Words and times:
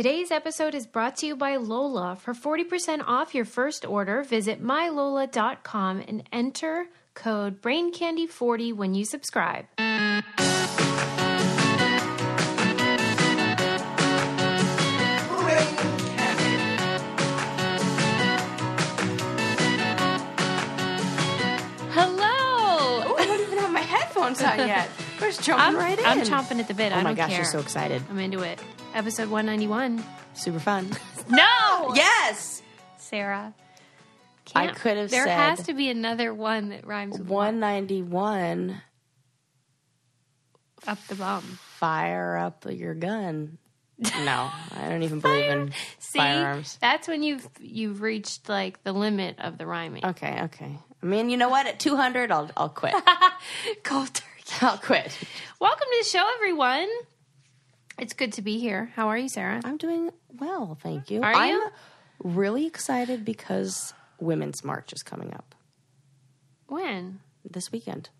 Today's 0.00 0.30
episode 0.30 0.74
is 0.74 0.86
brought 0.86 1.16
to 1.16 1.26
you 1.26 1.36
by 1.36 1.56
Lola. 1.56 2.16
For 2.16 2.32
40% 2.32 3.04
off 3.06 3.34
your 3.34 3.44
first 3.44 3.84
order, 3.84 4.22
visit 4.22 4.62
mylola.com 4.62 6.02
and 6.08 6.26
enter 6.32 6.86
code 7.12 7.60
BrainCandy40 7.60 8.72
when 8.74 8.94
you 8.94 9.04
subscribe. 9.04 9.66
Hello! 21.92 22.24
Oh, 23.04 23.16
I 23.18 23.26
don't 23.26 23.40
even 23.42 23.58
have 23.58 23.70
my 23.70 23.80
headphones 23.80 24.40
on 24.40 24.60
yet. 24.60 24.88
Jumping 25.38 25.66
I'm, 25.66 25.76
right 25.76 25.98
in. 25.98 26.04
I'm 26.04 26.20
chomping 26.20 26.58
at 26.60 26.68
the 26.68 26.74
bit. 26.74 26.92
Oh 26.92 26.96
I 26.96 27.02
my 27.02 27.10
don't 27.10 27.16
gosh, 27.16 27.28
care. 27.28 27.36
you're 27.38 27.44
so 27.44 27.58
excited. 27.60 28.02
I'm 28.10 28.18
into 28.18 28.40
it. 28.42 28.58
Episode 28.94 29.28
191. 29.30 30.02
Super 30.34 30.58
fun. 30.60 30.90
No! 31.28 31.92
yes! 31.94 32.60
Sarah. 32.98 33.54
I 34.52 34.66
could 34.68 34.96
have 34.96 35.10
There 35.10 35.24
said 35.26 35.36
has 35.36 35.62
to 35.66 35.74
be 35.74 35.88
another 35.88 36.34
one 36.34 36.70
that 36.70 36.84
rhymes 36.84 37.16
with 37.18 37.28
191, 37.28 38.80
up 40.88 40.98
the 41.06 41.14
bum. 41.14 41.42
fire 41.78 42.36
up 42.36 42.64
your 42.68 42.94
gun. 42.94 43.58
No, 44.24 44.50
I 44.74 44.88
don't 44.88 45.02
even 45.02 45.20
believe 45.20 45.50
in 45.50 45.72
See, 45.98 46.18
firearms. 46.18 46.78
that's 46.80 47.06
when 47.06 47.22
you've 47.22 47.46
you've 47.60 48.00
reached 48.00 48.48
like 48.48 48.82
the 48.82 48.92
limit 48.94 49.38
of 49.38 49.58
the 49.58 49.66
rhyming. 49.66 50.04
Okay, 50.04 50.40
okay. 50.44 50.78
I 51.02 51.06
mean, 51.06 51.28
you 51.28 51.36
know 51.36 51.50
what? 51.50 51.66
At 51.66 51.78
200, 51.80 52.32
I'll, 52.32 52.50
I'll 52.56 52.70
quit. 52.70 52.94
Turkey. 53.84 54.20
I'll 54.60 54.78
quit. 54.78 55.16
Welcome 55.60 55.86
to 55.90 55.98
the 56.00 56.04
show, 56.08 56.26
everyone. 56.36 56.88
It's 57.98 58.12
good 58.14 58.32
to 58.34 58.42
be 58.42 58.58
here. 58.58 58.90
How 58.94 59.08
are 59.08 59.18
you, 59.18 59.28
Sarah? 59.28 59.60
I'm 59.64 59.76
doing 59.76 60.10
well, 60.38 60.78
thank 60.82 61.10
you. 61.10 61.22
Are 61.22 61.32
I'm 61.34 61.50
you? 61.50 61.68
really 62.22 62.66
excited 62.66 63.24
because 63.24 63.92
Women's 64.18 64.64
March 64.64 64.92
is 64.92 65.02
coming 65.02 65.32
up 65.34 65.54
When? 66.66 67.20
this 67.48 67.70
weekend. 67.72 68.10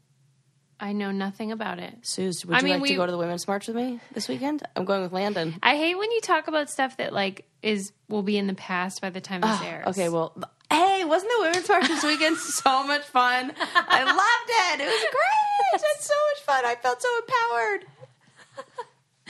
I 0.78 0.92
know 0.92 1.10
nothing 1.10 1.52
about 1.52 1.78
it. 1.78 1.94
Suze, 2.02 2.44
would 2.46 2.55
I 2.56 2.58
you 2.60 2.64
mean, 2.64 2.72
like 2.74 2.83
we- 2.83 2.88
to 2.88 2.94
go 2.96 3.06
to 3.06 3.12
the 3.12 3.18
Women's 3.18 3.46
March 3.46 3.66
with 3.66 3.77
me 3.77 4.00
this 4.12 4.28
weekend? 4.28 4.62
I'm 4.77 4.84
going 4.84 5.02
with 5.02 5.12
Landon. 5.12 5.56
I 5.62 5.77
hate 5.77 5.94
when 5.96 6.10
you 6.10 6.20
talk 6.22 6.48
about 6.48 6.70
stuff 6.70 6.96
that 6.98 7.12
like 7.12 7.44
is 7.62 7.92
will 8.08 8.22
be 8.22 8.38
in 8.38 8.46
the 8.46 8.55
past 8.55 9.02
by 9.02 9.10
the 9.10 9.20
time 9.20 9.42
this 9.42 9.50
ah, 9.52 9.64
airs. 9.66 9.86
Okay, 9.88 10.08
well, 10.08 10.34
hey, 10.70 11.04
wasn't 11.04 11.32
the 11.36 11.42
Women's 11.42 11.68
March 11.68 11.88
this 11.88 12.04
weekend 12.04 12.36
so 12.36 12.84
much 12.86 13.02
fun? 13.04 13.52
I 13.58 14.04
loved 14.04 14.80
it. 14.80 14.84
It 14.84 14.88
was 14.88 15.00
great. 15.10 15.82
It's 15.96 16.06
so 16.06 16.14
much 16.34 16.42
fun. 16.44 16.64
I 16.64 16.74
felt 16.77 17.02
so 17.02 17.08
empowered. 17.18 17.86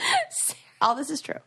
All 0.81 0.95
this 0.95 1.09
is 1.09 1.21
true. 1.21 1.39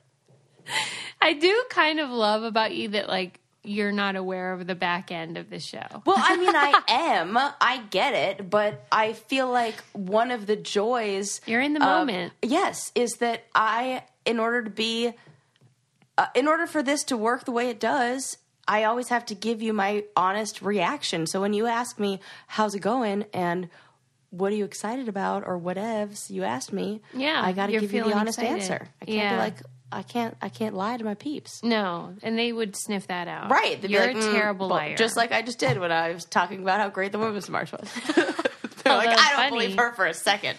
I 1.21 1.33
do 1.35 1.65
kind 1.71 2.01
of 2.01 2.11
love 2.11 2.43
about 2.43 2.75
you 2.75 2.89
that 2.91 3.09
like 3.09 3.41
you're 3.67 3.93
not 3.93 4.15
aware 4.15 4.53
of 4.53 4.67
the 4.67 4.75
back 4.75 5.11
end 5.11 5.37
of 5.39 5.49
the 5.51 5.59
show. 5.59 6.03
Well, 6.05 6.17
I 6.19 6.37
mean, 6.37 6.55
I 6.55 6.83
am. 6.89 7.37
I 7.37 7.83
get 7.91 8.13
it, 8.15 8.51
but 8.51 8.87
I 8.93 9.15
feel 9.15 9.51
like 9.51 9.77
one 9.93 10.31
of 10.31 10.47
the 10.47 10.57
joys 10.57 11.41
You're 11.47 11.63
in 11.63 11.73
the 11.73 11.81
of- 11.81 11.87
moment. 11.87 12.33
Yes, 12.43 12.93
is 12.95 13.13
that 13.21 13.45
I, 13.55 14.03
in 14.27 14.39
order 14.39 14.63
to 14.63 14.71
be, 14.71 15.13
uh, 16.19 16.27
in 16.35 16.47
order 16.47 16.67
for 16.67 16.83
this 16.83 17.05
to 17.05 17.17
work 17.17 17.45
the 17.47 17.53
way 17.53 17.71
it 17.71 17.81
does, 17.81 18.37
I 18.67 18.85
always 18.85 19.09
have 19.09 19.27
to 19.27 19.35
give 19.35 19.61
you 19.63 19.73
my 19.73 20.05
honest 20.17 20.63
reaction. 20.63 21.27
So 21.27 21.41
when 21.41 21.53
you 21.53 21.67
ask 21.67 21.99
me, 21.99 22.21
"How's 22.47 22.75
it 22.75 22.81
going?" 22.81 23.25
and 23.33 23.69
what 24.31 24.51
are 24.53 24.57
you 24.57 24.65
excited 24.65 25.09
about 25.09 25.47
or 25.47 25.57
whatevs 25.61 26.29
you 26.29 26.43
asked 26.43 26.73
me, 26.73 27.01
Yeah, 27.13 27.41
I 27.41 27.53
got 27.53 27.67
to 27.67 27.73
give 27.73 27.93
you 27.93 28.03
the 28.03 28.13
honest 28.15 28.37
excited. 28.41 28.63
answer. 28.63 28.89
I 29.01 29.05
can't 29.05 29.17
Yeah. 29.17 29.31
be 29.31 29.37
like, 29.37 29.63
I 29.93 30.03
can't, 30.03 30.37
I 30.43 30.49
can't 30.49 30.75
lie 30.75 30.97
to 30.97 31.05
my 31.05 31.15
peeps. 31.15 31.63
No, 31.63 32.15
and 32.21 32.37
they 32.37 32.53
would 32.53 32.75
sniff 32.75 33.07
that 33.07 33.29
out. 33.29 33.49
Right. 33.49 33.81
They'd 33.81 33.93
You're 33.93 34.09
like, 34.09 34.17
a 34.17 34.19
"Mm," 34.19 34.33
terrible 34.33 34.67
liar. 34.67 34.97
Just 34.97 35.17
like 35.17 35.31
I 35.31 35.43
just 35.43 35.61
did 35.61 35.79
when 35.79 35.93
I 35.93 36.11
was 36.13 36.25
talking 36.25 36.63
about 36.63 36.81
how 36.81 36.89
great 36.89 37.13
the 37.13 37.19
Women's 37.21 37.49
March 37.49 37.71
was. 37.71 37.89
They're 38.17 38.97
like, 38.97 39.09
I 39.09 39.15
don't 39.15 39.37
funny. 39.37 39.51
believe 39.51 39.77
her 39.79 39.93
for 39.93 40.07
a 40.07 40.15
second. 40.15 40.59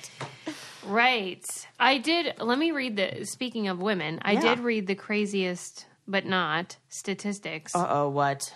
Right. 0.86 1.46
I 1.80 1.98
did. 1.98 2.36
Let 2.40 2.58
me 2.58 2.72
read 2.72 2.96
the. 2.96 3.26
Speaking 3.26 3.68
of 3.68 3.80
women, 3.82 4.20
I 4.22 4.34
Yeah. 4.34 4.42
did 4.42 4.60
read 4.60 4.88
the 4.88 4.96
craziest, 4.96 5.86
but 6.08 6.26
not 6.26 6.78
statistics. 6.90 7.76
Uh 7.76 7.86
oh, 7.90 8.10
what? 8.10 8.54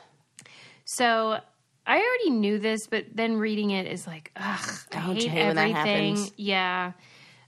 So 0.86 1.40
I 1.86 1.96
already 1.98 2.30
knew 2.32 2.60
this, 2.60 2.88
but 2.88 3.06
then 3.14 3.38
reading 3.38 3.72
it 3.72 3.88
is 3.88 4.06
like, 4.08 4.32
ugh, 4.36 4.70
I 4.92 4.96
Don't 4.96 5.16
hate 5.16 5.24
you 5.24 5.30
hate 5.30 5.46
when 5.48 5.56
that 5.56 5.88
everything. 5.88 6.30
Yeah. 6.36 6.92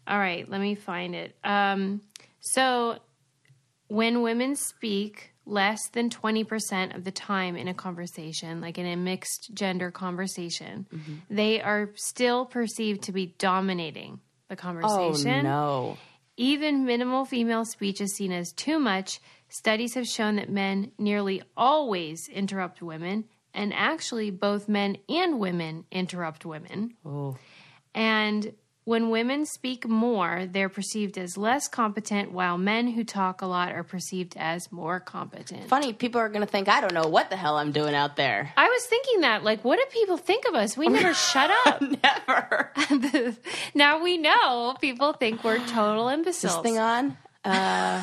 All 0.07 0.17
right, 0.17 0.49
let 0.49 0.59
me 0.61 0.75
find 0.75 1.13
it. 1.15 1.35
Um, 1.43 2.01
so 2.39 2.97
when 3.87 4.21
women 4.21 4.55
speak 4.55 5.31
less 5.45 5.79
than 5.89 6.09
20% 6.09 6.95
of 6.95 7.03
the 7.03 7.11
time 7.11 7.55
in 7.55 7.67
a 7.67 7.73
conversation, 7.73 8.61
like 8.61 8.77
in 8.77 8.85
a 8.85 8.95
mixed 8.95 9.51
gender 9.53 9.91
conversation, 9.91 10.87
Mm-hmm. 10.93 11.15
they 11.35 11.61
are 11.61 11.89
still 11.95 12.45
perceived 12.45 13.03
to 13.03 13.11
be 13.11 13.27
dominating 13.37 14.19
the 14.49 14.55
conversation. 14.55 14.93
Oh 14.99 15.03
conversation. 15.07 15.43
no. 15.43 15.97
Even 16.37 16.85
minimal 16.85 17.25
female 17.25 17.65
speech 17.65 18.01
is 18.01 18.15
seen 18.15 18.31
as 18.31 18.51
too 18.53 18.79
much. 18.79 19.19
Studies 19.51 19.95
have 19.95 20.07
shown 20.07 20.37
that 20.37 20.49
men 20.49 20.93
nearly 20.97 21.41
always 21.57 22.29
interrupt 22.29 22.81
women, 22.81 23.25
and 23.53 23.73
actually, 23.73 24.31
both 24.31 24.69
men 24.69 24.95
and 25.09 25.39
women 25.41 25.83
interrupt 25.91 26.45
women. 26.45 26.93
Oh. 27.05 27.37
And 27.93 28.53
when 28.85 29.09
women 29.09 29.45
speak 29.45 29.85
more, 29.85 30.47
they're 30.49 30.69
perceived 30.69 31.17
as 31.17 31.37
less 31.37 31.67
competent, 31.67 32.31
while 32.31 32.57
men 32.57 32.87
who 32.87 33.03
talk 33.03 33.41
a 33.41 33.45
lot 33.45 33.73
are 33.73 33.83
perceived 33.83 34.37
as 34.37 34.71
more 34.71 35.01
competent. 35.01 35.67
Funny, 35.67 35.91
people 35.91 36.21
are 36.21 36.29
going 36.29 36.45
to 36.45 36.47
think 36.47 36.69
I 36.69 36.79
don't 36.79 36.93
know 36.93 37.09
what 37.09 37.29
the 37.29 37.35
hell 37.35 37.57
I'm 37.57 37.73
doing 37.73 37.93
out 37.93 38.15
there. 38.15 38.53
I 38.55 38.69
was 38.69 38.85
thinking 38.85 39.19
that, 39.19 39.43
like, 39.43 39.65
what 39.65 39.79
do 39.79 39.85
people 39.91 40.15
think 40.15 40.47
of 40.47 40.55
us? 40.55 40.77
We 40.77 40.87
never 40.87 41.13
shut 41.13 41.51
up. 41.65 41.81
Never. 42.27 42.71
now 43.75 44.01
we 44.01 44.17
know 44.17 44.75
people 44.79 45.11
think 45.11 45.43
we're 45.43 45.59
total 45.67 46.07
imbeciles. 46.07 46.53
this 46.55 46.63
thing 46.63 46.79
on? 46.79 47.17
Uh, 47.43 48.01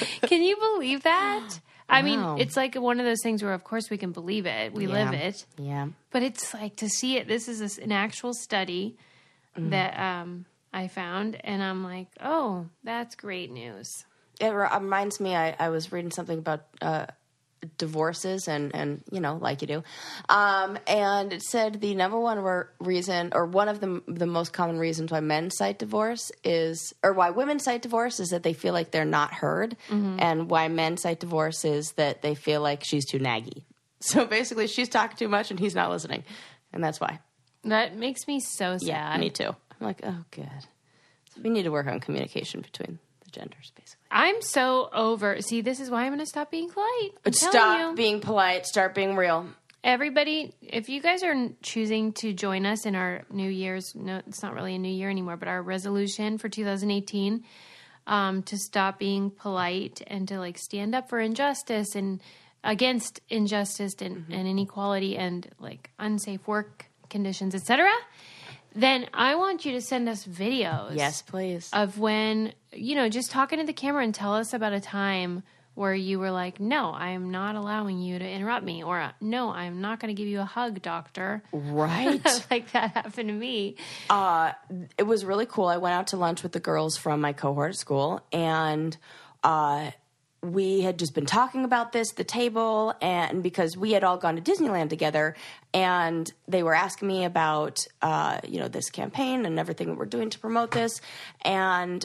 Can 0.22 0.42
you 0.42 0.56
believe 0.56 1.02
that? 1.04 1.60
I 1.88 2.00
Wow. 2.00 2.04
mean, 2.36 2.40
it's 2.40 2.56
like 2.56 2.74
one 2.76 3.00
of 3.00 3.06
those 3.06 3.22
things 3.22 3.42
where, 3.42 3.52
of 3.52 3.64
course, 3.64 3.90
we 3.90 3.98
can 3.98 4.12
believe 4.12 4.46
it, 4.46 4.72
we 4.72 4.86
live 4.86 5.12
it, 5.12 5.44
yeah. 5.58 5.88
but 6.10 6.22
it's 6.22 6.54
like 6.54 6.76
to 6.76 6.88
see 6.88 7.16
it. 7.18 7.28
This 7.28 7.48
is 7.48 7.60
a 7.60 7.64
s 7.64 7.78
an 7.78 7.92
actual 7.92 8.32
study 8.34 8.96
Mm. 9.58 9.68
that 9.70 10.00
um, 10.00 10.46
I 10.72 10.88
found, 10.88 11.36
and 11.44 11.62
I'm 11.62 11.84
like, 11.84 12.08
oh, 12.22 12.68
that's 12.82 13.14
great 13.14 13.50
news. 13.50 13.86
It 14.40 14.48
reminds 14.48 15.20
me, 15.20 15.36
I, 15.36 15.54
I 15.58 15.68
was 15.68 15.92
reading 15.92 16.10
something 16.10 16.38
about 16.38 16.64
uh, 16.80 17.06
divorces 17.78 18.48
and, 18.48 18.74
and, 18.74 19.02
you 19.10 19.20
know, 19.20 19.36
like 19.40 19.62
you 19.62 19.68
do. 19.68 19.82
Um, 20.28 20.78
and 20.86 21.32
it 21.32 21.42
said 21.42 21.80
the 21.80 21.94
number 21.94 22.18
one 22.18 22.38
re- 22.40 22.64
reason, 22.80 23.30
or 23.34 23.46
one 23.46 23.68
of 23.68 23.80
the, 23.80 24.02
the 24.08 24.26
most 24.26 24.52
common 24.52 24.78
reasons 24.78 25.10
why 25.12 25.20
men 25.20 25.50
cite 25.50 25.78
divorce 25.78 26.30
is, 26.44 26.92
or 27.02 27.12
why 27.12 27.30
women 27.30 27.58
cite 27.58 27.82
divorce 27.82 28.20
is 28.20 28.28
that 28.30 28.42
they 28.42 28.52
feel 28.52 28.72
like 28.72 28.90
they're 28.90 29.04
not 29.04 29.32
heard. 29.34 29.76
And 29.90 30.50
why 30.50 30.68
men 30.68 30.96
cite 30.96 31.20
divorce 31.20 31.64
is 31.64 31.92
that 31.92 32.22
they 32.22 32.34
feel 32.34 32.60
like 32.60 32.82
she's 32.84 33.04
too 33.04 33.18
naggy. 33.18 33.64
So 34.04 34.24
basically, 34.26 34.66
she's 34.66 34.88
talking 34.88 35.16
too 35.16 35.28
much 35.28 35.52
and 35.52 35.60
he's 35.60 35.76
not 35.76 35.88
listening. 35.88 36.24
And 36.72 36.82
that's 36.82 36.98
why. 37.00 37.20
That 37.62 37.96
makes 37.96 38.26
me 38.26 38.40
so 38.40 38.76
sad. 38.78 38.82
Yeah, 38.88 39.16
me 39.16 39.30
too. 39.30 39.44
I'm 39.46 39.86
like, 39.86 40.00
oh, 40.02 40.24
good. 40.32 40.48
So 41.32 41.40
we 41.40 41.50
need 41.50 41.62
to 41.62 41.68
work 41.70 41.86
on 41.86 42.00
communication 42.00 42.62
between 42.62 42.98
genders, 43.32 43.72
basically. 43.76 44.04
I'm 44.10 44.40
so 44.42 44.88
over. 44.92 45.40
See, 45.40 45.60
this 45.62 45.80
is 45.80 45.90
why 45.90 46.02
I'm 46.02 46.08
going 46.10 46.20
to 46.20 46.26
stop 46.26 46.50
being 46.50 46.68
polite. 46.70 47.12
I'm 47.26 47.32
telling 47.32 47.52
Stop 47.52 47.90
you. 47.90 47.96
being 47.96 48.20
polite. 48.20 48.66
Start 48.66 48.94
being 48.94 49.16
real. 49.16 49.46
everybody 49.84 50.52
if 50.62 50.88
you 50.88 51.00
guys 51.02 51.24
are 51.24 51.34
choosing 51.62 52.12
to 52.12 52.32
join 52.32 52.64
us 52.66 52.86
in 52.86 52.94
our 52.94 53.22
new 53.30 53.48
year's 53.50 53.94
no 53.96 54.20
it's 54.28 54.40
not 54.42 54.54
really 54.54 54.76
a 54.76 54.78
new 54.78 54.88
year 54.92 55.10
anymore 55.10 55.36
but 55.36 55.48
our 55.48 55.60
resolution 55.60 56.38
for 56.38 56.48
2018 56.48 57.42
um, 58.06 58.42
to 58.44 58.56
stop 58.56 58.98
being 59.00 59.28
polite 59.30 60.00
and 60.06 60.28
to 60.28 60.38
like 60.38 60.56
stand 60.56 60.94
up 60.94 61.08
for 61.08 61.18
injustice 61.18 61.96
and 61.96 62.20
against 62.62 63.20
injustice 63.28 63.94
and, 64.00 64.24
and 64.30 64.46
inequality 64.46 65.16
and 65.16 65.48
like 65.58 65.90
unsafe 65.98 66.46
work 66.46 66.86
conditions 67.10 67.52
etc 67.52 67.90
then 68.74 69.06
i 69.14 69.34
want 69.34 69.64
you 69.64 69.72
to 69.72 69.80
send 69.80 70.08
us 70.08 70.24
videos 70.26 70.96
Yes, 70.96 71.22
please. 71.22 71.68
of 71.72 71.98
when 71.98 72.52
you 72.72 72.94
know 72.94 73.08
just 73.08 73.30
talking 73.30 73.58
to 73.58 73.64
the 73.66 73.72
camera 73.72 74.02
and 74.02 74.14
tell 74.14 74.34
us 74.34 74.52
about 74.54 74.72
a 74.72 74.80
time 74.80 75.42
where 75.74 75.94
you 75.94 76.18
were 76.18 76.30
like 76.30 76.60
no 76.60 76.90
i 76.90 77.10
am 77.10 77.30
not 77.30 77.54
allowing 77.56 77.98
you 77.98 78.18
to 78.18 78.28
interrupt 78.28 78.64
me 78.64 78.82
or 78.82 79.10
no 79.20 79.50
i'm 79.50 79.80
not 79.80 80.00
going 80.00 80.14
to 80.14 80.20
give 80.20 80.28
you 80.28 80.40
a 80.40 80.44
hug 80.44 80.82
doctor 80.82 81.42
right. 81.52 82.22
like 82.50 82.70
that 82.72 82.92
happened 82.92 83.28
to 83.28 83.34
me 83.34 83.76
uh, 84.10 84.52
it 84.98 85.04
was 85.04 85.24
really 85.24 85.46
cool. 85.46 85.66
I 85.66 85.78
went 85.78 85.94
out 85.94 86.08
to 86.08 86.16
lunch 86.16 86.42
with 86.42 86.52
the 86.52 86.60
girls 86.60 86.96
from 86.96 87.20
my 87.20 87.32
cohort 87.32 87.70
at 87.70 87.76
school, 87.76 88.20
and 88.32 88.96
uh, 89.42 89.90
we 90.42 90.80
had 90.80 90.98
just 90.98 91.14
been 91.14 91.26
talking 91.26 91.64
about 91.64 91.92
this 91.92 92.12
the 92.12 92.24
table, 92.24 92.94
and 93.00 93.42
because 93.42 93.76
we 93.76 93.92
had 93.92 94.02
all 94.02 94.16
gone 94.16 94.36
to 94.36 94.42
Disneyland 94.42 94.90
together, 94.90 95.36
and 95.72 96.30
they 96.48 96.62
were 96.62 96.74
asking 96.74 97.08
me 97.08 97.24
about 97.24 97.86
uh, 98.02 98.40
you 98.46 98.58
know 98.58 98.68
this 98.68 98.90
campaign 98.90 99.46
and 99.46 99.58
everything 99.58 99.88
that 99.88 99.96
we're 99.96 100.04
doing 100.06 100.30
to 100.30 100.38
promote 100.38 100.72
this, 100.72 101.00
and 101.42 102.04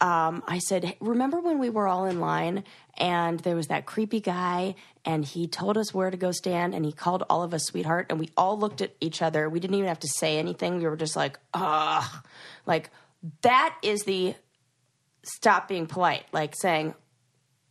um, 0.00 0.42
I 0.46 0.58
said, 0.58 0.84
"Hey, 0.84 0.96
"Remember 1.00 1.40
when 1.40 1.58
we 1.58 1.70
were 1.70 1.88
all 1.88 2.04
in 2.04 2.20
line 2.20 2.64
and 2.98 3.40
there 3.40 3.56
was 3.56 3.68
that 3.68 3.86
creepy 3.86 4.20
guy 4.20 4.74
and 5.04 5.24
he 5.24 5.46
told 5.46 5.78
us 5.78 5.94
where 5.94 6.10
to 6.10 6.16
go 6.16 6.32
stand 6.32 6.74
and 6.74 6.84
he 6.84 6.92
called 6.92 7.22
all 7.30 7.42
of 7.44 7.54
us 7.54 7.64
sweetheart 7.64 8.06
and 8.10 8.18
we 8.18 8.28
all 8.36 8.58
looked 8.58 8.80
at 8.80 8.92
each 9.00 9.22
other. 9.22 9.48
We 9.48 9.60
didn't 9.60 9.76
even 9.76 9.88
have 9.88 10.00
to 10.00 10.08
say 10.08 10.38
anything. 10.38 10.78
We 10.78 10.86
were 10.86 10.96
just 10.96 11.14
like, 11.16 11.38
ugh, 11.54 12.26
like 12.66 12.90
that 13.42 13.76
is 13.82 14.02
the 14.02 14.34
stop 15.22 15.68
being 15.68 15.86
polite, 15.86 16.26
like 16.32 16.54
saying." 16.54 16.94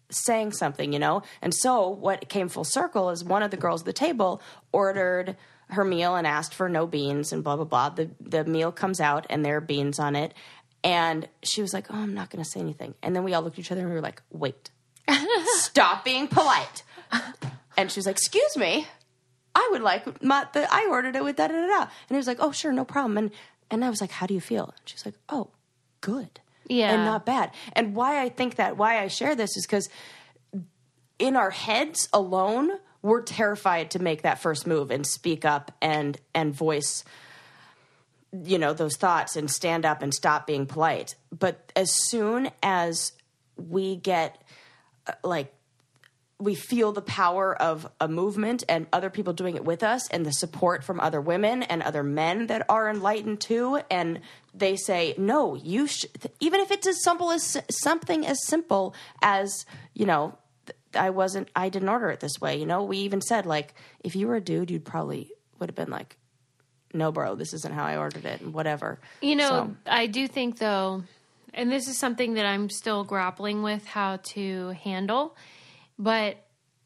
Saying 0.10 0.54
something, 0.54 0.94
you 0.94 1.00
know? 1.00 1.24
And 1.42 1.54
so 1.54 1.90
what 1.90 2.30
came 2.30 2.50
full 2.50 2.64
circle 2.64 3.10
is 3.10 3.24
one 3.24 3.44
of 3.44 3.52
the 3.52 3.58
girls 3.58 3.82
at 3.82 3.86
the 3.86 3.94
table 3.94 4.42
ordered 4.72 5.36
her 5.70 5.84
meal 5.84 6.16
and 6.16 6.26
asked 6.26 6.54
for 6.54 6.70
no 6.70 6.88
beans 6.88 7.34
and 7.34 7.44
blah 7.44 7.56
blah 7.56 7.66
blah. 7.66 7.90
The 7.90 8.10
the 8.22 8.46
meal 8.46 8.72
comes 8.72 9.00
out 9.02 9.26
and 9.30 9.44
there 9.44 9.58
are 9.58 9.62
beans 9.62 10.00
on 10.00 10.16
it. 10.16 10.34
And 10.84 11.28
she 11.44 11.62
was 11.62 11.74
like, 11.74 11.88
Oh, 11.90 11.98
I'm 11.98 12.14
not 12.14 12.30
gonna 12.30 12.46
say 12.46 12.60
anything. 12.60 12.94
And 13.04 13.16
then 13.16 13.24
we 13.24 13.34
all 13.34 13.42
looked 13.42 13.58
at 13.58 13.60
each 13.60 13.72
other 13.72 13.82
and 13.82 13.90
we 13.90 13.96
were 13.96 14.02
like, 14.02 14.22
Wait. 14.32 14.70
Stop 15.56 16.04
being 16.04 16.28
polite. 16.28 16.84
And 17.78 17.92
she 17.92 18.00
was 18.00 18.06
like, 18.06 18.16
Excuse 18.16 18.56
me. 18.58 18.88
I 19.54 19.70
would 19.72 19.82
like 19.82 20.24
my 20.24 20.48
the 20.54 20.68
I 20.72 20.88
ordered 20.90 21.16
it 21.16 21.24
with 21.24 21.36
da 21.36 21.48
da 21.48 21.54
da 21.54 21.68
da. 21.68 21.82
And 21.82 21.90
he 22.10 22.16
was 22.16 22.28
like, 22.28 22.38
Oh, 22.40 22.52
sure, 22.52 22.72
no 22.72 22.86
problem. 22.86 23.18
And 23.18 23.32
and 23.70 23.84
I 23.84 23.90
was 23.90 24.00
like, 24.00 24.12
How 24.12 24.26
do 24.26 24.34
you 24.34 24.42
feel? 24.42 24.66
And 24.66 24.82
she's 24.86 25.06
like, 25.06 25.16
Oh, 25.28 25.50
good 26.00 26.40
Yeah. 26.68 26.94
and 26.94 27.06
not 27.06 27.26
bad. 27.26 27.52
And 27.74 27.96
why 27.96 28.22
I 28.22 28.30
think 28.30 28.56
that, 28.56 28.78
why 28.78 29.02
I 29.02 29.08
share 29.08 29.36
this 29.36 29.56
is 29.58 29.66
because 29.66 29.90
in 31.20 31.36
our 31.36 31.50
heads 31.50 32.10
alone, 32.14 32.72
we're 33.02 33.22
terrified 33.22 33.92
to 33.92 34.00
make 34.00 34.24
that 34.24 34.40
first 34.40 34.68
move 34.68 34.92
and 34.92 35.06
speak 35.06 35.46
up 35.46 35.72
and 35.82 36.20
and 36.34 36.54
voice 36.54 37.04
you 38.44 38.58
know 38.58 38.74
those 38.74 38.98
thoughts 38.98 39.36
and 39.36 39.50
stand 39.50 39.86
up 39.86 40.02
and 40.02 40.14
stop 40.14 40.46
being 40.46 40.66
polite 40.66 41.16
but 41.38 41.72
as 41.76 41.90
soon 42.10 42.50
as 42.62 43.14
we 43.56 43.96
get 43.96 44.42
uh, 45.08 45.14
like 45.24 45.54
we 46.40 46.54
feel 46.54 46.92
the 46.92 47.02
power 47.02 47.56
of 47.60 47.90
a 48.00 48.08
movement 48.08 48.64
and 48.70 48.86
other 48.94 49.10
people 49.10 49.34
doing 49.34 49.56
it 49.56 49.66
with 49.66 49.82
us 49.82 50.08
and 50.10 50.24
the 50.24 50.32
support 50.32 50.84
from 50.84 51.00
other 51.00 51.20
women 51.20 51.64
and 51.64 51.82
other 51.82 52.04
men 52.04 52.46
that 52.48 52.64
are 52.70 52.88
enlightened 52.90 53.42
too. 53.42 53.80
And 53.90 54.22
they 54.54 54.76
say 54.76 55.16
no 55.18 55.56
you 55.56 55.88
sh- 55.88 56.06
even 56.40 56.60
if 56.62 56.70
it's 56.72 56.86
as 56.88 57.04
simple 57.04 57.32
as 57.32 57.58
something 57.72 58.26
as 58.26 58.38
simple 58.46 58.94
as 59.22 59.66
you 59.94 60.06
know 60.06 60.36
i 60.96 61.10
wasn't 61.12 61.48
i 61.56 61.70
didn't 61.70 61.90
order 61.90 62.10
it 62.10 62.20
this 62.20 62.40
way. 62.42 62.58
You 62.58 62.66
know 62.68 62.84
we 62.84 62.98
even 63.00 63.22
said 63.22 63.46
like 63.46 63.74
if 64.04 64.16
you 64.16 64.28
were 64.28 64.36
a 64.36 64.42
dude 64.42 64.70
you'd 64.72 64.86
probably 64.86 65.32
would 65.60 65.70
have 65.70 65.76
been 65.76 65.92
like 65.92 66.18
no 66.94 67.12
bro 67.12 67.36
this 67.36 67.54
isn't 67.54 67.74
how 67.74 67.84
i 67.84 67.98
ordered 67.98 68.26
it 68.26 68.42
and 68.42 68.54
whatever. 68.54 69.00
You 69.22 69.36
know, 69.36 69.50
So- 69.50 69.76
I 69.88 70.06
do 70.08 70.28
think 70.28 70.58
though, 70.60 71.04
and 71.54 71.72
this 71.72 71.88
is 71.88 71.98
something 72.00 72.36
that 72.36 72.46
I'm 72.46 72.70
still 72.70 73.04
grappling 73.04 73.62
with 73.64 73.86
how 73.86 74.18
to 74.34 74.70
handle, 74.84 75.36
but 76.00 76.38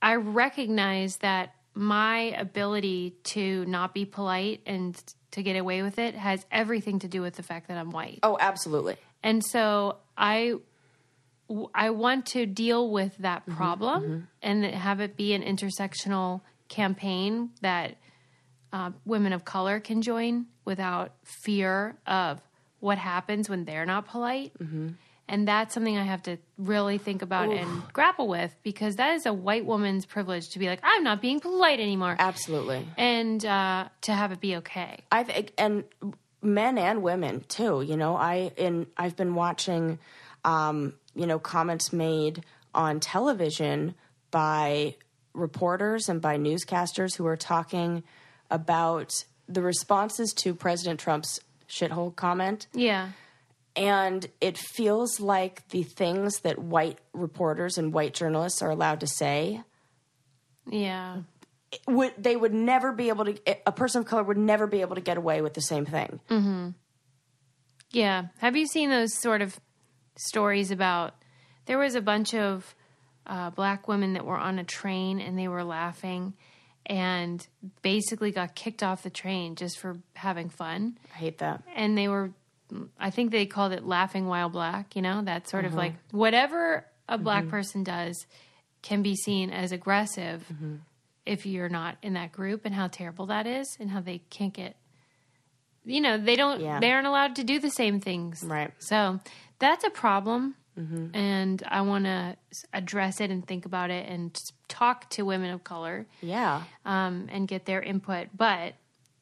I 0.01 0.15
recognize 0.15 1.17
that 1.17 1.53
my 1.73 2.35
ability 2.37 3.15
to 3.23 3.65
not 3.65 3.93
be 3.93 4.05
polite 4.05 4.61
and 4.65 5.01
to 5.31 5.41
get 5.43 5.55
away 5.55 5.81
with 5.83 5.97
it 5.99 6.15
has 6.15 6.45
everything 6.51 6.99
to 6.99 7.07
do 7.07 7.21
with 7.21 7.35
the 7.35 7.43
fact 7.43 7.67
that 7.69 7.77
I'm 7.77 7.91
white. 7.91 8.19
oh 8.23 8.37
absolutely 8.39 8.97
And 9.23 9.43
so 9.45 9.97
I 10.17 10.55
I 11.75 11.89
want 11.89 12.25
to 12.27 12.45
deal 12.45 12.89
with 12.89 13.17
that 13.19 13.41
Mm-hmm, 13.45 13.55
problem 13.57 14.27
and 14.41 14.63
have 14.65 14.99
it 15.01 15.17
be 15.17 15.33
an 15.33 15.43
intersectional 15.43 16.41
campaign 16.69 17.49
that 17.61 17.97
uh, 18.71 18.91
women 19.05 19.33
of 19.33 19.43
color 19.43 19.79
can 19.81 20.01
join 20.01 20.45
without 20.63 21.13
fear 21.43 21.97
of 22.07 22.39
what 22.79 22.97
happens 22.97 23.49
when 23.49 23.65
they're 23.65 23.85
not 23.85 24.07
polite. 24.07 24.53
Mm-hmm. 24.59 24.89
And 25.31 25.47
that's 25.47 25.73
something 25.73 25.97
I 25.97 26.03
have 26.03 26.21
to 26.23 26.37
really 26.57 26.97
think 26.97 27.21
about 27.21 27.49
and 27.49 27.81
grapple 27.93 28.27
with 28.27 28.53
because 28.63 28.97
that 28.97 29.13
is 29.13 29.25
a 29.25 29.31
white 29.31 29.65
woman's 29.65 30.05
privilege 30.05 30.49
to 30.49 30.59
be 30.59 30.67
like, 30.67 30.81
I'm 30.83 31.05
not 31.05 31.21
being 31.21 31.39
polite 31.39 31.79
anymore. 31.79 32.17
absolutely 32.19 32.85
And 32.97 33.43
uh, 33.45 33.87
to 34.01 34.13
have 34.13 34.33
it 34.33 34.41
be 34.41 34.57
okay. 34.57 34.99
I 35.09 35.23
think, 35.23 35.53
and 35.57 35.85
men 36.41 36.77
and 36.77 37.01
women 37.01 37.45
too. 37.47 37.81
You 37.81 37.95
know, 37.95 38.17
I 38.17 38.51
in 38.57 38.87
I've 38.97 39.15
been 39.15 39.33
watching, 39.33 39.99
um, 40.43 40.95
you 41.15 41.25
know, 41.25 41.39
comments 41.39 41.93
made 41.93 42.43
on 42.75 42.99
television 42.99 43.95
by 44.31 44.95
reporters 45.33 46.09
and 46.09 46.21
by 46.21 46.37
newscasters 46.37 47.15
who 47.15 47.25
are 47.25 47.37
talking 47.37 48.03
about 48.49 49.23
the 49.47 49.61
responses 49.61 50.33
to 50.33 50.53
President 50.53 50.99
Trump's 50.99 51.39
shithole 51.69 52.13
comment. 52.13 52.67
Yeah. 52.73 53.11
And 53.75 54.27
it 54.41 54.57
feels 54.57 55.19
like 55.19 55.67
the 55.69 55.83
things 55.83 56.39
that 56.41 56.59
white 56.59 56.99
reporters 57.13 57.77
and 57.77 57.93
white 57.93 58.13
journalists 58.13 58.61
are 58.61 58.69
allowed 58.69 58.99
to 58.99 59.07
say 59.07 59.61
Yeah. 60.69 61.21
would 61.87 62.13
they 62.17 62.35
would 62.35 62.53
never 62.53 62.91
be 62.91 63.07
able 63.09 63.25
to 63.25 63.39
a 63.65 63.71
person 63.71 64.01
of 64.01 64.07
color 64.07 64.23
would 64.23 64.37
never 64.37 64.67
be 64.67 64.81
able 64.81 64.95
to 64.95 65.01
get 65.01 65.17
away 65.17 65.41
with 65.41 65.53
the 65.53 65.61
same 65.61 65.85
thing. 65.85 66.19
Mm-hmm. 66.29 66.69
Yeah. 67.91 68.25
Have 68.39 68.55
you 68.55 68.67
seen 68.67 68.89
those 68.89 69.19
sort 69.21 69.41
of 69.41 69.59
stories 70.17 70.71
about 70.71 71.13
there 71.65 71.77
was 71.77 71.95
a 71.95 72.01
bunch 72.01 72.33
of 72.33 72.75
uh, 73.25 73.49
black 73.51 73.87
women 73.87 74.13
that 74.13 74.25
were 74.25 74.37
on 74.37 74.59
a 74.59 74.63
train 74.63 75.19
and 75.21 75.37
they 75.37 75.47
were 75.47 75.63
laughing 75.63 76.33
and 76.85 77.47
basically 77.81 78.31
got 78.31 78.55
kicked 78.55 78.81
off 78.83 79.03
the 79.03 79.09
train 79.09 79.55
just 79.55 79.77
for 79.77 79.97
having 80.15 80.49
fun. 80.49 80.97
I 81.13 81.17
hate 81.17 81.37
that. 81.37 81.63
And 81.75 81.97
they 81.97 82.07
were, 82.07 82.31
I 82.99 83.09
think 83.09 83.31
they 83.31 83.45
called 83.45 83.73
it 83.73 83.85
laughing 83.85 84.27
while 84.27 84.49
black, 84.49 84.95
you 84.95 85.01
know, 85.01 85.21
that 85.23 85.47
sort 85.47 85.65
of 85.65 85.71
uh-huh. 85.71 85.81
like 85.81 85.93
whatever 86.11 86.85
a 87.07 87.17
black 87.17 87.43
mm-hmm. 87.43 87.51
person 87.51 87.83
does 87.83 88.25
can 88.81 89.01
be 89.01 89.15
seen 89.15 89.49
as 89.51 89.71
aggressive 89.71 90.45
mm-hmm. 90.51 90.75
if 91.25 91.45
you're 91.45 91.69
not 91.69 91.97
in 92.01 92.13
that 92.13 92.31
group 92.31 92.65
and 92.65 92.73
how 92.73 92.87
terrible 92.87 93.27
that 93.27 93.45
is 93.45 93.77
and 93.79 93.89
how 93.91 93.99
they 94.01 94.19
can't 94.29 94.53
get 94.53 94.75
you 95.85 96.01
know 96.01 96.17
they 96.17 96.35
don't 96.35 96.61
Yeah. 96.61 96.79
they 96.79 96.91
aren't 96.91 97.07
allowed 97.07 97.35
to 97.37 97.43
do 97.43 97.59
the 97.59 97.69
same 97.69 97.99
things. 97.99 98.43
Right. 98.43 98.71
so 98.79 99.19
that's 99.59 99.83
a 99.83 99.89
problem 99.89 100.55
mm-hmm. 100.77 101.15
and 101.15 101.61
i 101.67 101.81
want 101.81 102.05
to 102.05 102.35
address 102.73 103.19
it 103.19 103.29
and 103.29 103.45
think 103.45 103.65
about 103.65 103.89
it 103.89 104.07
and 104.07 104.35
talk 104.67 105.09
to 105.11 105.23
women 105.23 105.51
of 105.51 105.63
color 105.63 106.05
Yeah. 106.21 106.63
um, 106.85 107.27
and 107.31 107.47
get 107.47 107.65
their 107.65 107.81
input. 107.81 108.29
But 108.35 108.75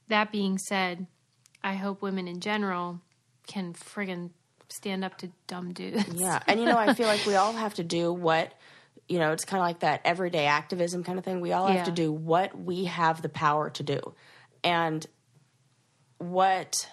that 0.07 0.31
being 0.31 0.57
said 0.57 1.07
i 1.63 1.73
hope 1.73 2.01
women 2.01 2.27
in 2.27 2.39
general 2.39 3.01
can 3.49 3.73
friggin 3.73 4.29
stand 4.69 5.03
up 5.03 5.17
to 5.17 5.29
dumb 5.47 5.73
dudes 5.73 6.05
Yeah. 6.13 6.39
And 6.47 6.59
you 6.59 6.65
know, 6.65 6.77
I 6.77 6.93
feel 6.93 7.07
like 7.07 7.25
we 7.25 7.35
all 7.35 7.53
have 7.53 7.73
to 7.75 7.83
do 7.83 8.13
what 8.13 8.53
you 9.09 9.17
know, 9.17 9.31
it's 9.31 9.43
kind 9.43 9.59
of 9.59 9.65
like 9.65 9.79
that 9.79 10.01
everyday 10.05 10.45
activism 10.45 11.03
kind 11.03 11.17
of 11.17 11.25
thing. 11.25 11.41
We 11.41 11.51
all 11.51 11.67
have 11.67 11.85
to 11.85 11.91
do 11.91 12.11
what 12.11 12.57
we 12.57 12.85
have 12.85 13.23
the 13.23 13.29
power 13.29 13.71
to 13.71 13.83
do. 13.83 14.13
And 14.63 15.03
what 16.19 16.87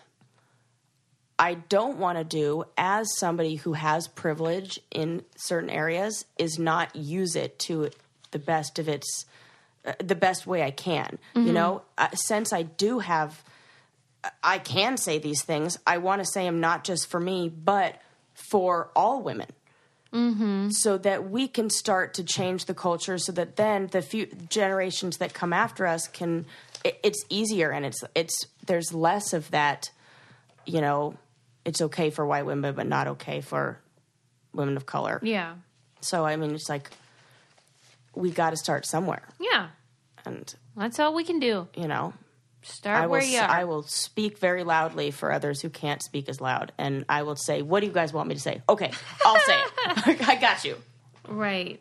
I 1.39 1.55
don't 1.55 1.99
want 1.99 2.17
to 2.17 2.25
do 2.25 2.65
as 2.79 3.07
somebody 3.19 3.57
who 3.57 3.75
has 3.75 4.09
privilege 4.09 4.81
in 4.91 5.25
certain 5.37 5.69
areas 5.69 6.25
is 6.39 6.59
not 6.59 6.97
use 6.97 7.37
it 7.37 7.59
to 7.61 7.91
the 8.31 8.39
best 8.39 8.79
of 8.79 8.89
its 8.89 9.27
uh, 9.85 9.93
the 10.03 10.15
best 10.15 10.47
way 10.47 10.63
I 10.63 10.71
can. 10.71 11.19
You 11.35 11.53
know, 11.53 11.83
uh, 11.99 12.09
since 12.15 12.53
I 12.53 12.63
do 12.63 13.01
have 13.01 13.45
I 14.43 14.59
can 14.59 14.97
say 14.97 15.19
these 15.19 15.43
things. 15.43 15.79
I 15.87 15.99
want 15.99 16.21
to 16.21 16.27
say 16.27 16.45
them 16.45 16.61
not 16.61 16.85
just 16.85 17.09
for 17.09 17.21
me, 17.21 17.49
but 17.49 18.01
for 18.35 18.91
all 18.95 19.23
women. 19.23 19.49
Mm-hmm. 20.13 20.71
So 20.71 20.99
that 20.99 21.29
we 21.31 21.49
can 21.49 21.69
start 21.69 22.15
to 22.15 22.25
change 22.25 22.65
the 22.67 22.75
culture, 22.75 23.19
so 23.19 23.33
that 23.33 23.57
then 23.57 23.89
the 23.89 24.01
few 24.01 24.27
generations 24.49 25.19
that 25.19 25.35
come 25.35 25.53
after 25.53 25.87
us 25.87 26.07
can. 26.09 26.47
It, 26.85 26.99
it's 27.03 27.25
easier, 27.29 27.71
and 27.71 27.85
it's 27.85 28.03
it's 28.15 28.47
there's 28.65 28.95
less 28.95 29.33
of 29.33 29.51
that. 29.51 29.91
You 30.65 30.81
know, 30.81 31.17
it's 31.65 31.83
okay 31.83 32.11
for 32.11 32.25
white 32.25 32.47
women, 32.47 32.75
but 32.75 32.87
not 32.87 33.09
okay 33.09 33.41
for 33.41 33.79
women 34.55 34.77
of 34.77 34.87
color. 34.87 35.21
yeah 35.23 35.55
So 36.01 36.25
I 36.25 36.37
mean, 36.37 36.55
it's 36.55 36.69
like 36.69 36.91
we 38.15 38.31
got 38.31 38.51
to 38.51 38.57
start 38.57 38.87
somewhere, 38.87 39.29
yeah 39.39 39.69
and 40.25 40.55
that's 40.77 40.99
all 40.99 41.15
we 41.15 41.25
can 41.25 41.39
do 41.39 41.69
you 41.77 41.87
know, 41.87 42.13
start 42.67 42.99
I 42.99 43.07
will, 43.07 43.13
where 43.13 43.23
you 43.23 43.39
are 43.39 43.49
I 43.49 43.65
will 43.65 43.83
speak 43.83 44.39
very 44.39 44.65
loudly 44.65 45.11
for 45.11 45.33
others 45.33 45.61
who 45.61 45.71
can't 45.71 46.03
speak 46.03 46.29
as 46.29 46.41
loud. 46.41 46.73
And 46.79 47.05
I 47.09 47.23
will 47.23 47.37
say, 47.37 47.63
What 47.63 47.81
do 47.81 47.87
you 47.87 47.93
guys 47.93 48.13
want 48.13 48.29
me 48.29 48.35
to 48.35 48.41
say? 48.41 48.63
Okay, 48.69 48.91
I'll 49.25 49.39
say 49.41 49.59
it. 49.59 50.23
I 50.29 50.37
got 50.37 50.65
you. 50.65 50.77
right 51.29 51.81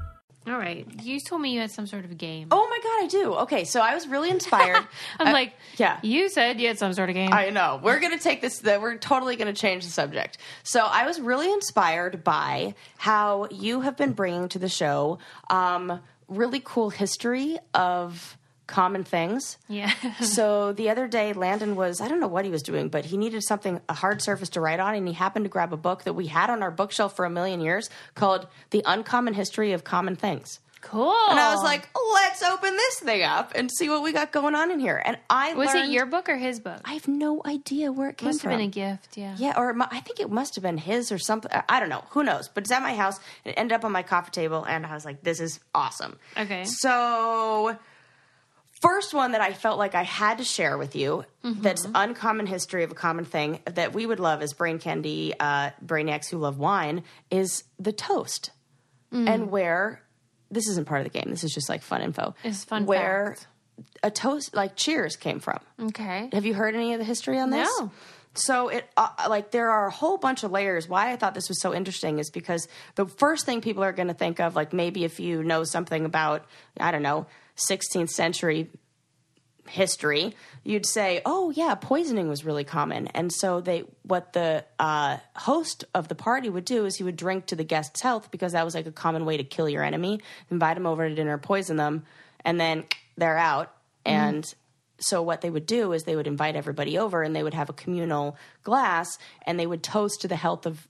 All 0.51 0.57
right. 0.57 0.85
You 1.01 1.19
told 1.19 1.41
me 1.41 1.51
you 1.53 1.59
had 1.61 1.71
some 1.71 1.87
sort 1.87 2.03
of 2.03 2.17
game. 2.17 2.49
Oh 2.51 2.67
my 2.69 2.77
god, 2.83 3.05
I 3.05 3.07
do. 3.07 3.33
Okay, 3.43 3.63
so 3.63 3.79
I 3.79 3.93
was 3.95 4.07
really 4.07 4.29
inspired. 4.37 4.85
I'm 5.19 5.27
Uh, 5.27 5.31
like, 5.31 5.53
yeah. 5.77 5.97
You 6.03 6.29
said 6.29 6.59
you 6.59 6.67
had 6.67 6.77
some 6.77 6.93
sort 6.93 7.09
of 7.09 7.15
game. 7.15 7.31
I 7.31 7.49
know. 7.49 7.79
We're 7.81 7.99
going 7.99 8.17
to 8.17 8.23
take 8.23 8.41
this, 8.41 8.59
the, 8.59 8.79
we're 8.81 8.97
totally 8.97 9.35
going 9.37 9.53
to 9.53 9.59
change 9.59 9.85
the 9.85 9.91
subject. 9.91 10.37
So 10.63 10.81
I 10.85 11.05
was 11.05 11.19
really 11.21 11.51
inspired 11.51 12.23
by 12.23 12.75
how 12.97 13.47
you 13.49 13.81
have 13.81 13.95
been 13.95 14.11
bringing 14.13 14.49
to 14.49 14.59
the 14.59 14.69
show 14.69 15.19
um, 15.49 16.01
really 16.27 16.61
cool 16.63 16.89
history 16.89 17.57
of 17.73 18.37
common 18.71 19.03
things. 19.03 19.57
yeah. 19.67 19.91
so 20.21 20.71
the 20.73 20.89
other 20.89 21.07
day, 21.07 21.33
Landon 21.33 21.75
was, 21.75 22.01
I 22.01 22.07
don't 22.07 22.19
know 22.19 22.27
what 22.27 22.45
he 22.45 22.51
was 22.51 22.63
doing, 22.63 22.89
but 22.89 23.05
he 23.05 23.17
needed 23.17 23.43
something, 23.43 23.79
a 23.87 23.93
hard 23.93 24.21
surface 24.23 24.49
to 24.49 24.61
write 24.61 24.79
on, 24.79 24.95
and 24.95 25.07
he 25.07 25.13
happened 25.13 25.45
to 25.45 25.49
grab 25.49 25.71
a 25.73 25.77
book 25.77 26.03
that 26.05 26.13
we 26.13 26.25
had 26.27 26.49
on 26.49 26.63
our 26.63 26.71
bookshelf 26.71 27.15
for 27.15 27.25
a 27.25 27.29
million 27.29 27.61
years 27.61 27.89
called 28.15 28.47
The 28.71 28.81
Uncommon 28.85 29.35
History 29.35 29.73
of 29.73 29.83
Common 29.83 30.15
Things. 30.15 30.59
cool. 30.81 31.13
And 31.29 31.39
I 31.39 31.53
was 31.53 31.63
like, 31.63 31.87
let's 32.13 32.41
open 32.41 32.75
this 32.75 32.99
thing 33.01 33.21
up 33.21 33.51
and 33.53 33.69
see 33.71 33.87
what 33.87 34.01
we 34.01 34.11
got 34.11 34.31
going 34.31 34.55
on 34.55 34.71
in 34.71 34.79
here. 34.79 34.99
And 35.05 35.15
I 35.29 35.53
was 35.53 35.71
it 35.75 35.89
your 35.89 36.07
book 36.07 36.27
or 36.27 36.37
his 36.37 36.59
book? 36.59 36.81
I 36.83 36.93
have 36.93 37.07
no 37.07 37.39
idea 37.45 37.91
where 37.91 38.09
it 38.09 38.17
came 38.17 38.29
Must 38.29 38.41
from. 38.41 38.51
Must 38.51 38.61
have 38.61 38.73
been 38.73 38.83
a 38.85 38.91
gift. 38.93 39.15
Yeah. 39.15 39.35
Yeah, 39.37 39.53
or 39.57 39.73
mu- 39.75 39.85
I 39.91 39.99
think 39.99 40.19
it 40.19 40.31
must 40.31 40.55
have 40.55 40.63
been 40.63 40.79
his 40.79 41.11
or 41.11 41.19
something. 41.19 41.51
I 41.69 41.79
don't 41.79 41.89
know. 41.89 42.03
Who 42.11 42.23
knows? 42.23 42.47
But 42.47 42.63
it's 42.63 42.71
at 42.71 42.81
my 42.81 42.95
house. 42.95 43.19
It 43.45 43.53
ended 43.57 43.75
up 43.75 43.85
on 43.85 43.91
my 43.91 44.01
coffee 44.01 44.31
table, 44.31 44.63
and 44.63 44.85
I 44.87 44.93
was 44.95 45.05
like, 45.05 45.21
"This 45.21 45.39
is 45.39 45.59
awesome." 45.75 46.17
Okay. 46.35 46.63
So, 46.65 47.77
first 48.81 49.13
one 49.13 49.31
that 49.33 49.41
I 49.41 49.53
felt 49.53 49.77
like 49.77 49.95
I 49.95 50.03
had 50.03 50.37
to 50.39 50.43
share 50.43 50.77
with 50.77 50.95
you 50.95 51.25
Mm-hmm. 51.43 51.61
that's 51.63 51.87
uncommon 51.95 52.45
history 52.45 52.83
of 52.83 52.91
a 52.91 52.93
common 52.95 53.25
thing 53.25 53.59
that 53.65 53.93
we 53.93 54.05
would 54.05 54.19
love 54.19 54.43
as 54.43 54.53
brain 54.53 54.77
candy 54.77 55.33
uh, 55.39 55.71
brainiacs 55.83 56.29
who 56.29 56.37
love 56.37 56.59
wine 56.59 57.03
is 57.31 57.63
the 57.79 57.91
toast, 57.91 58.51
Mm. 59.11 59.27
and 59.27 59.51
where 59.51 60.01
this 60.51 60.67
isn't 60.69 60.85
part 60.87 61.01
of 61.05 61.11
the 61.11 61.19
game. 61.19 61.29
This 61.31 61.43
is 61.43 61.51
just 61.53 61.67
like 61.67 61.81
fun 61.81 62.01
info. 62.01 62.35
It's 62.43 62.63
fun 62.63 62.85
where 62.85 63.35
fact. 63.37 63.47
a 64.03 64.11
toast 64.11 64.53
like 64.55 64.75
Cheers 64.75 65.15
came 65.15 65.39
from. 65.39 65.59
Okay. 65.81 66.29
Have 66.31 66.45
you 66.45 66.53
heard 66.53 66.75
any 66.75 66.93
of 66.93 66.99
the 66.99 67.05
history 67.05 67.37
on 67.39 67.49
this? 67.49 67.67
No. 67.79 67.91
So 68.35 68.69
it 68.69 68.87
uh, 68.95 69.09
like 69.27 69.51
there 69.51 69.69
are 69.71 69.87
a 69.87 69.91
whole 69.91 70.17
bunch 70.17 70.43
of 70.43 70.51
layers. 70.51 70.87
Why 70.87 71.11
I 71.11 71.15
thought 71.17 71.33
this 71.33 71.49
was 71.49 71.59
so 71.59 71.73
interesting 71.73 72.19
is 72.19 72.29
because 72.29 72.67
the 72.95 73.05
first 73.05 73.45
thing 73.45 73.59
people 73.61 73.83
are 73.83 73.91
going 73.91 74.07
to 74.07 74.13
think 74.13 74.39
of, 74.39 74.55
like 74.55 74.71
maybe 74.73 75.03
if 75.03 75.19
you 75.19 75.43
know 75.43 75.63
something 75.65 76.05
about 76.05 76.45
I 76.79 76.91
don't 76.91 77.03
know 77.03 77.25
16th 77.55 78.09
century 78.09 78.69
history, 79.67 80.35
you'd 80.63 80.85
say, 80.85 81.21
"Oh 81.25 81.51
yeah, 81.51 81.75
poisoning 81.75 82.27
was 82.27 82.45
really 82.45 82.63
common." 82.63 83.07
And 83.07 83.31
so 83.31 83.61
they, 83.61 83.83
what 84.03 84.33
the 84.33 84.65
uh, 84.79 85.17
host 85.35 85.85
of 85.93 86.07
the 86.07 86.15
party 86.15 86.49
would 86.49 86.65
do 86.65 86.85
is 86.85 86.97
he 86.97 87.03
would 87.03 87.15
drink 87.15 87.47
to 87.47 87.55
the 87.55 87.63
guest's 87.63 88.01
health 88.01 88.31
because 88.31 88.53
that 88.53 88.65
was 88.65 88.75
like 88.75 88.85
a 88.85 88.91
common 88.91 89.25
way 89.25 89.37
to 89.37 89.43
kill 89.43 89.69
your 89.69 89.83
enemy. 89.83 90.21
Invite 90.49 90.75
them 90.75 90.85
over 90.85 91.07
to 91.07 91.15
dinner, 91.15 91.37
poison 91.37 91.77
them, 91.77 92.03
and 92.43 92.59
then 92.59 92.85
they're 93.17 93.37
out. 93.37 93.71
And 94.05 94.51
so 94.99 95.21
what 95.21 95.41
they 95.41 95.49
would 95.49 95.65
do 95.65 95.93
is 95.93 96.03
they 96.03 96.15
would 96.15 96.27
invite 96.27 96.55
everybody 96.55 96.97
over, 96.97 97.23
and 97.23 97.35
they 97.35 97.43
would 97.43 97.53
have 97.53 97.69
a 97.69 97.73
communal 97.73 98.37
glass, 98.63 99.17
and 99.45 99.59
they 99.59 99.67
would 99.67 99.83
toast 99.83 100.21
to 100.21 100.27
the 100.27 100.35
health 100.35 100.65
of 100.65 100.87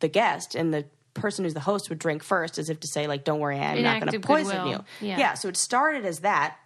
the 0.00 0.08
guest, 0.08 0.54
and 0.54 0.72
the 0.72 0.84
person 1.14 1.44
who's 1.44 1.54
the 1.54 1.60
host 1.60 1.88
would 1.88 1.98
drink 1.98 2.22
first, 2.22 2.58
as 2.58 2.70
if 2.70 2.80
to 2.80 2.88
say, 2.88 3.06
like, 3.06 3.24
"Don't 3.24 3.40
worry, 3.40 3.58
I'm 3.58 3.78
An 3.78 3.82
not 3.82 4.00
going 4.00 4.12
to 4.12 4.20
poison 4.20 4.56
goodwill. 4.56 4.84
you." 5.00 5.08
Yeah. 5.08 5.18
yeah. 5.18 5.34
So 5.34 5.48
it 5.48 5.56
started 5.56 6.04
as 6.04 6.20
that. 6.20 6.56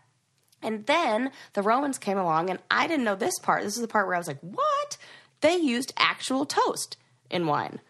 And 0.63 0.87
then 0.87 1.31
the 1.53 1.63
Romans 1.63 1.99
came 1.99 2.19
along, 2.19 2.51
and 2.51 2.59
I 2.71 2.87
didn't 2.87 3.05
know 3.05 3.15
this 3.15 3.39
part. 3.41 3.63
This 3.63 3.77
is 3.77 3.83
the 3.83 3.89
part 3.89 4.07
where 4.07 4.17
I 4.17 4.19
was 4.19 4.27
like, 4.27 4.41
what? 4.41 4.97
They 5.43 5.57
used 5.57 5.93
actual 5.97 6.47
toast 6.47 6.97
in 7.31 7.47
wine. 7.47 7.81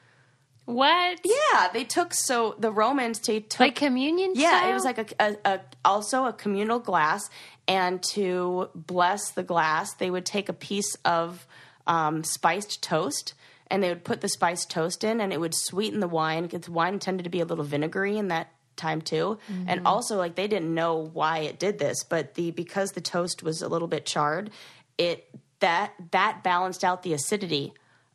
What? 0.65 1.21
Yeah, 1.25 1.69
they 1.73 1.85
took, 1.85 2.13
so 2.13 2.57
the 2.59 2.73
Romans, 2.73 3.21
they 3.21 3.39
took. 3.41 3.61
Like 3.61 3.77
communion 3.77 4.33
yeah, 4.35 4.59
style? 4.59 4.71
it 4.71 4.75
was 4.75 4.85
like 4.85 4.99
a, 4.99 5.07
a, 5.21 5.37
a 5.45 5.61
also 5.85 6.27
a 6.27 6.33
communal 6.33 6.81
glass, 6.81 7.31
and 7.69 8.03
to 8.15 8.69
bless 8.75 9.31
the 9.31 9.45
glass, 9.45 9.95
they 9.95 10.11
would 10.11 10.27
take 10.27 10.49
a 10.49 10.53
piece 10.53 10.97
of 11.05 11.47
um, 11.87 12.25
spiced 12.25 12.83
toast, 12.83 13.35
and 13.70 13.82
they 13.82 13.88
would 13.88 14.04
put 14.04 14.20
the 14.20 14.28
spiced 14.28 14.70
toast 14.70 15.04
in, 15.04 15.20
and 15.20 15.32
it 15.32 15.40
would 15.40 15.54
sweeten 15.54 16.00
the 16.00 16.08
wine. 16.08 16.44
Because 16.44 16.68
wine 16.68 16.99
tended 16.99 17.25
to 17.25 17.30
be 17.30 17.40
a 17.40 17.44
little 17.44 17.64
vinegary 17.64 18.16
in 18.16 18.28
that 18.28 18.49
time 18.76 19.00
too, 19.00 19.38
and 19.49 19.78
mm-hmm. 19.80 19.87
also 19.87 20.16
like 20.16 20.35
they 20.35 20.46
didn't 20.46 20.75
know 20.75 21.11
why 21.12 21.38
it 21.38 21.58
did 21.58 21.78
this, 21.78 22.04
but 22.04 22.35
the 22.35 22.50
because 22.50 22.92
the 22.92 23.00
toast 23.00 23.42
was 23.42 23.62
a 23.62 23.68
little 23.68 23.88
bit 23.88 24.04
charred, 24.04 24.50
it 24.99 25.28
that 25.61 25.92
that 26.11 26.42
balanced 26.42 26.85
out 26.85 27.02
the 27.02 27.12
acidity 27.12 27.73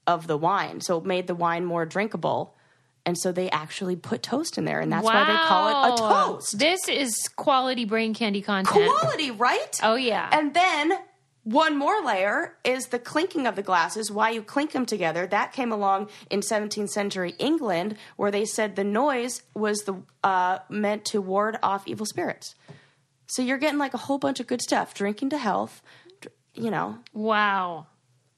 of 0.07 0.27
the 0.27 0.37
wine, 0.37 0.81
so 0.81 0.97
it 0.97 1.05
made 1.05 1.27
the 1.27 1.35
wine 1.35 1.65
more 1.65 1.85
drinkable. 1.85 2.55
And 3.03 3.17
so 3.17 3.31
they 3.31 3.49
actually 3.49 3.95
put 3.95 4.21
toast 4.21 4.59
in 4.59 4.65
there, 4.65 4.79
and 4.79 4.93
that's 4.93 5.03
why 5.03 5.23
they 5.23 5.47
call 5.47 5.69
it 5.69 5.93
a 5.93 5.97
toast 5.97 6.59
This 6.59 6.87
is 6.87 7.27
quality 7.35 7.83
brain 7.83 8.13
candy 8.13 8.43
content. 8.43 8.91
quality, 8.99 9.31
right? 9.31 9.79
Oh, 9.81 9.95
yeah. 9.95 10.29
And 10.31 10.53
then 10.53 10.93
one 11.43 11.75
more 11.75 12.03
layer 12.03 12.55
is 12.63 12.87
the 12.87 12.99
clinking 12.99 13.47
of 13.47 13.55
the 13.55 13.63
glasses, 13.63 14.11
why 14.11 14.29
you 14.29 14.43
clink 14.43 14.73
them 14.73 14.85
together. 14.85 15.25
That 15.25 15.53
came 15.53 15.71
along 15.71 16.09
in 16.29 16.41
17th 16.41 16.89
century 16.89 17.33
England, 17.39 17.97
where 18.15 18.29
they 18.29 18.45
said 18.45 18.75
the 18.75 18.83
noise 18.83 19.41
was 19.55 19.83
the 19.83 19.95
uh, 20.23 20.59
meant 20.69 21.05
to 21.05 21.21
ward 21.21 21.57
off 21.63 21.87
evil 21.87 22.05
spirits. 22.05 22.53
So 23.25 23.41
you're 23.41 23.57
getting 23.57 23.79
like 23.79 23.93
a 23.93 23.97
whole 23.97 24.19
bunch 24.19 24.39
of 24.39 24.47
good 24.47 24.61
stuff. 24.61 24.93
Drinking 24.93 25.29
to 25.31 25.37
health, 25.37 25.81
you 26.53 26.69
know. 26.69 26.99
Wow. 27.13 27.87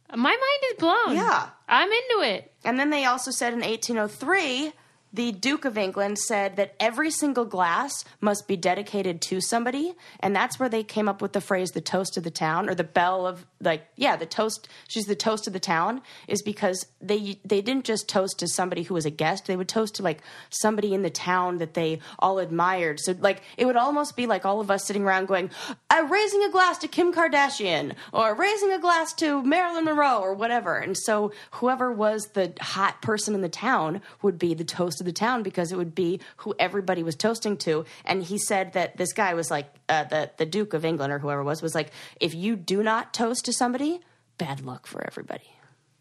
My 0.09 0.29
mind 0.29 0.71
is 0.71 0.77
blown. 0.77 1.15
Yeah. 1.15 1.49
I'm 1.67 1.89
into 1.89 2.21
it. 2.21 2.53
And 2.63 2.79
then 2.79 2.89
they 2.89 3.05
also 3.05 3.31
said 3.31 3.53
in 3.53 3.61
1803, 3.61 4.71
the 5.13 5.31
Duke 5.31 5.63
of 5.63 5.77
England 5.77 6.17
said 6.17 6.55
that 6.55 6.73
every 6.79 7.11
single 7.11 7.45
glass 7.45 8.03
must 8.19 8.47
be 8.47 8.57
dedicated 8.57 9.21
to 9.21 9.39
somebody, 9.39 9.93
and 10.19 10.35
that's 10.35 10.59
where 10.59 10.69
they 10.69 10.83
came 10.83 11.07
up 11.07 11.21
with 11.21 11.33
the 11.33 11.41
phrase 11.41 11.71
"the 11.71 11.81
toast 11.81 12.17
of 12.17 12.23
the 12.23 12.31
town" 12.31 12.67
or 12.67 12.73
the 12.73 12.83
belle 12.83 13.27
of 13.27 13.45
like 13.61 13.85
yeah, 13.95 14.15
the 14.15 14.25
toast. 14.25 14.67
She's 14.87 15.05
the 15.05 15.15
toast 15.15 15.45
of 15.45 15.53
the 15.53 15.59
town 15.59 16.01
is 16.27 16.41
because 16.41 16.87
they 16.99 17.39
they 17.45 17.61
didn't 17.61 17.85
just 17.85 18.09
toast 18.09 18.39
to 18.39 18.47
somebody 18.47 18.81
who 18.81 18.95
was 18.95 19.05
a 19.05 19.11
guest; 19.11 19.45
they 19.45 19.55
would 19.55 19.69
toast 19.69 19.95
to 19.95 20.03
like 20.03 20.23
somebody 20.49 20.95
in 20.95 21.03
the 21.03 21.11
town 21.11 21.59
that 21.59 21.75
they 21.75 21.99
all 22.17 22.39
admired. 22.39 22.99
So 22.99 23.13
like 23.19 23.43
it 23.55 23.65
would 23.65 23.77
almost 23.77 24.15
be 24.15 24.25
like 24.25 24.45
all 24.45 24.59
of 24.59 24.71
us 24.71 24.83
sitting 24.85 25.03
around 25.03 25.27
going, 25.27 25.51
uh, 25.91 26.07
raising 26.09 26.43
a 26.43 26.49
glass 26.49 26.79
to 26.79 26.87
Kim 26.87 27.13
Kardashian 27.13 27.93
or 28.11 28.33
raising 28.33 28.71
a 28.71 28.79
glass 28.79 29.13
to 29.13 29.43
Marilyn 29.43 29.85
Monroe 29.85 30.21
or 30.21 30.33
whatever. 30.33 30.77
And 30.77 30.97
so 30.97 31.31
whoever 31.51 31.91
was 31.91 32.29
the 32.33 32.53
hot 32.59 33.01
person 33.03 33.35
in 33.35 33.41
the 33.41 33.49
town 33.49 34.01
would 34.23 34.39
be 34.39 34.55
the 34.55 34.63
toast 34.63 35.02
of 35.03 35.05
the 35.05 35.11
town 35.13 35.43
because 35.43 35.71
it 35.71 35.77
would 35.77 35.93
be 35.93 36.19
who 36.37 36.55
everybody 36.57 37.03
was 37.03 37.15
toasting 37.15 37.57
to. 37.57 37.85
And 38.05 38.23
he 38.23 38.37
said 38.37 38.73
that 38.73 38.97
this 38.97 39.13
guy 39.13 39.33
was 39.33 39.51
like 39.51 39.67
uh, 39.89 40.05
the 40.05 40.31
the 40.37 40.45
Duke 40.45 40.73
of 40.73 40.83
England 40.85 41.13
or 41.13 41.19
whoever 41.19 41.41
it 41.41 41.45
was 41.45 41.61
was 41.61 41.75
like, 41.75 41.91
if 42.19 42.33
you 42.33 42.55
do 42.55 42.81
not 42.83 43.13
toast 43.13 43.45
to 43.45 43.53
somebody, 43.53 43.99
bad 44.37 44.61
luck 44.65 44.87
for 44.87 45.05
everybody. 45.05 45.43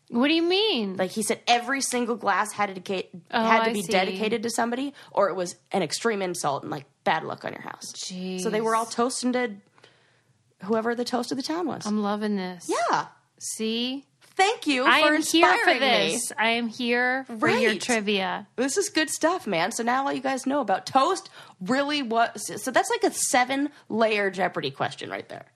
What 0.09 0.29
do 0.29 0.35
you 0.35 0.43
mean? 0.43 0.97
Like 0.99 1.11
he 1.11 1.23
said, 1.23 1.41
every 1.47 1.81
single 1.81 2.17
glass 2.17 2.53
had 2.53 2.67
to 2.67 2.75
dedicate, 2.75 3.09
Oh, 3.31 3.43
had 3.43 3.65
to 3.65 3.73
be 3.73 3.81
dedicated 3.83 4.43
to 4.43 4.51
somebody, 4.51 4.93
or 5.11 5.31
it 5.31 5.35
was 5.35 5.57
an 5.73 5.83
extreme 5.83 6.21
insult 6.21 6.63
and 6.65 6.71
like 6.71 6.85
bad 7.03 7.25
luck 7.25 7.47
on 7.47 7.53
your 7.55 7.63
house. 7.63 7.93
So 8.43 8.51
they 8.51 8.61
were 8.61 8.77
all 8.77 8.85
Jeez. 8.85 8.91
toasting 8.93 9.33
to 9.33 9.53
whoever 10.65 10.95
the 10.95 11.05
toast 11.05 11.33
of 11.33 11.37
the 11.39 11.43
town 11.43 11.67
was. 11.67 11.87
I'm 11.87 12.03
loving 12.03 12.37
this. 12.37 12.71
yeah. 12.91 13.07
See? 13.39 14.05
Thank 14.35 14.67
you 14.67 14.85
I 14.87 15.03
for 15.03 15.15
am 15.15 15.23
here 15.23 15.59
for 15.65 15.79
this. 15.79 16.33
I 16.39 16.51
am 16.51 16.69
here 16.69 17.25
for 17.39 17.49
your 17.49 17.75
trivia. 17.77 18.47
This 18.57 18.77
is 18.77 18.89
good 18.89 19.11
stuff, 19.11 19.47
man. 19.47 19.73
So 19.73 19.83
now 19.83 20.05
all 20.07 20.13
you 20.13 20.21
guys 20.21 20.47
know 20.47 20.61
about 20.61 20.87
toast 20.87 21.29
really 21.61 22.03
was. 22.03 22.51
So 22.63 22.71
that's 22.71 22.91
like 22.91 23.05
a 23.05 23.13
seven 23.13 23.71
layer 23.89 24.31
Jeopardy 24.31 24.71
question 24.71 25.11
right 25.11 25.29
there. 25.29 25.47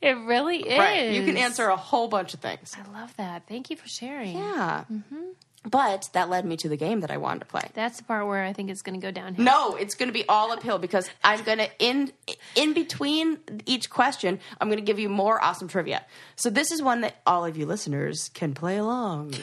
It 0.00 0.16
really 0.18 0.58
is. 0.58 0.78
Right. 0.78 1.12
You 1.12 1.24
can 1.24 1.36
answer 1.36 1.68
a 1.68 1.76
whole 1.76 2.08
bunch 2.08 2.34
of 2.34 2.40
things. 2.40 2.76
I 2.76 2.98
love 2.98 3.16
that. 3.16 3.48
Thank 3.48 3.70
you 3.70 3.76
for 3.76 3.88
sharing. 3.88 4.36
Yeah. 4.36 4.84
Mm-hmm. 4.90 5.24
But 5.64 6.08
that 6.12 6.30
led 6.30 6.44
me 6.44 6.56
to 6.58 6.68
the 6.68 6.76
game 6.76 7.00
that 7.00 7.10
I 7.10 7.16
wanted 7.16 7.40
to 7.40 7.46
play. 7.46 7.68
That's 7.74 7.98
the 7.98 8.04
part 8.04 8.26
where 8.26 8.44
I 8.44 8.52
think 8.52 8.70
it's 8.70 8.82
going 8.82 8.98
to 8.98 9.04
go 9.04 9.10
downhill. 9.10 9.44
No, 9.44 9.74
it's 9.74 9.94
going 9.96 10.08
to 10.08 10.12
be 10.12 10.26
all 10.28 10.52
uphill 10.52 10.78
because 10.78 11.10
I'm 11.24 11.42
going 11.42 11.58
to 11.58 11.68
in 11.78 12.12
in 12.54 12.74
between 12.74 13.38
each 13.66 13.90
question, 13.90 14.38
I'm 14.60 14.68
going 14.68 14.78
to 14.78 14.84
give 14.84 14.98
you 14.98 15.08
more 15.08 15.42
awesome 15.42 15.66
trivia. 15.68 16.04
So 16.36 16.48
this 16.48 16.70
is 16.70 16.80
one 16.80 17.00
that 17.00 17.16
all 17.26 17.44
of 17.44 17.56
you 17.56 17.66
listeners 17.66 18.30
can 18.34 18.54
play 18.54 18.78
along. 18.78 19.34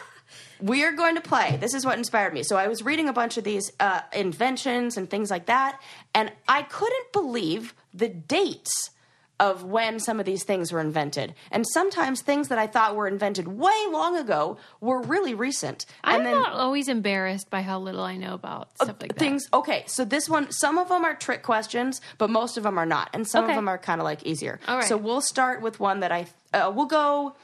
we 0.60 0.84
are 0.84 0.92
going 0.92 1.16
to 1.16 1.20
play. 1.20 1.58
This 1.60 1.74
is 1.74 1.84
what 1.84 1.98
inspired 1.98 2.32
me. 2.32 2.44
So 2.44 2.56
I 2.56 2.68
was 2.68 2.82
reading 2.82 3.08
a 3.08 3.12
bunch 3.12 3.36
of 3.36 3.44
these 3.44 3.72
uh, 3.80 4.00
inventions 4.12 4.96
and 4.96 5.10
things 5.10 5.30
like 5.30 5.46
that, 5.46 5.80
and 6.14 6.32
I 6.48 6.62
couldn't 6.62 7.12
believe 7.12 7.74
the 7.92 8.08
dates 8.08 8.90
of 9.38 9.62
when 9.64 9.98
some 9.98 10.18
of 10.18 10.24
these 10.26 10.44
things 10.44 10.72
were 10.72 10.80
invented. 10.80 11.34
And 11.50 11.66
sometimes 11.66 12.22
things 12.22 12.48
that 12.48 12.58
I 12.58 12.66
thought 12.66 12.96
were 12.96 13.06
invented 13.06 13.46
way 13.48 13.84
long 13.90 14.16
ago 14.16 14.56
were 14.80 15.02
really 15.02 15.34
recent. 15.34 15.84
I'm 16.02 16.16
and 16.16 16.26
then 16.26 16.32
not 16.42 16.52
always 16.52 16.88
embarrassed 16.88 17.50
by 17.50 17.60
how 17.62 17.78
little 17.78 18.02
I 18.02 18.16
know 18.16 18.32
about 18.34 18.70
stuff 18.80 18.96
like 19.00 19.12
that. 19.14 19.18
things 19.18 19.44
okay 19.52 19.84
so 19.86 20.04
this 20.04 20.28
one 20.28 20.50
some 20.50 20.78
of 20.78 20.88
them 20.88 21.04
are 21.04 21.14
trick 21.14 21.42
questions 21.42 22.00
but 22.18 22.30
most 22.30 22.56
of 22.56 22.62
them 22.62 22.78
are 22.78 22.86
not 22.86 23.10
and 23.12 23.26
some 23.28 23.44
Okay. 23.44 23.52
of 23.52 23.56
them 23.56 23.68
are 23.68 23.76
kind 23.78 24.00
of 24.00 24.04
like 24.04 24.22
easier 24.24 24.58
All 24.68 24.76
right. 24.78 24.88
so 24.88 24.96
we'll 24.96 25.20
start 25.20 25.60
with 25.62 25.78
one 25.80 26.00
that 26.00 26.12
i 26.12 26.26
uh, 26.54 26.72
we'll 26.74 26.86
go 26.86 27.36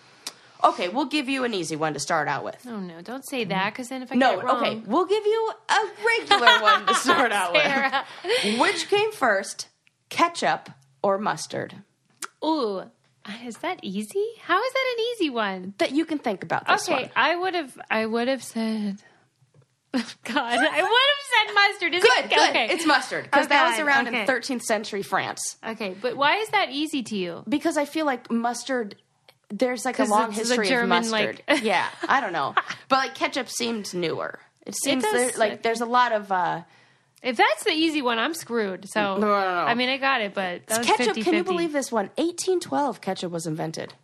Okay, 0.65 0.89
we'll 0.89 1.07
give 1.07 1.29
you 1.29 1.43
an 1.43 1.55
easy 1.55 1.75
one 1.75 1.93
to 1.95 1.99
start 1.99 2.29
out 2.29 2.45
with. 2.45 2.65
Oh 2.69 2.79
no! 2.79 3.01
Don't 3.03 3.27
say 3.29 3.43
that 3.43 3.73
because 3.73 3.89
then 3.89 4.01
if 4.01 4.13
I 4.13 4.15
No, 4.15 4.37
get 4.37 4.39
it 4.39 4.45
wrong, 4.45 4.61
No, 4.63 4.67
okay, 4.69 4.83
we'll 4.87 5.07
give 5.07 5.27
you 5.27 5.53
a 5.69 5.81
regular 6.07 6.57
one 6.63 6.87
to 6.87 6.95
start 6.95 7.33
out 7.33 7.53
with. 7.53 8.61
Which 8.61 8.89
came 8.89 9.11
first, 9.11 9.67
ketchup 10.09 10.71
or 11.03 11.19
mustard? 11.19 11.75
Ooh, 12.45 12.83
is 13.45 13.57
that 13.59 13.79
easy? 13.83 14.25
How 14.43 14.63
is 14.63 14.73
that 14.73 14.95
an 14.99 15.05
easy 15.13 15.31
one? 15.31 15.75
That 15.79 15.93
you 15.93 16.05
can 16.05 16.19
think 16.19 16.43
about 16.43 16.67
this 16.67 16.89
Okay, 16.89 17.03
one. 17.03 17.11
I 17.17 17.37
would 17.37 17.55
have. 17.55 17.79
I 17.91 18.07
would 18.07 18.29
have 18.29 18.43
said. 18.43 18.97
God, 19.93 20.05
I 20.37 20.57
would 20.57 20.75
have 20.75 21.47
said 21.47 21.55
mustard. 21.55 21.95
Is 21.95 22.03
Good, 22.03 22.25
it? 22.25 22.31
good. 22.31 22.51
Okay. 22.51 22.69
It's 22.71 22.87
mustard 22.87 23.25
because 23.25 23.45
Oh, 23.47 23.49
that 23.51 23.71
was 23.73 23.81
around 23.81 24.09
okay. 24.09 24.23
in 24.23 24.27
13th 24.27 24.63
century 24.63 25.03
France. 25.03 25.59
okay, 25.67 25.95
but 26.01 26.17
why 26.17 26.37
is 26.39 26.49
that 26.49 26.71
easy 26.71 27.03
to 27.03 27.17
you? 27.17 27.45
Because 27.49 27.77
I 27.77 27.85
feel 27.85 28.07
like 28.07 28.31
mustard. 28.31 28.97
There's 29.51 29.85
like 29.85 29.99
a 29.99 30.05
long 30.05 30.33
history 30.33 30.67
German, 30.67 30.85
of 31.05 31.11
mustard. 31.11 31.43
like- 31.47 31.63
yeah, 31.63 31.87
I 32.09 32.23
don't 32.23 32.33
know, 32.33 32.55
but 32.89 32.97
like 32.97 33.15
ketchup 33.15 33.51
seemed 33.51 33.93
newer. 33.93 34.39
It 34.65 34.75
seems 34.83 35.03
does, 35.05 35.13
there, 35.13 35.33
like 35.39 35.63
there's 35.63 35.83
a 35.83 35.87
lot 35.87 36.13
of 36.13 36.33
uh, 36.33 36.63
If 37.23 37.37
that's 37.37 37.65
the 37.65 37.71
easy 37.71 38.03
one, 38.03 38.19
I'm 38.19 38.35
screwed. 38.35 38.89
So 38.89 39.17
No, 39.17 39.21
no, 39.21 39.27
no. 39.29 39.61
I 39.65 39.75
mean, 39.75 39.89
I 39.89 39.97
got 39.99 40.21
it, 40.23 40.35
but 40.35 40.67
that 40.67 40.79
was 40.79 40.87
ketchup. 40.87 41.17
50-50. 41.17 41.25
Can 41.25 41.35
you 41.35 41.45
believe 41.45 41.73
this 41.73 41.93
one? 41.93 42.07
1812, 42.17 43.01
ketchup 43.01 43.31
was 43.33 43.47
invented, 43.47 43.95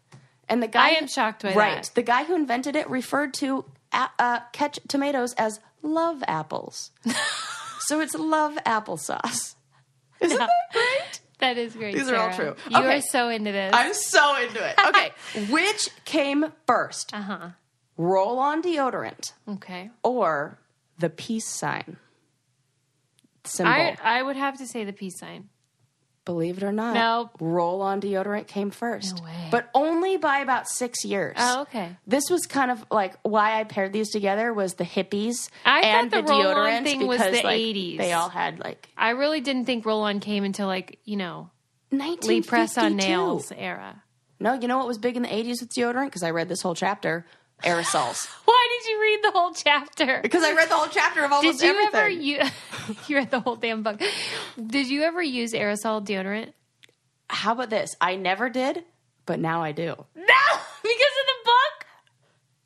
and 0.48 0.62
the 0.62 0.68
guy 0.68 0.88
I 0.88 0.90
am 0.90 1.08
shocked 1.08 1.42
by 1.42 1.54
right. 1.54 1.82
that. 1.82 1.90
The 1.94 2.02
guy 2.02 2.24
who 2.24 2.34
invented 2.36 2.76
it 2.76 2.88
referred 2.88 3.34
to 3.34 3.64
uh, 3.92 4.08
uh, 4.18 4.40
ketchup 4.52 4.86
tomatoes 4.88 5.34
as 5.34 5.58
love 5.82 6.22
apples, 6.28 6.92
so 7.80 8.00
it's 8.00 8.14
love 8.14 8.54
applesauce. 8.66 9.54
Isn't 10.20 10.38
that 10.38 10.50
great? 10.72 11.20
That 11.40 11.56
is 11.58 11.74
great. 11.74 11.94
These 11.94 12.08
are 12.08 12.16
all 12.16 12.32
true. 12.34 12.56
You 12.68 12.78
Okay. 12.78 12.98
are 12.98 13.00
so 13.00 13.28
into 13.28 13.52
this. 13.52 13.72
I'm 13.74 13.94
so 13.94 14.36
into 14.36 14.64
it. 14.68 14.74
Okay, 14.88 15.10
which 15.52 15.88
came 16.04 16.52
first? 16.66 17.12
uh 17.14 17.22
huh. 17.22 17.48
Roll 17.96 18.38
on 18.38 18.62
deodorant 18.62 19.32
Okay. 19.48 19.90
or 20.04 20.58
the 21.00 21.10
peace 21.10 21.46
sign 21.48 21.96
symbol? 23.48 23.72
I 23.72 23.96
I 24.02 24.22
would 24.22 24.36
have 24.36 24.58
to 24.58 24.66
say 24.66 24.84
the 24.84 24.92
peace 24.92 25.18
sign. 25.18 25.48
Believe 26.24 26.58
it 26.58 26.62
or 26.62 26.72
not, 26.72 26.92
Nope. 26.92 27.30
roll 27.40 27.80
on 27.80 28.02
deodorant 28.02 28.48
came 28.48 28.70
first. 28.70 29.16
No 29.16 29.24
way. 29.24 29.48
But 29.50 29.70
only 29.74 30.18
by 30.18 30.40
about 30.40 30.68
six 30.68 31.02
years. 31.02 31.36
Oh, 31.38 31.62
okay. 31.62 31.96
This 32.06 32.28
was 32.28 32.44
kind 32.44 32.70
of 32.70 32.84
like 32.90 33.14
why 33.22 33.58
I 33.58 33.64
paired 33.64 33.94
these 33.94 34.10
together 34.10 34.52
was 34.52 34.74
the 34.74 34.84
hippies 34.84 35.48
I 35.64 35.80
thought 35.80 35.84
and 35.84 36.10
the 36.10 36.20
the, 36.20 36.28
roll-on 36.28 36.54
deodorant 36.54 36.84
thing 36.84 37.06
was 37.06 37.18
the 37.20 37.30
like, 37.30 37.46
80s. 37.58 37.96
they 37.96 38.12
all 38.12 38.28
had 38.28 38.58
like 38.58 38.90
I 38.94 39.10
really 39.10 39.40
didn't 39.40 39.64
think 39.64 39.86
roll 39.86 40.02
on 40.02 40.20
came 40.20 40.44
until 40.44 40.66
like 40.66 40.98
you 41.06 41.16
know 41.16 41.48
1952. 41.92 42.28
Lee 42.28 42.42
press 42.42 42.76
on 42.76 42.96
nails 42.96 43.50
era. 43.56 44.02
No, 44.38 44.52
you 44.52 44.68
know 44.68 44.76
what 44.76 44.86
was 44.86 44.98
big 44.98 45.16
in 45.16 45.22
the 45.22 45.28
80s 45.30 45.62
with 45.62 45.70
deodorant? 45.72 46.08
Because 46.08 46.22
I 46.22 46.30
read 46.30 46.50
this 46.50 46.60
whole 46.60 46.74
chapter. 46.74 47.24
Aerosols. 47.64 48.28
Why 48.44 48.68
did 48.80 48.90
you 48.90 49.00
read 49.00 49.18
the 49.22 49.30
whole 49.38 49.52
chapter? 49.52 50.20
because 50.22 50.44
I 50.44 50.52
read 50.52 50.68
the 50.70 50.74
whole 50.76 50.88
chapter 50.88 51.24
of 51.24 51.32
almost 51.32 51.58
Did 51.60 51.66
you 51.66 51.72
everything. 51.72 51.94
ever 52.00 52.08
you 52.08 52.40
you 53.08 53.16
read 53.16 53.30
the 53.30 53.40
whole 53.40 53.56
damn 53.56 53.82
book? 53.82 54.00
Did 54.64 54.88
you 54.88 55.02
ever 55.02 55.22
use 55.22 55.52
aerosol 55.52 56.04
deodorant? 56.06 56.52
How 57.28 57.52
about 57.52 57.68
this? 57.70 57.94
I 58.00 58.16
never 58.16 58.48
did, 58.48 58.84
but 59.26 59.38
now 59.40 59.62
I 59.62 59.72
do. 59.72 59.86
No, 59.86 59.94
because 60.82 61.14
of 61.20 61.26
the 61.26 61.44
book. 61.44 61.86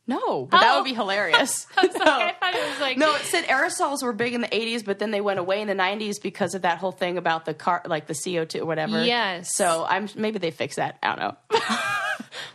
No, 0.05 0.47
but 0.47 0.61
that 0.61 0.73
Oh. 0.73 0.77
would 0.79 0.85
be 0.85 0.93
oh. 0.93 0.97
hilarious. 0.97 1.67
I 1.77 1.87
was 1.87 1.95
like, 1.95 2.07
I 2.07 2.33
thought 2.39 2.55
it 2.55 2.69
was 2.71 2.81
like 2.81 2.99
No, 2.99 3.15
it 3.15 3.23
said 3.23 3.45
aerosols 3.45 4.03
were 4.03 4.13
big 4.13 4.35
in 4.35 4.41
the 4.41 4.49
80s, 4.49 4.85
but 4.85 4.99
then 4.99 5.11
they 5.11 5.21
went 5.21 5.39
away 5.39 5.61
in 5.63 5.69
the 5.69 5.75
90s 5.75 6.21
because 6.21 6.55
of 6.55 6.63
that 6.63 6.79
whole 6.79 6.93
thing 6.93 7.19
about 7.19 7.45
the 7.45 7.55
car, 7.55 7.83
like 7.87 8.07
the 8.09 8.15
CO2 8.15 8.61
or 8.63 8.67
whatever. 8.67 9.03
Yes. 9.05 9.55
So 9.57 9.85
I'm 9.89 10.09
maybe 10.17 10.39
they 10.39 10.51
fix 10.51 10.77
that. 10.77 10.99
I 11.03 11.09
don't 11.15 11.19
know. 11.19 11.59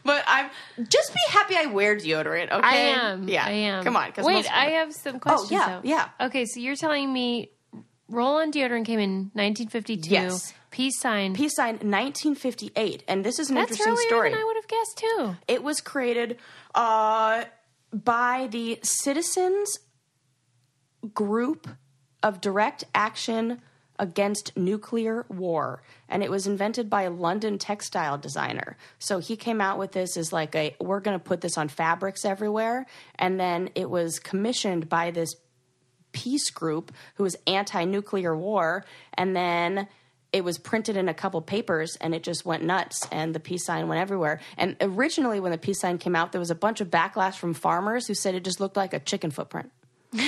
But 0.03 0.23
I'm 0.27 0.49
just 0.89 1.13
be 1.13 1.19
happy 1.29 1.55
I 1.57 1.65
wear 1.67 1.95
deodorant. 1.95 2.51
Okay. 2.51 2.61
I 2.63 2.75
am. 2.75 3.27
Yeah. 3.27 3.45
I 3.45 3.51
am. 3.51 3.83
Come 3.83 3.95
on. 3.95 4.11
'cause 4.11 4.25
Wait, 4.25 4.51
I 4.51 4.71
have 4.71 4.93
some 4.93 5.19
questions. 5.19 5.51
Oh 5.51 5.55
yeah, 5.55 5.67
though. 5.81 5.81
yeah. 5.87 6.09
Okay, 6.27 6.45
so 6.45 6.59
you're 6.59 6.75
telling 6.75 7.11
me 7.11 7.51
roll 8.09 8.37
on 8.37 8.51
deodorant 8.51 8.85
came 8.85 8.99
in 8.99 9.31
1952. 9.33 10.09
Yes. 10.09 10.53
Peace 10.71 10.99
sign. 10.99 11.33
Peace 11.33 11.55
sign 11.55 11.75
1958, 11.75 13.03
and 13.07 13.23
this 13.23 13.39
is 13.39 13.49
an 13.49 13.55
That's 13.55 13.71
interesting 13.71 14.07
story. 14.07 14.33
I 14.33 14.43
would 14.43 14.55
have 14.57 14.67
guessed 14.67 14.97
too. 14.97 15.35
It 15.47 15.63
was 15.63 15.79
created 15.81 16.37
uh, 16.75 17.45
by 17.93 18.47
the 18.51 18.79
Citizens 18.83 19.79
Group 21.13 21.67
of 22.23 22.41
Direct 22.41 22.83
Action 22.93 23.61
Against 23.99 24.55
Nuclear 24.55 25.25
War. 25.29 25.81
And 26.07 26.23
it 26.23 26.29
was 26.29 26.45
invented 26.47 26.89
by 26.89 27.03
a 27.03 27.09
London 27.09 27.57
textile 27.57 28.17
designer. 28.17 28.77
So 28.99 29.19
he 29.19 29.35
came 29.35 29.59
out 29.61 29.79
with 29.79 29.91
this 29.91 30.17
as 30.17 30.31
like 30.31 30.55
a, 30.55 30.75
we're 30.79 30.99
going 30.99 31.17
to 31.17 31.23
put 31.23 31.41
this 31.41 31.57
on 31.57 31.67
fabrics 31.67 32.25
everywhere. 32.25 32.85
And 33.15 33.39
then 33.39 33.69
it 33.75 33.89
was 33.89 34.19
commissioned 34.19 34.87
by 34.87 35.11
this 35.11 35.35
peace 36.11 36.49
group 36.49 36.91
who 37.15 37.23
was 37.23 37.35
anti-nuclear 37.45 38.35
war 38.35 38.83
and 39.13 39.35
then 39.35 39.87
it 40.33 40.43
was 40.43 40.57
printed 40.57 40.97
in 40.97 41.09
a 41.09 41.13
couple 41.13 41.39
papers 41.41 41.95
and 42.01 42.15
it 42.15 42.23
just 42.23 42.45
went 42.45 42.63
nuts 42.63 43.05
and 43.11 43.35
the 43.35 43.39
peace 43.39 43.65
sign 43.65 43.87
went 43.87 44.01
everywhere 44.01 44.39
and 44.57 44.75
originally 44.81 45.39
when 45.39 45.51
the 45.51 45.57
peace 45.57 45.79
sign 45.79 45.97
came 45.97 46.15
out 46.15 46.31
there 46.31 46.39
was 46.39 46.49
a 46.49 46.55
bunch 46.55 46.81
of 46.81 46.89
backlash 46.89 47.35
from 47.35 47.53
farmers 47.53 48.07
who 48.07 48.15
said 48.15 48.33
it 48.33 48.43
just 48.43 48.59
looked 48.59 48.77
like 48.77 48.93
a 48.93 48.99
chicken 48.99 49.29
footprint 49.29 49.69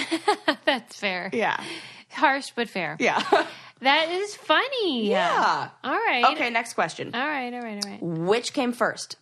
That's 0.66 0.96
fair. 1.00 1.30
yeah 1.34 1.64
Harsh 2.12 2.52
but 2.56 2.70
fair. 2.70 2.98
yeah 3.00 3.22
That 3.82 4.10
is 4.10 4.36
funny. 4.36 5.08
yeah 5.10 5.70
All 5.84 5.92
right. 5.94 6.26
okay 6.34 6.50
next 6.50 6.74
question 6.74 7.14
All 7.16 7.26
right. 7.28 7.54
All 7.54 7.62
right. 7.62 7.84
All 7.86 7.92
right. 7.92 8.02
which 8.02 8.54
came 8.54 8.74
first 8.74 9.16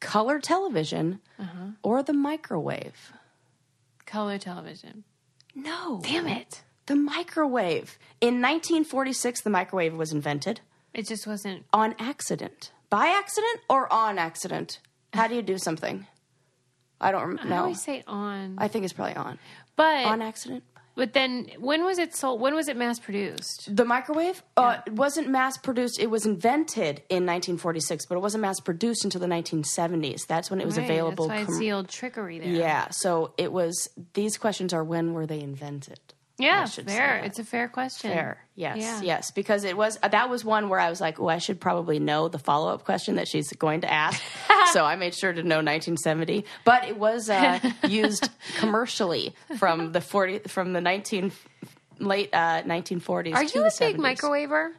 color 0.00 0.38
television 0.40 1.20
Uh-huh. 1.38 1.70
or 1.82 2.02
the 2.02 2.12
microwave 2.12 3.12
Color 4.06 4.38
television. 4.38 5.04
no 5.54 6.00
Damn 6.02 6.26
it. 6.28 6.62
the 6.86 6.96
microwave 6.96 7.98
in 8.20 8.34
1946 8.42 9.40
the 9.42 9.50
microwave 9.50 9.94
was 9.94 10.12
invented 10.12 10.60
It 10.94 11.06
just 11.06 11.26
wasn't. 11.26 11.64
on 11.72 11.94
accident. 11.98 12.72
By 12.90 13.06
accident 13.08 13.60
or 13.68 13.92
on 13.92 14.18
accident? 14.18 14.80
How 15.12 15.28
do 15.28 15.34
you 15.36 15.42
do 15.42 15.58
something? 15.58 16.06
I 17.00 17.12
don't 17.12 17.36
rem- 17.36 17.52
I 17.52 17.58
always 17.58 17.80
say 17.82 18.02
on. 18.06 18.56
I 18.58 18.66
think 18.68 18.84
it's 18.84 18.92
probably 18.92 19.14
on. 19.16 19.38
but 19.76 20.04
On 20.06 20.20
accident? 20.22 20.64
But 21.00 21.14
then 21.14 21.48
when 21.58 21.80
was 21.88 21.98
it 21.98 22.14
sold? 22.14 22.40
When 22.44 22.54
was 22.54 22.68
it 22.68 22.76
mass 22.76 22.98
produced? 22.98 23.74
The 23.74 23.86
microwave 23.86 24.42
uh, 24.56 24.78
it 24.86 24.92
wasn't 24.92 25.28
mass 25.28 25.56
produced. 25.56 25.98
It 25.98 26.10
was 26.10 26.26
invented 26.26 26.94
in 27.08 27.24
1946, 27.24 28.04
but 28.06 28.16
it 28.16 28.20
wasn't 28.20 28.42
mass 28.42 28.60
produced 28.60 29.02
until 29.04 29.20
the 29.20 29.26
1970s. 29.26 30.26
That's 30.26 30.50
when 30.50 30.60
it 30.60 30.66
was 30.66 30.76
Right, 30.76 30.84
available. 30.84 31.26
That's 31.28 31.40
why 31.40 31.44
com- 31.46 31.54
it's 31.54 31.58
the 31.58 31.72
old 31.72 31.88
trickery 31.88 32.38
there. 32.38 32.48
yeah, 32.52 32.88
so 32.90 33.32
it 33.38 33.50
was. 33.50 33.88
These 34.12 34.36
questions 34.36 34.72
are 34.74 34.84
when 34.84 35.14
were 35.14 35.26
they 35.26 35.40
invented? 35.40 36.00
Yeah. 36.40 36.62
I 36.62 36.64
should 36.66 36.88
say 36.88 36.96
Fair. 36.96 37.16
It's 37.24 37.38
a 37.38 37.44
fair 37.44 37.68
question. 37.68 38.10
Fair. 38.10 38.44
Yes. 38.54 38.78
Yeah. 38.78 39.00
Yes. 39.02 39.30
Because 39.30 39.64
it 39.64 39.76
was 39.76 39.98
that 39.98 40.28
was 40.30 40.44
one 40.44 40.68
where 40.68 40.80
I 40.80 40.90
was 40.90 41.00
like, 41.00 41.20
oh, 41.20 41.28
I 41.28 41.38
should 41.38 41.60
probably 41.60 41.98
know 41.98 42.28
the 42.28 42.38
follow 42.38 42.72
up 42.72 42.84
question 42.84 43.16
that 43.16 43.28
she's 43.28 43.52
going 43.52 43.82
to 43.82 43.92
ask. 43.92 44.20
so 44.72 44.84
I 44.84 44.96
made 44.96 45.14
sure 45.14 45.32
to 45.32 45.42
know 45.42 45.56
1970. 45.56 46.44
But 46.64 46.84
it 46.88 46.96
was 46.96 47.30
uh, 47.30 47.58
used 47.88 48.28
commercially 48.56 49.34
from 49.58 49.92
the 49.92 50.00
40 50.00 50.40
from 50.48 50.72
the 50.72 50.80
19 50.80 51.32
late 51.98 52.30
uh, 52.32 52.62
1940s. 52.62 53.34
Are 53.34 53.44
you 53.44 53.60
a 53.64 53.70
big 53.78 53.96
70s. 53.96 54.16
microwaver? 54.16 54.72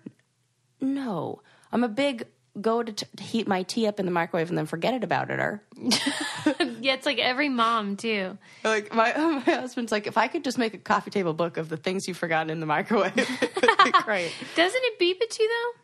No, 0.81 1.41
I'm 1.71 1.83
a 1.83 1.89
big 1.89 2.25
go 2.59 2.83
to, 2.83 2.91
t- 2.91 3.05
heat 3.23 3.47
my 3.47 3.63
tea 3.63 3.87
up 3.87 3.99
in 3.99 4.05
the 4.05 4.11
microwave 4.11 4.49
and 4.49 4.57
then 4.57 4.65
forget 4.65 4.93
it 4.93 5.03
about 5.03 5.29
it. 5.31 5.39
Or 5.39 5.61
Yeah, 5.77 6.93
it's 6.93 7.05
like 7.05 7.19
every 7.19 7.49
mom 7.49 7.95
too. 7.95 8.37
like 8.63 8.93
my 8.93 9.13
my 9.17 9.39
husband's 9.39 9.91
like, 9.91 10.07
if 10.07 10.17
I 10.17 10.27
could 10.27 10.43
just 10.43 10.57
make 10.57 10.73
a 10.73 10.77
coffee 10.77 11.11
table 11.11 11.33
book 11.33 11.57
of 11.57 11.69
the 11.69 11.77
things 11.77 12.07
you've 12.07 12.17
forgotten 12.17 12.49
in 12.49 12.59
the 12.59 12.65
microwave, 12.65 13.17
it'd 13.17 13.93
great. 14.03 14.33
Doesn't 14.55 14.81
it 14.83 14.99
beep 14.99 15.21
at 15.21 15.37
you 15.39 15.47
though? 15.47 15.79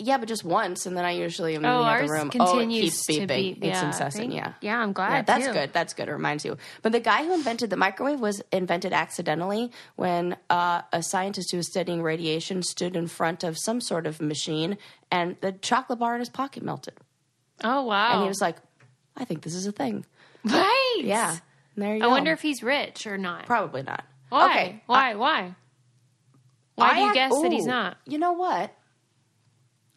Yeah, 0.00 0.18
but 0.18 0.28
just 0.28 0.44
once, 0.44 0.86
and 0.86 0.96
then 0.96 1.04
I 1.04 1.10
usually 1.10 1.56
am 1.56 1.64
in 1.64 1.70
Oh, 1.70 1.78
the 1.82 1.84
other 1.90 2.12
room. 2.12 2.30
oh, 2.38 2.58
it 2.60 2.68
keeps 2.68 3.04
to 3.06 3.12
beeping. 3.14 3.26
beep. 3.28 3.56
It's 3.56 3.66
Yeah, 3.66 3.86
incessant. 3.86 4.14
thank- 4.30 4.32
Yeah. 4.32 4.52
yeah, 4.60 4.78
I'm 4.78 4.92
glad, 4.92 5.10
Yeah, 5.12 5.22
that's 5.22 5.46
too. 5.48 5.52
good. 5.52 5.72
That's 5.72 5.92
good. 5.92 6.08
It 6.08 6.12
reminds 6.12 6.44
you. 6.44 6.56
But 6.82 6.92
the 6.92 7.00
guy 7.00 7.24
who 7.24 7.34
invented 7.34 7.70
the 7.70 7.76
microwave 7.76 8.20
was 8.20 8.40
invented 8.52 8.92
accidentally 8.92 9.72
when 9.96 10.36
uh, 10.50 10.82
a 10.92 11.02
scientist 11.02 11.50
who 11.50 11.56
was 11.56 11.68
studying 11.68 12.00
radiation 12.00 12.62
stood 12.62 12.94
in 12.94 13.08
front 13.08 13.42
of 13.42 13.58
some 13.58 13.80
sort 13.80 14.06
of 14.06 14.20
machine, 14.20 14.78
and 15.10 15.36
the 15.40 15.50
chocolate 15.50 15.98
bar 15.98 16.14
in 16.14 16.20
his 16.20 16.28
pocket 16.28 16.62
melted, 16.62 16.94
Oh 17.64 17.82
wow. 17.82 18.12
and 18.12 18.22
he 18.22 18.28
was 18.28 18.40
like, 18.40 18.56
"I 19.16 19.24
think 19.24 19.42
this 19.42 19.54
is 19.56 19.66
a 19.66 19.72
thing." 19.72 20.06
right. 20.44 21.00
Yeah. 21.02 21.30
And 21.74 21.84
there 21.84 21.96
you 21.96 22.02
I 22.02 22.06
go. 22.06 22.10
wonder 22.10 22.30
if 22.32 22.40
he's 22.40 22.62
rich 22.62 23.04
or 23.04 23.18
not. 23.18 23.46
probably 23.46 23.82
not. 23.82 24.04
Why? 24.28 24.44
Okay. 24.50 24.82
Why? 24.86 25.14
Why? 25.16 25.54
Why 26.76 26.94
do 26.94 27.00
you 27.00 27.06
I- 27.10 27.14
guess 27.14 27.32
that 27.42 27.50
he's 27.50 27.66
not? 27.66 27.96
You 28.06 28.18
know 28.18 28.32
what? 28.32 28.72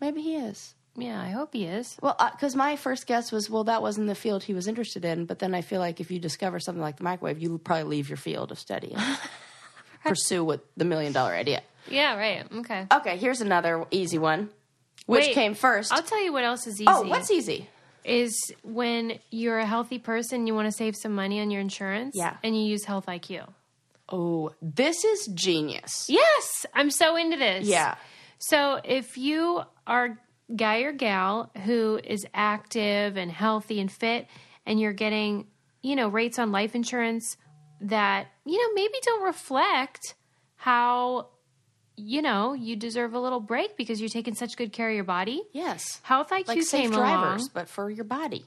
Maybe 0.01 0.21
he 0.21 0.35
is. 0.35 0.73
Yeah, 0.97 1.21
I 1.21 1.29
hope 1.29 1.53
he 1.53 1.63
is. 1.63 1.95
Well, 2.01 2.15
uh, 2.19 2.31
because 2.31 2.55
my 2.55 2.75
first 2.75 3.07
guess 3.07 3.31
was, 3.31 3.49
well, 3.49 3.63
that 3.65 3.81
wasn't 3.81 4.07
the 4.07 4.15
field 4.15 4.43
he 4.43 4.53
was 4.53 4.67
interested 4.67 5.05
in. 5.05 5.25
But 5.25 5.39
then 5.39 5.55
I 5.55 5.61
feel 5.61 5.79
like 5.79 6.01
if 6.01 6.11
you 6.11 6.19
discover 6.19 6.59
something 6.59 6.81
like 6.81 6.97
the 6.97 7.03
microwave, 7.03 7.39
you 7.39 7.57
probably 7.59 7.83
leave 7.85 8.09
your 8.09 8.17
field 8.17 8.51
of 8.51 8.59
study 8.59 8.93
and 8.93 9.17
pursue 10.05 10.43
what 10.43 10.65
the 10.75 10.83
million 10.83 11.13
dollar 11.13 11.33
idea. 11.33 11.61
Yeah, 11.89 12.17
right. 12.17 12.45
Okay. 12.51 12.87
Okay, 12.91 13.17
here's 13.17 13.39
another 13.39 13.85
easy 13.89 14.17
one. 14.17 14.49
Which 15.05 15.27
Wait, 15.27 15.33
came 15.33 15.55
1st 15.55 15.87
I'll 15.91 16.03
tell 16.03 16.21
you 16.23 16.31
what 16.31 16.43
else 16.43 16.67
is 16.67 16.79
oh, 16.79 16.83
easy. 16.83 16.85
oh, 16.87 17.09
what's 17.09 17.31
easy? 17.31 17.69
is 18.03 18.35
when 18.63 19.19
you're 19.29 19.59
a 19.59 19.65
healthy 19.65 19.99
person, 19.99 20.47
you 20.47 20.55
want 20.55 20.65
to 20.67 20.71
save 20.71 20.95
some 20.95 21.13
money 21.13 21.39
on 21.39 21.51
your 21.51 21.61
insurance, 21.61 22.15
Yeah. 22.15 22.35
and 22.43 22.55
you 22.55 22.63
use 22.63 22.83
Health 22.83 23.05
IQ. 23.05 23.47
Oh, 24.09 24.51
this 24.61 25.03
is 25.03 25.27
genius. 25.33 26.05
Yes, 26.09 26.65
I'm 26.73 26.89
so 26.89 27.15
into 27.15 27.37
this. 27.37 27.67
Yeah. 27.67 27.95
So 28.39 28.81
if 28.83 29.17
you 29.17 29.61
are 29.91 30.17
guy 30.55 30.79
or 30.79 30.91
gal 30.91 31.51
who 31.65 31.99
is 32.03 32.25
active 32.33 33.17
and 33.17 33.31
healthy 33.31 33.79
and 33.79 33.91
fit, 33.91 34.27
and 34.65 34.79
you're 34.79 34.93
getting, 34.93 35.47
you 35.81 35.95
know, 35.95 36.07
rates 36.07 36.39
on 36.39 36.51
life 36.51 36.75
insurance 36.75 37.37
that 37.81 38.27
you 38.45 38.57
know 38.57 38.73
maybe 38.75 38.93
don't 39.03 39.23
reflect 39.23 40.15
how 40.55 41.27
you 41.97 42.21
know 42.21 42.53
you 42.53 42.75
deserve 42.75 43.13
a 43.13 43.19
little 43.19 43.39
break 43.39 43.75
because 43.77 43.99
you're 43.99 44.09
taking 44.09 44.35
such 44.35 44.55
good 44.57 44.71
care 44.71 44.89
of 44.89 44.95
your 44.95 45.03
body. 45.03 45.41
Yes. 45.51 45.99
Health 46.03 46.29
IQ 46.29 46.47
Like 46.47 46.63
safe 46.63 46.81
came 46.81 46.91
drivers, 46.91 47.41
along. 47.41 47.49
but 47.53 47.67
for 47.69 47.89
your 47.89 48.05
body. 48.05 48.45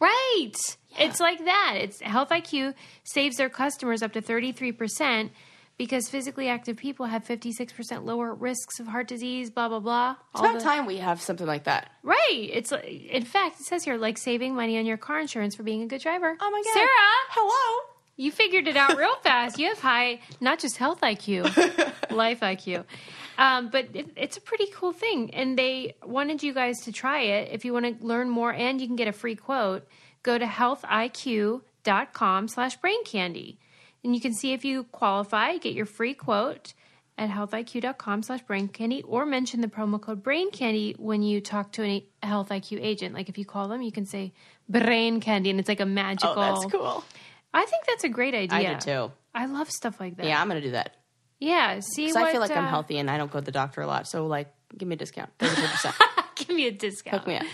Right. 0.00 0.52
It's 0.98 1.20
like 1.20 1.44
that. 1.44 1.74
It's 1.80 2.00
Health 2.00 2.30
IQ 2.30 2.74
saves 3.04 3.36
their 3.36 3.48
customers 3.48 4.02
up 4.02 4.12
to 4.14 4.20
33% 4.22 5.30
because 5.78 6.08
physically 6.08 6.48
active 6.48 6.76
people 6.76 7.06
have 7.06 7.24
56% 7.24 8.04
lower 8.04 8.34
risks 8.34 8.78
of 8.78 8.86
heart 8.86 9.08
disease, 9.08 9.50
blah, 9.50 9.68
blah, 9.68 9.80
blah. 9.80 10.16
It's 10.32 10.40
All 10.40 10.46
about 10.46 10.58
the- 10.58 10.64
time 10.64 10.86
we 10.86 10.98
have 10.98 11.20
something 11.20 11.46
like 11.46 11.64
that. 11.64 11.90
Right. 12.02 12.50
It's 12.52 12.72
in 12.72 13.24
fact, 13.24 13.60
it 13.60 13.66
says 13.66 13.84
here 13.84 13.96
like 13.96 14.18
saving 14.18 14.54
money 14.54 14.78
on 14.78 14.86
your 14.86 14.96
car 14.96 15.20
insurance 15.20 15.54
for 15.56 15.62
being 15.62 15.82
a 15.82 15.86
good 15.86 16.00
driver. 16.00 16.36
Oh 16.40 16.50
my 16.50 16.62
god. 16.64 16.72
Sarah, 16.74 16.88
Hello. 17.30 17.88
you 18.16 18.30
figured 18.30 18.68
it 18.68 18.76
out 18.76 18.96
real 18.96 19.16
fast. 19.22 19.58
You 19.58 19.68
have 19.68 19.80
high, 19.80 20.20
not 20.40 20.58
just 20.60 20.76
health 20.76 21.00
IQ, 21.00 21.44
life 22.10 22.40
IQ. 22.40 22.84
Um, 23.38 23.70
but 23.70 23.88
it, 23.94 24.10
it's 24.14 24.36
a 24.36 24.40
pretty 24.42 24.66
cool 24.74 24.92
thing. 24.92 25.32
And 25.34 25.58
they 25.58 25.96
wanted 26.04 26.42
you 26.42 26.52
guys 26.52 26.80
to 26.82 26.92
try 26.92 27.22
it. 27.22 27.48
If 27.50 27.64
you 27.64 27.72
want 27.72 27.98
to 28.00 28.06
learn 28.06 28.28
more 28.28 28.52
and 28.52 28.80
you 28.80 28.86
can 28.86 28.96
get 28.96 29.08
a 29.08 29.12
free 29.12 29.36
quote, 29.36 29.86
go 30.22 30.36
to 30.38 30.44
healthiq.com 30.44 32.48
slash 32.48 32.76
brain 32.76 33.02
candy. 33.04 33.58
And 34.04 34.14
you 34.14 34.20
can 34.20 34.32
see 34.32 34.52
if 34.52 34.64
you 34.64 34.84
qualify, 34.84 35.56
get 35.58 35.74
your 35.74 35.86
free 35.86 36.14
quote 36.14 36.74
at 37.18 37.30
healthiq.com 37.30 38.22
slash 38.22 38.42
brain 38.42 38.68
candy 38.68 39.02
or 39.02 39.26
mention 39.26 39.60
the 39.60 39.68
promo 39.68 40.00
code 40.00 40.22
brain 40.22 40.50
candy 40.50 40.94
when 40.98 41.22
you 41.22 41.40
talk 41.40 41.72
to 41.72 41.84
a 41.84 42.04
health 42.22 42.48
IQ 42.48 42.80
agent. 42.82 43.14
Like 43.14 43.28
if 43.28 43.38
you 43.38 43.44
call 43.44 43.68
them, 43.68 43.82
you 43.82 43.92
can 43.92 44.06
say 44.06 44.32
brain 44.68 45.20
candy 45.20 45.50
and 45.50 45.60
it's 45.60 45.68
like 45.68 45.80
a 45.80 45.86
magical. 45.86 46.34
Oh, 46.36 46.40
that's 46.40 46.72
cool. 46.72 47.04
I 47.54 47.64
think 47.66 47.84
that's 47.86 48.04
a 48.04 48.08
great 48.08 48.34
idea. 48.34 48.70
I 48.70 48.74
do 48.74 48.80
too. 48.80 49.12
I 49.34 49.46
love 49.46 49.70
stuff 49.70 50.00
like 50.00 50.16
that. 50.16 50.26
Yeah, 50.26 50.40
I'm 50.40 50.48
gonna 50.48 50.60
do 50.60 50.72
that. 50.72 50.96
Yeah. 51.38 51.80
See 51.80 52.06
Because 52.06 52.14
what 52.14 52.28
I 52.28 52.32
feel 52.32 52.40
like 52.40 52.50
I'm 52.50 52.64
uh, 52.64 52.70
healthy 52.70 52.98
and 52.98 53.10
I 53.10 53.18
don't 53.18 53.30
go 53.30 53.40
to 53.40 53.44
the 53.44 53.52
doctor 53.52 53.82
a 53.82 53.86
lot. 53.86 54.06
So 54.08 54.26
like, 54.26 54.52
give 54.76 54.88
me 54.88 54.94
a 54.94 54.98
discount, 54.98 55.30
thirty 55.38 55.60
percent. 55.60 55.94
Give 56.34 56.56
me 56.56 56.66
a 56.66 56.72
discount. 56.72 57.18
Hook 57.18 57.28
me 57.28 57.36
up. 57.36 57.46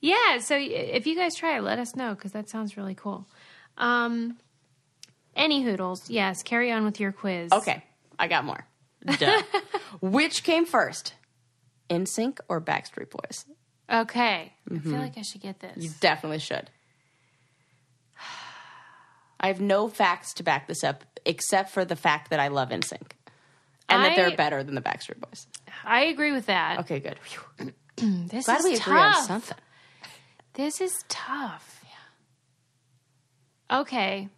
Yeah. 0.00 0.38
So 0.38 0.56
if 0.58 1.06
you 1.06 1.14
guys 1.14 1.36
try 1.36 1.56
it, 1.58 1.62
let 1.62 1.78
us 1.78 1.94
know 1.94 2.14
because 2.14 2.32
that 2.32 2.48
sounds 2.48 2.76
really 2.76 2.94
cool. 2.94 3.28
Um, 3.76 4.38
any 5.36 5.62
hoodles? 5.62 6.08
Yes. 6.10 6.42
Carry 6.42 6.70
on 6.72 6.84
with 6.84 7.00
your 7.00 7.12
quiz. 7.12 7.52
Okay, 7.52 7.82
I 8.18 8.28
got 8.28 8.44
more. 8.44 8.66
Duh. 9.18 9.42
Which 10.00 10.42
came 10.44 10.64
first, 10.66 11.14
NSYNC 11.90 12.38
or 12.48 12.60
Backstreet 12.60 13.10
Boys? 13.10 13.44
Okay. 13.92 14.52
I 14.70 14.72
Mm-hmm. 14.74 14.90
feel 14.90 14.98
like 15.00 15.18
I 15.18 15.22
should 15.22 15.42
get 15.42 15.60
this. 15.60 15.76
You 15.84 15.90
definitely 16.00 16.38
should. 16.38 16.70
I 19.40 19.48
have 19.48 19.60
no 19.60 19.88
facts 19.88 20.32
to 20.34 20.42
back 20.42 20.66
this 20.68 20.82
up 20.82 21.04
except 21.26 21.70
for 21.70 21.84
the 21.84 21.96
fact 21.96 22.30
that 22.30 22.40
I 22.40 22.48
love 22.48 22.70
NSYNC 22.70 23.10
and 23.90 24.02
that 24.02 24.12
I- 24.12 24.16
they're 24.16 24.36
better 24.36 24.62
than 24.64 24.74
the 24.74 24.80
Backstreet 24.80 25.20
Boys. 25.20 25.46
I 25.84 26.04
agree 26.04 26.32
with 26.32 26.46
that. 26.46 26.80
Okay, 26.80 27.00
good. 27.00 27.18
This 27.96 28.46
Glad 28.46 28.58
is 28.60 28.64
we 28.64 28.76
tough. 28.76 28.86
agree 28.88 29.00
on 29.00 29.22
something. 29.22 29.56
This 30.54 30.80
is 30.80 31.04
tough. 31.08 31.84
Yeah. 33.70 33.80
Okay. 33.80 34.28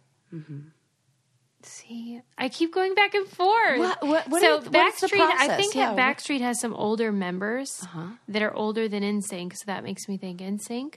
See, 1.67 2.21
I 2.37 2.49
keep 2.49 2.73
going 2.73 2.95
back 2.95 3.13
and 3.13 3.27
forth. 3.27 3.79
What- 3.79 4.01
what- 4.07 4.27
what 4.29 4.41
so 4.41 4.59
do 4.59 4.65
you- 4.65 4.71
what 4.71 4.93
is 4.93 4.99
the 5.01 5.07
Backstreet, 5.07 5.31
I 5.37 5.57
think 5.57 5.75
Yeah, 5.75 5.93
that 5.93 6.17
Backstreet 6.17 6.41
has 6.41 6.59
some 6.59 6.73
older 6.73 7.11
members 7.11 7.81
Uh-huh. 7.83 8.07
that 8.27 8.41
are 8.41 8.53
older 8.53 8.87
than 8.87 9.03
NSYNC, 9.03 9.53
so 9.55 9.63
that 9.67 9.83
makes 9.83 10.07
me 10.07 10.17
think 10.17 10.41
NSYNC. 10.41 10.95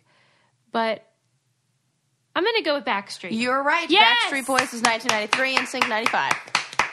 But 0.72 1.04
I'm 2.36 2.44
going 2.44 2.54
to 2.56 2.62
go 2.62 2.74
with 2.76 2.84
Backstreet. 2.84 3.30
You're 3.32 3.62
right. 3.62 3.90
Yes! 3.90 4.16
Backstreet 4.26 4.46
Boys 4.46 4.72
is 4.72 4.82
1993 4.82 5.56
and 5.56 5.66
NSYNC 5.66 5.88
95. 5.88 6.32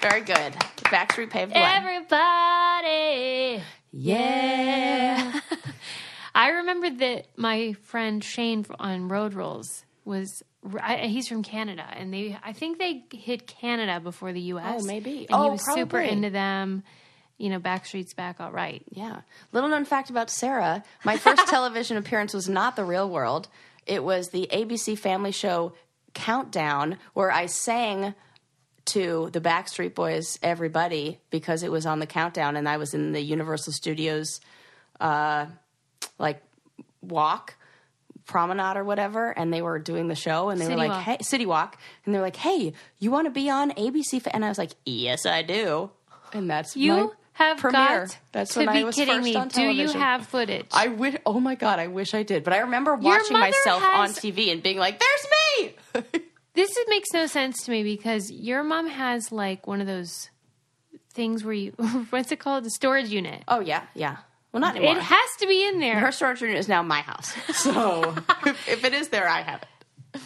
Very 0.01 0.21
good. 0.21 0.53
Backstreet 0.91 1.29
paved 1.29 1.51
the 1.53 1.59
way. 1.59 1.73
Everybody. 1.75 3.63
Yeah. 3.91 5.39
I 6.35 6.49
remember 6.49 6.89
that 6.89 7.27
my 7.35 7.73
friend 7.83 8.23
Shane 8.23 8.65
on 8.79 9.07
Road 9.07 9.33
Rules 9.33 9.83
was 10.07 10.41
I, 10.81 10.97
he's 11.07 11.27
from 11.27 11.43
Canada, 11.43 11.85
and 11.91 12.13
they 12.13 12.37
I 12.43 12.53
think 12.53 12.79
they 12.79 13.03
hit 13.11 13.45
Canada 13.45 13.99
before 13.99 14.33
the 14.33 14.41
U.S. 14.41 14.81
Oh, 14.81 14.85
maybe. 14.85 15.27
And 15.29 15.29
Oh, 15.31 15.43
he 15.43 15.49
was 15.51 15.73
super 15.73 15.99
into 15.99 16.29
them. 16.29 16.83
You 17.37 17.49
know, 17.51 17.59
Backstreet's 17.59 18.15
back, 18.15 18.39
all 18.39 18.51
right. 18.51 18.81
Yeah. 18.89 19.21
Little 19.51 19.69
known 19.69 19.85
fact 19.85 20.09
about 20.09 20.31
Sarah 20.31 20.83
my 21.03 21.17
first 21.17 21.47
television 21.49 21.97
appearance 21.97 22.33
was 22.33 22.49
not 22.49 22.75
The 22.75 22.83
Real 22.83 23.07
World. 23.07 23.47
It 23.85 24.03
was 24.03 24.29
the 24.29 24.49
ABC 24.51 24.97
family 24.97 25.31
show 25.31 25.73
Countdown, 26.15 26.97
where 27.13 27.31
I 27.31 27.45
sang 27.45 28.15
to 28.85 29.29
the 29.33 29.41
Backstreet 29.41 29.93
Boys 29.93 30.39
Everybody 30.41 31.19
because 31.29 31.61
it 31.61 31.71
was 31.71 31.85
on 31.85 31.99
the 31.99 32.07
countdown 32.07 32.55
and 32.55 32.67
I 32.67 32.77
was 32.77 32.93
in 32.93 33.11
the 33.11 33.21
Universal 33.21 33.73
Studios 33.73 34.39
uh, 34.99 35.45
like 36.17 36.41
walk 37.01 37.55
promenade 38.27 38.77
or 38.77 38.83
whatever 38.83 39.31
and 39.31 39.53
they 39.53 39.61
were 39.61 39.79
doing 39.79 40.07
the 40.07 40.15
show 40.15 40.49
and 40.49 40.59
they 40.61 40.65
City 40.65 40.75
were 40.75 40.81
like 40.81 40.91
Walk. 40.91 41.01
hey 41.03 41.17
city 41.21 41.45
walk 41.45 41.77
and 42.05 42.13
they're 42.13 42.21
like 42.21 42.35
hey 42.35 42.73
you 42.99 43.09
want 43.09 43.25
to 43.25 43.31
be 43.31 43.49
on 43.49 43.71
abc 43.71 44.21
and 44.31 44.43
i 44.45 44.49
was 44.49 44.57
like 44.57 44.71
yes 44.85 45.25
i 45.25 45.41
do 45.41 45.89
and 46.33 46.49
that's 46.49 46.75
You 46.75 46.93
my 46.93 47.07
have 47.33 47.57
premiere. 47.57 48.05
got 48.07 48.17
That's 48.33 48.53
to 48.55 48.59
when 48.59 48.67
be 48.73 48.79
I 48.79 48.83
was 48.83 48.95
kidding 48.95 49.13
first 49.15 49.23
me. 49.25 49.35
on 49.35 49.47
Do 49.47 49.61
you 49.61 49.91
have 49.93 50.25
footage? 50.27 50.65
I 50.73 50.87
wish. 50.87 51.15
Oh 51.25 51.39
my 51.39 51.53
god, 51.55 51.77
I 51.79 51.85
wish 51.87 52.13
I 52.15 52.23
did. 52.23 52.43
But 52.43 52.53
I 52.53 52.59
remember 52.59 52.95
watching 52.95 53.39
myself 53.39 53.81
on 53.83 54.09
TV 54.09 54.51
and 54.51 54.61
being 54.63 54.77
like, 54.79 54.99
"There's 54.99 56.03
me." 56.03 56.21
this 56.55 56.71
is, 56.71 56.85
makes 56.89 57.13
no 57.13 57.27
sense 57.27 57.63
to 57.65 57.71
me 57.71 57.83
because 57.83 58.31
your 58.31 58.63
mom 58.63 58.87
has 58.89 59.31
like 59.31 59.67
one 59.67 59.81
of 59.81 59.87
those 59.87 60.31
things 61.13 61.43
where 61.43 61.53
you 61.53 61.71
what's 62.09 62.31
it 62.31 62.39
called? 62.39 62.63
The 62.65 62.71
storage 62.71 63.09
unit. 63.09 63.43
oh 63.47 63.59
yeah, 63.59 63.83
yeah. 63.93 64.17
Well, 64.59 64.73
not 64.73 64.75
anymore. 64.75 64.97
It 64.97 65.03
has 65.03 65.29
to 65.39 65.47
be 65.47 65.67
in 65.67 65.79
there. 65.79 65.99
Her 65.99 66.11
storage 66.11 66.41
unit 66.41 66.57
is 66.57 66.67
now 66.67 66.81
my 66.81 67.01
house, 67.01 67.33
so 67.53 68.15
if, 68.45 68.67
if 68.67 68.83
it 68.83 68.93
is 68.93 69.09
there, 69.09 69.27
I 69.27 69.41
have 69.41 69.61
it. 69.63 70.21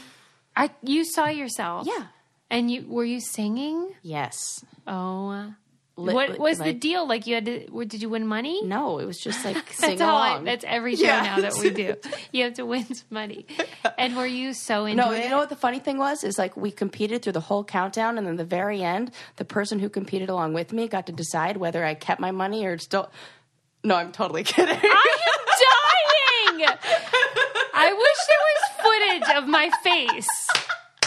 I, 0.56 0.70
you 0.84 1.04
saw 1.06 1.28
yourself. 1.28 1.88
Yeah. 1.88 2.06
And 2.50 2.70
you 2.70 2.86
were 2.88 3.06
you 3.06 3.20
singing? 3.22 3.91
Yes. 4.02 4.63
Oh. 4.88 5.54
Li- 5.98 6.13
what 6.13 6.30
li- 6.32 6.38
was 6.39 6.58
the 6.58 6.74
deal? 6.74 7.08
Like 7.08 7.28
you 7.28 7.36
had 7.36 7.46
to? 7.46 7.86
Did 7.86 8.02
you 8.02 8.10
win 8.10 8.26
money? 8.26 8.62
No, 8.63 8.98
it 9.00 9.06
was 9.06 9.17
just 9.20 9.44
like 9.46 9.56
That's 9.65 9.78
sing 9.78 10.02
all. 10.02 10.17
I, 10.22 10.41
that's 10.41 10.63
every 10.67 10.96
show 10.96 11.04
Yeah. 11.06 11.22
now 11.22 11.41
that 11.41 11.58
we 11.58 11.70
do. 11.70 11.96
You 12.32 12.46
have 12.46 12.54
to 12.56 12.65
win 12.65 12.86
some 12.86 13.08
money. 13.10 13.46
And 13.98 14.15
were 14.15 14.26
you 14.26 14.54
so 14.54 14.86
into 14.86 15.04
no, 15.04 15.12
it? 15.12 15.24
you 15.24 15.30
know 15.30 15.38
what 15.38 15.50
the 15.50 15.56
funny 15.56 15.80
thing 15.80 15.98
was? 15.98 16.24
Is 16.24 16.38
like 16.38 16.56
we 16.58 16.72
competed 16.72 17.22
through 17.22 17.34
the 17.34 17.41
whole 17.41 17.63
countdown, 17.63 18.17
and 18.17 18.26
then 18.26 18.38
the 18.38 18.46
very 18.46 18.82
end, 18.82 19.12
the 19.36 19.46
person 19.46 19.80
who 19.80 19.89
competed 19.89 20.30
along 20.30 20.54
with 20.54 20.72
me 20.74 20.88
got 20.88 21.06
to 21.08 21.12
decide 21.13 21.58
whether 21.58 21.86
I 21.86 21.94
kept 21.94 22.20
my 22.20 22.32
money 22.32 22.65
or 22.65 22.78
still. 22.78 23.12
No, 23.84 23.96
I'm 23.96 24.12
totally 24.12 24.44
kidding. 24.46 24.78
I 24.82 25.17
am 25.28 25.46
dying. 26.58 26.78
I 27.74 27.94
wish 27.94 28.17
there 28.28 28.44
was 28.50 28.62
footage 28.82 29.36
of 29.38 29.48
my 29.48 29.70
face. 29.84 30.28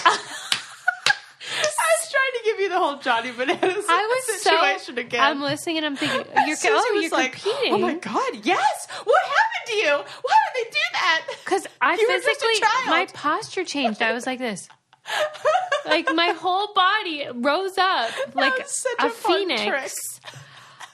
I 0.06 1.96
was 2.00 2.10
trying 2.10 2.32
to 2.38 2.44
give 2.44 2.60
you 2.60 2.68
the 2.68 2.78
whole 2.78 2.96
Johnny 2.98 3.30
Bananas 3.30 3.84
I 3.88 4.22
was 4.26 4.42
situation 4.42 4.94
so. 4.96 5.00
again. 5.00 5.20
I'm 5.20 5.40
listening 5.40 5.78
and 5.78 5.86
I'm 5.86 5.96
thinking, 5.96 6.24
you're, 6.46 6.56
Susie 6.56 6.74
oh, 6.74 6.92
was 6.94 7.02
you're 7.04 7.10
like, 7.12 7.32
competing. 7.32 7.74
Oh 7.74 7.78
my 7.78 7.94
god, 7.94 8.34
yes! 8.42 8.88
What 9.04 9.22
happened 9.22 9.66
to 9.66 9.74
you? 9.74 9.92
Why 9.92 10.36
did 10.54 10.66
they 10.66 10.70
do 10.70 10.78
that? 10.92 11.26
Because 11.44 11.66
I 11.80 11.94
You 11.94 12.08
were 12.08 12.14
just 12.14 12.26
a 12.26 12.30
physically, 12.30 12.68
my 12.88 13.06
posture 13.12 13.64
changed. 13.64 14.02
I 14.02 14.12
was 14.12 14.26
like 14.26 14.38
this. 14.38 14.68
like 15.86 16.08
my 16.14 16.28
whole 16.28 16.72
body 16.74 17.28
rose 17.34 17.76
up 17.78 18.10
like 18.34 18.58
a, 18.58 19.06
a 19.06 19.10
phoenix. 19.10 19.62
trick. 19.62 19.92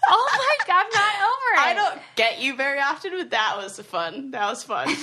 Oh 0.09 0.29
my 0.33 0.67
god, 0.67 0.87
I'm 0.87 0.91
not 0.93 1.15
over 1.23 1.55
it. 1.55 1.59
I 1.59 1.75
don't 1.75 2.03
get 2.17 2.41
you 2.41 2.57
very 2.57 2.81
often, 2.81 3.13
but 3.17 3.31
that 3.31 3.57
was 3.57 3.79
fun. 3.81 4.31
That 4.33 4.49
was 4.49 4.65
fun. 4.65 4.89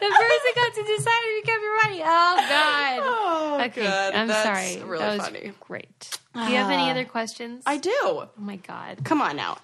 The 0.00 0.06
person 0.06 0.52
got 0.54 0.74
to 0.74 0.82
decide 0.82 1.20
if 1.24 1.36
you 1.36 1.42
kept 1.44 1.62
your 1.62 1.82
money. 1.82 2.02
Oh 2.02 2.36
god. 2.48 3.00
oh, 3.02 3.62
okay, 3.66 3.82
God, 3.84 4.14
I'm 4.14 4.28
that's 4.28 4.42
sorry. 4.44 4.84
Really 4.88 5.04
that 5.04 5.16
was 5.16 5.26
funny. 5.26 5.52
great. 5.60 6.18
Do 6.34 6.40
you 6.40 6.56
have 6.56 6.70
any 6.70 6.90
other 6.90 7.04
questions? 7.04 7.62
I 7.66 7.78
do. 7.78 7.90
Oh 8.02 8.28
my 8.36 8.56
god. 8.56 8.98
Come 9.04 9.20
on 9.20 9.36
now. 9.36 9.58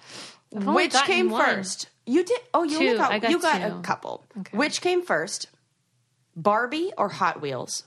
Which 0.51 0.93
came 0.93 1.29
one. 1.29 1.45
first? 1.45 1.89
You 2.05 2.23
did. 2.25 2.39
Oh, 2.53 2.63
you 2.63 2.77
only 2.77 2.91
Two. 2.91 2.97
got, 2.97 3.21
got 3.21 3.31
you 3.31 3.39
got 3.39 3.61
two. 3.61 3.77
a 3.77 3.81
couple. 3.81 4.25
Okay. 4.39 4.57
Which 4.57 4.81
came 4.81 5.01
first? 5.03 5.47
Barbie 6.35 6.91
or 6.97 7.09
Hot 7.09 7.41
Wheels? 7.41 7.83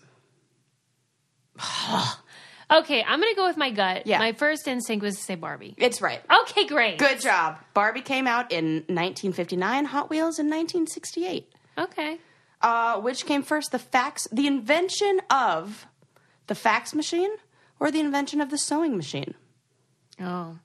Okay, 2.70 3.02
I'm 3.06 3.20
gonna 3.20 3.34
go 3.34 3.46
with 3.46 3.56
my 3.56 3.70
gut. 3.70 4.06
Yeah. 4.06 4.18
My 4.18 4.32
first 4.32 4.66
instinct 4.66 5.02
was 5.02 5.16
to 5.16 5.22
say 5.22 5.34
Barbie. 5.34 5.74
It's 5.76 6.00
right. 6.00 6.20
Okay, 6.42 6.66
great. 6.66 6.98
Good 6.98 7.20
job. 7.20 7.58
Barbie 7.74 8.00
came 8.00 8.26
out 8.26 8.52
in 8.52 8.84
1959, 8.88 9.84
Hot 9.86 10.10
Wheels 10.10 10.38
in 10.38 10.46
1968. 10.46 11.52
Okay. 11.76 12.18
Uh, 12.62 13.00
which 13.00 13.26
came 13.26 13.42
first, 13.42 13.72
the 13.72 13.78
fax, 13.78 14.26
the 14.32 14.46
invention 14.46 15.20
of 15.30 15.86
the 16.46 16.54
fax 16.54 16.94
machine 16.94 17.30
or 17.78 17.90
the 17.90 18.00
invention 18.00 18.40
of 18.40 18.50
the 18.50 18.58
sewing 18.58 18.96
machine? 18.96 19.34
Oh. 20.20 20.58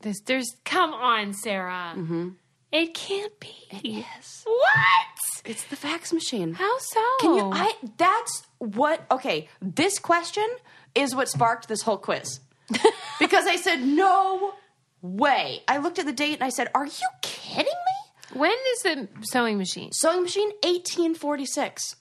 This, 0.00 0.20
there's, 0.20 0.56
come 0.64 0.92
on, 0.92 1.32
Sarah. 1.32 1.92
Mm-hmm. 1.96 2.30
It 2.72 2.94
can't 2.94 3.38
be. 3.38 3.54
Yes. 3.82 4.42
What? 4.46 5.44
It's 5.44 5.64
the 5.64 5.76
fax 5.76 6.12
machine. 6.12 6.54
How 6.54 6.78
so? 6.78 7.00
Can 7.20 7.34
you? 7.34 7.50
I. 7.52 7.74
That's 7.98 8.46
what. 8.58 9.04
Okay, 9.10 9.48
this 9.60 9.98
question 9.98 10.46
is 10.94 11.14
what 11.14 11.28
sparked 11.28 11.68
this 11.68 11.82
whole 11.82 11.98
quiz 11.98 12.40
because 13.18 13.46
I 13.46 13.56
said 13.56 13.82
no 13.82 14.54
way. 15.00 15.62
I 15.68 15.78
looked 15.78 15.98
at 15.98 16.06
the 16.06 16.12
date 16.12 16.34
and 16.34 16.44
I 16.44 16.48
said, 16.48 16.70
"Are 16.74 16.86
you 16.86 17.08
kidding 17.22 17.64
me?" 17.66 18.02
when 18.38 18.52
is 18.52 18.82
the 18.82 19.08
sewing 19.22 19.58
machine? 19.58 19.90
Sewing 19.92 20.22
machine, 20.22 20.48
1846. 20.62 21.96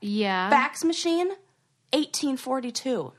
Yeah. 0.00 0.50
Fax 0.50 0.84
machine, 0.84 1.28
1842. 1.92 3.12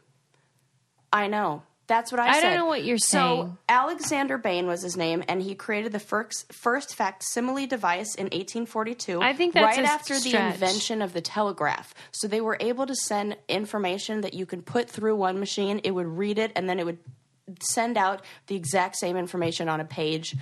I 1.11 1.27
know. 1.27 1.63
That's 1.93 2.11
what 2.11 2.19
I, 2.19 2.29
I 2.29 2.33
said. 2.33 2.45
I 2.45 2.49
don't 2.49 2.57
know 2.57 2.65
what 2.65 2.83
you're 2.83 2.97
saying. 2.97 3.45
so. 3.49 3.57
Alexander 3.69 4.39
Bain 4.39 4.65
was 4.65 4.81
his 4.81 4.97
name, 4.97 5.23
and 5.27 5.39
he 5.43 5.53
created 5.53 5.91
the 5.91 5.99
first, 5.99 6.51
first 6.51 6.95
facsimile 6.95 7.67
device 7.67 8.15
in 8.15 8.23
1842. 8.23 9.21
I 9.21 9.33
think 9.33 9.53
that's 9.53 9.77
right 9.77 9.85
after 9.85 10.19
the 10.19 10.35
invention 10.35 11.03
of 11.03 11.13
the 11.13 11.21
telegraph. 11.21 11.93
So 12.11 12.27
they 12.27 12.41
were 12.41 12.57
able 12.59 12.87
to 12.87 12.95
send 12.95 13.37
information 13.47 14.21
that 14.21 14.33
you 14.33 14.47
could 14.47 14.65
put 14.65 14.89
through 14.89 15.15
one 15.17 15.39
machine. 15.39 15.81
It 15.83 15.91
would 15.91 16.07
read 16.07 16.39
it, 16.39 16.51
and 16.55 16.67
then 16.67 16.79
it 16.79 16.85
would 16.87 16.97
send 17.59 17.95
out 17.95 18.25
the 18.47 18.55
exact 18.55 18.95
same 18.95 19.15
information 19.15 19.69
on 19.69 19.79
a 19.79 19.85
page. 19.85 20.35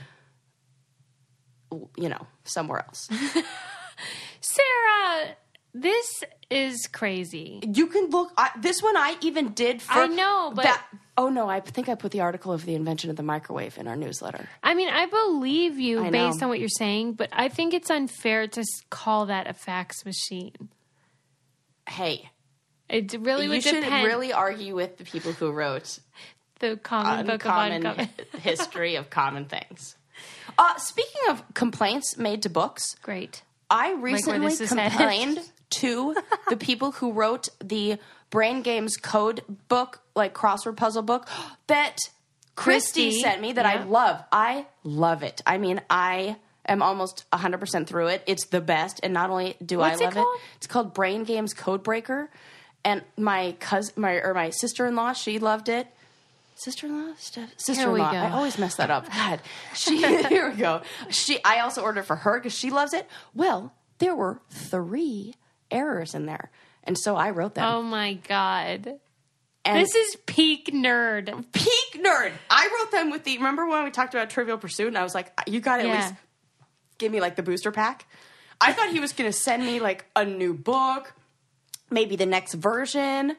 You 1.97 2.07
know, 2.07 2.27
somewhere 2.45 2.79
else. 2.79 3.09
Sarah, 4.39 5.35
this 5.73 6.23
is 6.49 6.87
crazy. 6.91 7.61
You 7.73 7.87
can 7.87 8.09
look. 8.09 8.31
I, 8.37 8.51
this 8.59 8.81
one 8.81 8.95
I 8.97 9.15
even 9.21 9.53
did. 9.53 9.81
For 9.81 9.93
I 9.93 10.07
know, 10.07 10.51
but- 10.55 10.63
that, 10.63 10.85
oh 11.17 11.29
no, 11.29 11.47
I 11.49 11.59
think 11.59 11.89
I 11.89 11.95
put 11.95 12.11
the 12.11 12.21
article 12.21 12.51
of 12.53 12.65
the 12.65 12.73
invention 12.75 13.09
of 13.09 13.15
the 13.15 13.23
microwave 13.23 13.77
in 13.77 13.87
our 13.87 13.95
newsletter. 13.95 14.47
I 14.63 14.73
mean, 14.73 14.89
I 14.89 15.05
believe 15.05 15.77
you 15.79 16.03
I 16.03 16.09
based 16.09 16.41
on 16.41 16.49
what 16.49 16.59
you're 16.59 16.69
saying, 16.69 17.13
but 17.13 17.29
I 17.31 17.49
think 17.49 17.73
it's 17.73 17.89
unfair 17.89 18.47
to 18.47 18.63
call 18.89 19.27
that 19.27 19.47
a 19.47 19.53
fax 19.53 20.05
machine. 20.05 20.53
Hey, 21.87 22.29
It 22.89 23.13
really 23.19 23.45
you 23.45 23.49
would 23.51 23.63
should 23.63 23.81
depend. 23.83 24.05
really 24.07 24.33
argue 24.33 24.75
with 24.75 24.97
the 24.97 25.03
people 25.03 25.31
who 25.33 25.51
wrote 25.51 25.99
the 26.59 26.77
common 26.77 27.25
book 27.25 27.45
of 27.45 27.51
uncommon 27.51 28.09
history 28.41 28.95
of 28.95 29.09
common 29.09 29.45
things. 29.45 29.95
Uh, 30.57 30.77
speaking 30.77 31.21
of 31.29 31.43
complaints 31.53 32.17
made 32.17 32.43
to 32.43 32.49
books, 32.49 32.95
Great. 33.01 33.43
I 33.69 33.93
recently 33.93 34.49
headed. 34.51 34.67
complained 34.69 35.39
to 35.71 36.15
the 36.49 36.57
people 36.57 36.91
who 36.91 37.13
wrote 37.13 37.49
the 37.63 37.97
Brain 38.31 38.63
Games 38.63 38.97
code 38.97 39.43
book, 39.67 40.01
like 40.15 40.33
crossword 40.33 40.77
puzzle 40.77 41.03
book, 41.03 41.27
that 41.67 41.99
Christy, 42.55 43.03
Christy, 43.03 43.21
sent 43.21 43.41
me 43.41 43.53
that 43.53 43.65
I 43.65 43.83
love. 43.83 44.23
I 44.31 44.65
love 44.83 45.21
it. 45.21 45.41
I 45.45 45.57
mean, 45.57 45.81
I 45.89 46.37
am 46.67 46.81
almost 46.81 47.25
100% 47.31 47.87
through 47.87 48.07
it. 48.07 48.23
It's 48.25 48.47
the 48.47 48.61
best. 48.61 48.99
And 49.03 49.13
not 49.13 49.29
only 49.29 49.55
do 49.63 49.79
What's 49.79 50.01
I 50.01 50.05
it 50.05 50.07
love 50.07 50.13
called? 50.15 50.39
it's 50.55 50.67
called 50.67 50.93
Brain 50.93 51.23
Games 51.23 51.53
Code 51.53 51.83
Breaker. 51.83 52.29
And 52.83 53.03
my 53.17 53.55
cousin, 53.59 53.93
my 53.97 54.13
or 54.13 54.33
my 54.33 54.49
sister 54.49 54.87
in 54.87 54.95
law, 54.95 55.13
she 55.13 55.37
loved 55.37 55.69
it. 55.69 55.87
Sister 56.55 56.87
in 56.87 57.07
law, 57.07 57.13
sister 57.17 57.47
in 57.73 57.97
law. 57.97 58.11
I 58.11 58.31
always 58.31 58.57
mess 58.57 58.75
that 58.75 58.89
up. 58.89 59.11
God, 59.13 59.39
she. 59.75 59.97
here 60.27 60.49
we 60.49 60.55
go. 60.55 60.81
She. 61.09 61.43
I 61.43 61.59
also 61.59 61.81
ordered 61.81 62.05
for 62.05 62.15
her 62.15 62.39
because 62.39 62.53
she 62.53 62.69
loves 62.69 62.93
it. 62.93 63.07
Well, 63.33 63.73
there 63.99 64.15
were 64.15 64.41
three 64.49 65.35
errors 65.69 66.13
in 66.15 66.25
there, 66.25 66.51
and 66.83 66.97
so 66.97 67.15
I 67.15 67.31
wrote 67.31 67.55
them. 67.55 67.65
Oh 67.65 67.81
my 67.81 68.13
god. 68.27 68.99
and 69.65 69.79
This 69.79 69.93
is 69.95 70.15
peak 70.25 70.71
nerd. 70.73 71.25
peak 71.51 72.03
nerd. 72.03 72.31
I 72.49 72.69
wrote 72.79 72.91
them 72.91 73.11
with 73.11 73.23
the. 73.23 73.37
Remember 73.37 73.67
when 73.67 73.83
we 73.83 73.91
talked 73.91 74.13
about 74.13 74.29
Trivial 74.29 74.57
Pursuit, 74.57 74.87
and 74.87 74.97
I 74.97 75.03
was 75.03 75.13
like, 75.15 75.31
"You 75.47 75.59
got 75.59 75.77
to 75.77 75.83
Yeah. 75.87 75.93
at 75.93 76.01
least 76.09 76.13
give 76.97 77.11
me 77.11 77.19
like 77.21 77.35
the 77.35 77.43
booster 77.43 77.71
pack." 77.71 78.07
I 78.59 78.73
thought 78.73 78.89
he 78.89 78.99
was 78.99 79.11
going 79.13 79.31
to 79.31 79.37
send 79.37 79.65
me 79.65 79.79
like 79.79 80.05
a 80.15 80.23
new 80.23 80.53
book, 80.53 81.13
maybe 81.89 82.15
the 82.15 82.25
next 82.27 82.53
version. 82.53 83.35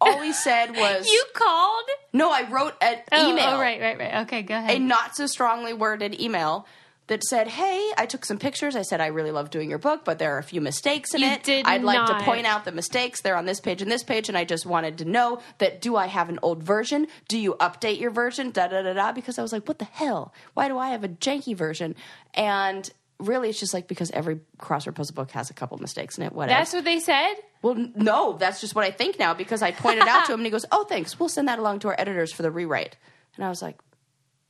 All 0.00 0.20
he 0.20 0.32
said 0.32 0.70
was, 0.76 1.06
You 1.08 1.24
called? 1.34 1.84
"No, 2.12 2.30
I 2.30 2.48
wrote 2.50 2.74
an 2.80 2.98
Oh, 3.12 3.26
oh 3.26 3.30
email." 3.30 3.50
Oh, 3.50 3.60
right, 3.60 3.80
right, 3.80 3.98
right. 3.98 4.14
Okay, 4.22 4.42
go 4.42 4.56
ahead. 4.56 4.76
a 4.76 4.78
not 4.78 5.16
so 5.16 5.26
strongly 5.26 5.72
worded 5.72 6.20
email 6.20 6.66
that 7.08 7.22
said, 7.24 7.48
"Hey, 7.48 7.90
I 7.98 8.06
took 8.06 8.24
some 8.24 8.38
pictures. 8.38 8.76
I 8.76 8.82
said 8.82 9.00
I 9.00 9.08
really 9.08 9.30
love 9.30 9.50
doing 9.50 9.68
your 9.68 9.78
book, 9.78 10.04
but 10.04 10.18
there 10.18 10.34
are 10.34 10.38
a 10.38 10.42
few 10.42 10.60
mistakes 10.60 11.12
in 11.14 11.20
You 11.20 11.28
it. 11.28 11.42
did 11.42 11.66
I'd 11.66 11.82
like 11.82 12.06
to 12.06 12.24
point 12.24 12.46
out 12.46 12.64
the 12.64 12.72
mistakes. 12.72 13.20
They're 13.20 13.36
on 13.36 13.44
this 13.44 13.60
page 13.60 13.82
and 13.82 13.90
this 13.90 14.02
page, 14.02 14.28
and 14.28 14.38
I 14.38 14.44
just 14.44 14.64
wanted 14.64 14.98
to 14.98 15.04
know 15.04 15.40
that 15.58 15.80
do 15.80 15.96
I 15.96 16.06
have 16.06 16.28
an 16.28 16.38
old 16.42 16.62
version? 16.62 17.06
Do 17.28 17.38
you 17.38 17.54
update 17.60 18.00
your 18.00 18.10
version? 18.10 18.50
Da 18.50 18.68
da 18.68 18.82
da 18.82 18.92
da." 18.94 19.12
Because 19.12 19.38
I 19.38 19.42
was 19.42 19.52
like, 19.52 19.68
"What 19.68 19.78
the 19.78 19.84
hell? 19.86 20.32
Why 20.54 20.68
do 20.68 20.78
I 20.78 20.90
have 20.90 21.04
a 21.04 21.08
janky 21.08 21.54
version?" 21.56 21.94
And 22.32 22.88
really, 23.20 23.48
it's 23.48 23.60
just 23.60 23.74
like 23.74 23.86
because 23.86 24.10
every 24.10 24.40
crossword 24.58 24.94
puzzle 24.94 25.14
book 25.14 25.30
has 25.32 25.50
a 25.50 25.54
couple 25.54 25.78
mistakes 25.78 26.18
in 26.18 26.24
it. 26.24 26.32
Whatever. 26.32 26.58
That's 26.58 26.72
what 26.72 26.84
they 26.84 27.00
said? 27.00 27.34
Well, 27.62 27.74
no, 27.94 28.32
that's 28.34 28.60
just 28.60 28.74
what 28.74 28.84
I 28.84 28.90
think 28.90 29.18
now 29.18 29.32
because 29.34 29.62
I 29.62 29.70
pointed 29.70 30.06
out 30.08 30.26
to 30.26 30.32
him 30.34 30.40
and 30.40 30.46
he 30.46 30.50
goes, 30.50 30.64
"Oh, 30.72 30.84
thanks. 30.84 31.18
We'll 31.20 31.28
send 31.28 31.48
that 31.48 31.58
along 31.58 31.80
to 31.80 31.88
our 31.88 31.96
editors 31.98 32.32
for 32.32 32.42
the 32.42 32.50
rewrite." 32.50 32.96
And 33.36 33.44
I 33.44 33.48
was 33.48 33.60
like, 33.62 33.76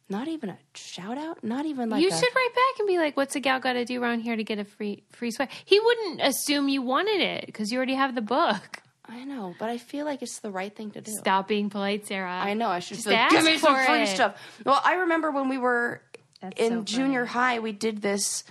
"Not 0.09 0.29
even 0.29 0.51
a 0.51 0.59
shout 0.75 1.17
out? 1.19 1.43
Not 1.43 1.67
even 1.67 1.89
like 1.91 2.03
you 2.03 2.09
a- 2.09 2.11
should 2.17 2.35
write 2.35 2.55
back 2.55 2.79
and 2.81 2.87
be 2.87 2.99
like, 2.99 3.17
"What's 3.17 3.35
a 3.37 3.41
gal 3.41 3.61
got 3.61 3.73
to 3.75 3.85
do 3.85 4.03
around 4.03 4.21
here 4.21 4.37
to 4.37 4.45
get 4.45 4.59
a 4.59 4.65
free 4.65 5.03
free 5.11 5.31
sweat?" 5.31 5.51
He 5.65 5.81
wouldn't 5.81 6.21
assume 6.23 6.69
you 6.69 6.83
wanted 6.83 7.21
it 7.21 7.47
because 7.47 7.71
you 7.73 7.77
already 7.79 7.95
have 7.95 8.15
the 8.15 8.21
book. 8.23 8.81
I 9.07 9.25
know, 9.25 9.55
but 9.59 9.69
I 9.69 9.77
feel 9.79 10.07
like 10.07 10.23
it's 10.23 10.39
the 10.41 10.51
right 10.51 10.75
thing 10.75 10.91
to 10.93 11.01
do. 11.03 11.13
Stop 11.13 11.47
being 11.49 11.69
polite, 11.69 12.07
Sarah. 12.07 12.31
I 12.31 12.55
know. 12.55 12.69
I 12.69 12.79
should 12.79 12.97
Just 12.97 13.07
just 13.07 13.13
like, 13.13 13.19
ask 13.19 13.35
give 13.35 13.45
me 13.45 13.59
some 13.59 13.77
free 13.85 14.03
it. 14.03 14.07
stuff. 14.09 14.37
Well, 14.65 14.81
I 14.83 14.95
remember 14.95 15.31
when 15.31 15.49
we 15.51 15.59
were 15.59 16.01
That's 16.41 16.59
in 16.59 16.73
so 16.73 16.83
junior 16.85 17.27
high, 17.27 17.59
we 17.59 17.73
did 17.73 18.01
this 18.01 18.45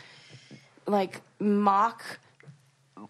like 0.85 1.21
mock 1.39 2.03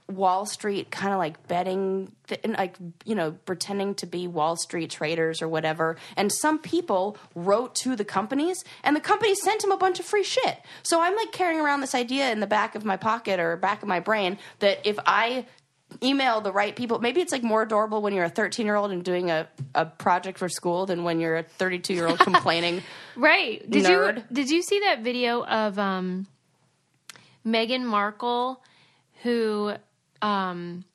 Wall 0.07 0.45
Street 0.45 0.91
kind 0.91 1.13
of 1.13 1.19
like 1.19 1.47
betting, 1.47 2.11
th- 2.27 2.41
like 2.45 2.77
you 3.05 3.15
know, 3.15 3.31
pretending 3.45 3.95
to 3.95 4.05
be 4.05 4.27
Wall 4.27 4.55
Street 4.55 4.89
traders 4.89 5.41
or 5.41 5.47
whatever. 5.47 5.97
And 6.15 6.31
some 6.31 6.59
people 6.59 7.17
wrote 7.35 7.75
to 7.75 7.95
the 7.95 8.05
companies, 8.05 8.63
and 8.83 8.95
the 8.95 9.01
companies 9.01 9.41
sent 9.41 9.61
them 9.61 9.71
a 9.71 9.77
bunch 9.77 9.99
of 9.99 10.05
free 10.05 10.23
shit. 10.23 10.59
So 10.83 11.01
I'm 11.01 11.15
like 11.15 11.31
carrying 11.31 11.59
around 11.59 11.81
this 11.81 11.95
idea 11.95 12.31
in 12.31 12.39
the 12.39 12.47
back 12.47 12.75
of 12.75 12.85
my 12.85 12.97
pocket 12.97 13.39
or 13.39 13.55
back 13.57 13.81
of 13.81 13.87
my 13.87 13.99
brain 13.99 14.37
that 14.59 14.79
if 14.87 14.97
I 15.05 15.45
email 16.01 16.41
the 16.41 16.51
right 16.51 16.75
people, 16.75 16.99
maybe 16.99 17.21
it's 17.21 17.31
like 17.31 17.43
more 17.43 17.61
adorable 17.61 18.01
when 18.01 18.13
you're 18.13 18.25
a 18.25 18.29
13 18.29 18.65
year 18.65 18.75
old 18.75 18.91
and 18.91 19.03
doing 19.03 19.29
a, 19.29 19.47
a 19.75 19.85
project 19.85 20.37
for 20.37 20.49
school 20.49 20.85
than 20.85 21.03
when 21.03 21.19
you're 21.19 21.37
a 21.37 21.43
32 21.43 21.93
year 21.93 22.07
old 22.07 22.19
complaining. 22.31 22.81
Right. 23.15 23.69
Did 23.69 23.85
Nerd. 23.85 24.17
you 24.17 24.23
did 24.31 24.49
you 24.49 24.61
see 24.61 24.79
that 24.81 25.01
video 25.01 25.43
of 25.45 25.77
um 25.77 26.27
Meghan 27.45 27.83
Markle 27.83 28.61
who 29.23 29.73
um 30.21 30.85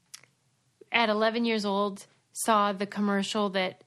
at 0.92 1.08
11 1.08 1.44
years 1.44 1.64
old 1.64 2.06
saw 2.32 2.72
the 2.72 2.86
commercial 2.86 3.50
that 3.50 3.82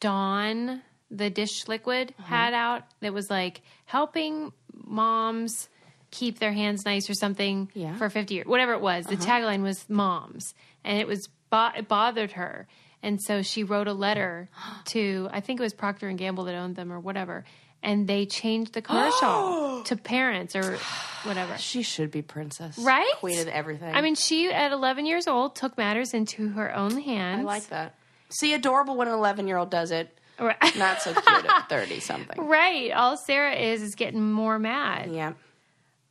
Dawn 0.00 0.82
the 1.10 1.30
dish 1.30 1.66
liquid 1.68 2.14
Uh-huh. 2.18 2.26
had 2.28 2.54
out 2.54 2.82
that 3.00 3.12
was 3.14 3.30
like 3.30 3.62
helping 3.86 4.52
moms 4.74 5.68
keep 6.10 6.38
their 6.38 6.52
hands 6.52 6.84
nice 6.84 7.08
or 7.10 7.14
something 7.14 7.70
Yeah. 7.74 7.88
Uh-huh. 7.90 7.98
for 7.98 8.10
50 8.10 8.34
years 8.34 8.46
whatever 8.46 8.72
it 8.74 8.80
was 8.80 9.06
the 9.06 9.16
tagline 9.16 9.62
was 9.62 9.88
moms 9.88 10.54
and 10.84 10.98
it 10.98 11.06
was 11.06 11.28
bo- 11.50 11.70
it 11.76 11.88
bothered 11.88 12.32
her 12.32 12.66
and 13.02 13.20
so 13.22 13.42
she 13.42 13.64
wrote 13.64 13.88
a 13.88 13.92
letter 13.94 14.48
to 14.86 15.28
i 15.32 15.40
think 15.40 15.60
it 15.60 15.62
was 15.62 15.72
procter 15.74 16.08
and 16.08 16.18
gamble 16.18 16.44
that 16.44 16.54
owned 16.54 16.76
them 16.76 16.92
or 16.92 17.00
whatever 17.00 17.44
and 17.82 18.06
they 18.08 18.26
changed 18.26 18.72
the 18.74 18.82
commercial 18.82 19.82
to 19.84 19.96
parents 19.96 20.56
or 20.56 20.78
whatever 21.24 21.56
She 21.58 21.82
should 21.82 22.10
be 22.10 22.22
princess. 22.22 22.76
Right? 22.78 23.10
Queen 23.16 23.38
of 23.40 23.48
everything. 23.48 23.94
i 23.94 24.00
mean 24.00 24.14
she 24.14 24.50
at 24.50 24.72
11 24.72 25.06
years 25.06 25.26
old 25.26 25.54
took 25.56 25.76
matters 25.78 26.14
into 26.14 26.48
her 26.50 26.74
own 26.74 27.00
hands 27.00 27.40
I 27.40 27.44
like 27.44 27.68
that. 27.68 27.94
See, 28.30 28.52
adorable 28.52 28.96
when 28.96 29.08
an 29.08 29.14
11 29.14 29.46
year 29.46 29.56
old 29.56 29.70
does 29.70 29.90
it. 29.90 30.14
Right. 30.40 30.76
Not 30.76 31.00
so 31.02 31.12
cute 31.14 31.44
at 31.46 31.68
30 31.68 32.00
something. 32.00 32.46
right 32.46 32.92
all 32.92 33.16
sarah 33.16 33.54
is 33.54 33.82
is 33.82 33.94
getting 33.96 34.22
more 34.32 34.58
mad 34.58 35.10
Yeah. 35.12 35.32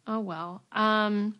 oh 0.08 0.19
well 0.19 0.62
um 0.73 1.36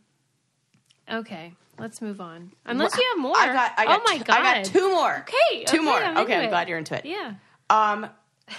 okay 1.12 1.54
let's 1.80 2.02
move 2.02 2.20
on 2.22 2.52
unless 2.66 2.96
you 2.98 3.04
have 3.14 3.22
more 3.22 3.38
I 3.38 3.54
got, 3.54 3.72
I 3.78 3.86
got 3.86 4.00
oh 4.00 4.04
my 4.06 4.18
two- 4.18 4.24
god 4.24 4.38
I 4.40 4.54
got 4.56 4.66
two 4.66 4.90
more. 4.90 5.26
Okay, 5.28 5.64
Two 5.66 5.78
okay, 5.78 5.86
more. 5.86 5.96
I'm 5.98 6.18
okay, 6.20 6.44
I'm 6.44 6.50
glad 6.50 6.70
you're 6.70 6.78
into 6.78 6.96
it. 6.98 7.06
yeah 7.06 7.34
Um, 7.70 8.08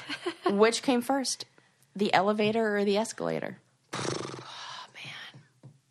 which 0.51 0.83
came 0.83 1.01
first, 1.01 1.47
the 1.97 2.13
elevator 2.15 2.77
or 2.77 2.85
the 2.85 2.97
escalator? 2.97 3.59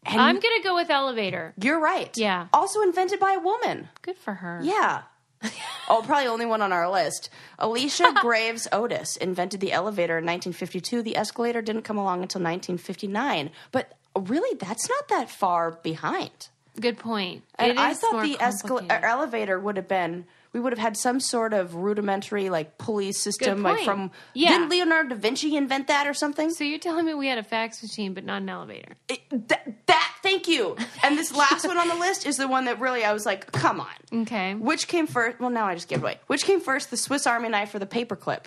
And 0.10 0.22
I'm 0.22 0.40
gonna 0.40 0.64
go 0.64 0.76
with 0.76 0.90
elevator. 0.90 1.54
you're 1.62 1.82
right. 1.82 2.10
Yeah. 2.16 2.48
Also 2.54 2.82
invented 2.82 3.20
by 3.20 3.34
a 3.34 3.40
woman. 3.40 3.90
Good 4.02 4.16
for 4.18 4.36
her. 4.36 4.62
Yeah. 4.64 5.02
oh, 5.90 6.02
probably 6.06 6.28
only 6.28 6.46
one 6.46 6.62
on 6.62 6.72
our 6.72 6.90
list. 6.90 7.30
Alicia 7.60 8.14
Graves 8.22 8.68
Otis 8.72 9.18
invented 9.18 9.60
the 9.60 9.74
elevator 9.74 10.18
in 10.18 10.24
1952. 10.26 11.02
The 11.04 11.18
escalator 11.18 11.62
didn't 11.62 11.82
come 11.82 11.98
along 11.98 12.22
until 12.22 12.40
1959. 12.40 13.52
But 13.74 13.98
really, 14.18 14.58
that's 14.58 14.88
not 14.88 15.10
that 15.10 15.30
far 15.30 15.72
behind. 15.72 16.48
Good 16.80 16.98
point. 16.98 17.44
And 17.56 17.72
It 17.74 17.78
I 17.78 17.94
thought 17.94 18.24
the 18.24 18.36
escal- 18.38 18.90
uh, 18.90 19.00
elevator 19.04 19.60
would 19.60 19.76
have 19.76 19.90
been. 19.90 20.26
We 20.58 20.62
would 20.64 20.74
have 20.74 20.80
had 20.80 20.98
some 20.98 21.20
sort 21.20 21.54
of 21.54 21.76
rudimentary 21.76 22.50
like 22.50 22.80
pulley 22.80 23.12
system, 23.12 23.62
like 23.62 23.86
from. 23.86 24.10
Yeah. 24.34 24.50
Didn't 24.54 24.70
Leonardo 24.70 25.10
da 25.10 25.16
Vinci 25.16 25.56
invent 25.56 25.86
that 25.88 26.08
or 26.08 26.16
something? 26.16 26.50
So 26.50 26.64
you're 26.64 26.80
telling 26.80 27.06
me 27.06 27.14
we 27.14 27.28
had 27.28 27.38
a 27.38 27.44
fax 27.44 27.84
machine, 27.84 28.16
but 28.16 28.24
not 28.24 28.42
an 28.42 28.50
elevator? 28.50 28.96
It- 29.08 29.22
that, 29.50 29.86
that, 29.86 30.16
thank 30.24 30.48
you. 30.48 30.76
And 31.04 31.16
this 31.16 31.32
last 31.32 31.68
one 31.68 31.78
on 31.78 31.88
the 31.88 31.94
list 31.94 32.26
is 32.26 32.38
the 32.38 32.48
one 32.48 32.66
that 32.66 32.80
really 32.80 33.04
I 33.04 33.14
was 33.14 33.24
like, 33.24 33.52
come 33.52 33.80
on. 33.80 34.22
Okay. 34.24 34.56
Which 34.56 34.88
came 34.88 35.06
first? 35.06 35.40
Well, 35.40 35.52
now 35.52 35.68
I 35.68 35.76
just 35.76 35.90
gave 35.90 36.02
away. 36.02 36.20
Which 36.26 36.44
came 36.44 36.60
first, 36.60 36.90
the 36.90 36.98
Swiss 36.98 37.28
Army 37.28 37.50
knife 37.50 37.76
or 37.76 37.78
the 37.80 37.86
paperclip? 37.86 38.46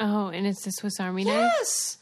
Oh, 0.00 0.28
and 0.28 0.46
it's 0.46 0.64
the 0.64 0.72
Swiss 0.72 0.98
Army 0.98 1.24
knife. 1.24 1.52
Yes, 1.58 1.98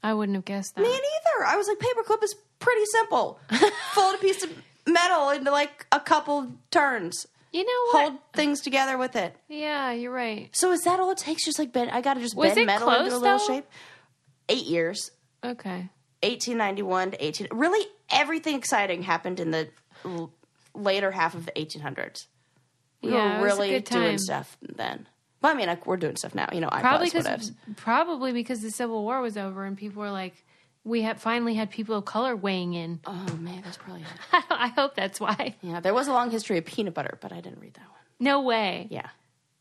I 0.00 0.14
wouldn't 0.14 0.36
have 0.36 0.44
guessed 0.44 0.76
that. 0.76 0.82
me 0.82 0.88
neither. 0.90 1.44
I 1.44 1.56
was 1.56 1.66
like, 1.66 1.78
paperclip 1.78 2.22
is 2.22 2.36
pretty 2.60 2.84
simple. 2.86 3.40
Fold 3.94 4.14
a 4.14 4.18
piece 4.18 4.44
of 4.44 4.50
metal 4.86 5.30
into 5.30 5.50
like 5.50 5.86
a 5.92 6.00
couple 6.00 6.52
turns. 6.70 7.26
You 7.52 7.64
know 7.64 7.92
what? 7.92 8.08
Hold 8.10 8.18
things 8.34 8.60
together 8.60 8.96
with 8.96 9.14
it. 9.14 9.36
Yeah, 9.48 9.92
you're 9.92 10.12
right. 10.12 10.48
So 10.52 10.72
is 10.72 10.82
that 10.84 11.00
all 11.00 11.10
it 11.10 11.18
takes? 11.18 11.44
Just 11.44 11.58
like 11.58 11.72
bend? 11.72 11.90
I 11.90 12.00
got 12.00 12.14
to 12.14 12.20
just 12.20 12.34
Was 12.36 12.48
bend 12.48 12.60
it 12.60 12.66
metal 12.66 12.88
into 12.90 13.02
a 13.14 13.18
little 13.18 13.38
though? 13.38 13.46
shape. 13.46 13.66
Eight 14.48 14.64
years, 14.66 15.10
Okay. 15.44 15.88
1891 16.22 17.12
to 17.12 17.24
18. 17.24 17.48
Really, 17.52 17.86
everything 18.10 18.56
exciting 18.56 19.02
happened 19.02 19.38
in 19.40 19.50
the 19.50 19.68
l- 20.04 20.32
later 20.74 21.10
half 21.10 21.34
of 21.34 21.46
the 21.46 21.52
1800s. 21.52 22.26
We 23.02 23.10
Yeah, 23.12 23.38
it 23.38 23.40
were 23.40 23.46
was 23.46 23.52
a 23.52 23.56
really 23.56 23.68
good 23.70 23.84
doing 23.84 24.08
time. 24.10 24.18
stuff 24.18 24.56
then. 24.62 25.08
Well, 25.42 25.52
I 25.52 25.56
mean, 25.56 25.66
like, 25.66 25.86
we're 25.86 25.96
doing 25.96 26.16
stuff 26.16 26.34
now. 26.34 26.48
You 26.52 26.60
know, 26.60 26.68
I 26.70 26.80
Probably 26.80 27.06
because 27.10 27.52
probably 27.76 28.32
because 28.32 28.62
the 28.62 28.70
Civil 28.70 29.02
War 29.02 29.20
was 29.20 29.36
over 29.36 29.64
and 29.64 29.76
people 29.76 30.00
were 30.02 30.10
like, 30.10 30.44
we 30.84 31.02
had 31.02 31.20
finally 31.20 31.54
had 31.54 31.70
people 31.70 31.96
of 31.96 32.04
color 32.04 32.34
weighing 32.36 32.74
in. 32.74 33.00
Oh 33.06 33.36
man, 33.38 33.62
that's 33.64 33.76
probably 33.76 34.02
it. 34.32 34.44
I 34.50 34.68
hope 34.68 34.94
that's 34.94 35.20
why. 35.20 35.54
Yeah, 35.62 35.80
there 35.80 35.94
was 35.94 36.08
a 36.08 36.12
long 36.12 36.30
history 36.30 36.58
of 36.58 36.64
peanut 36.64 36.94
butter, 36.94 37.18
but 37.20 37.32
I 37.32 37.40
didn't 37.40 37.60
read 37.60 37.74
that 37.74 37.88
one. 37.88 38.00
No 38.20 38.42
way. 38.42 38.86
Yeah, 38.90 39.08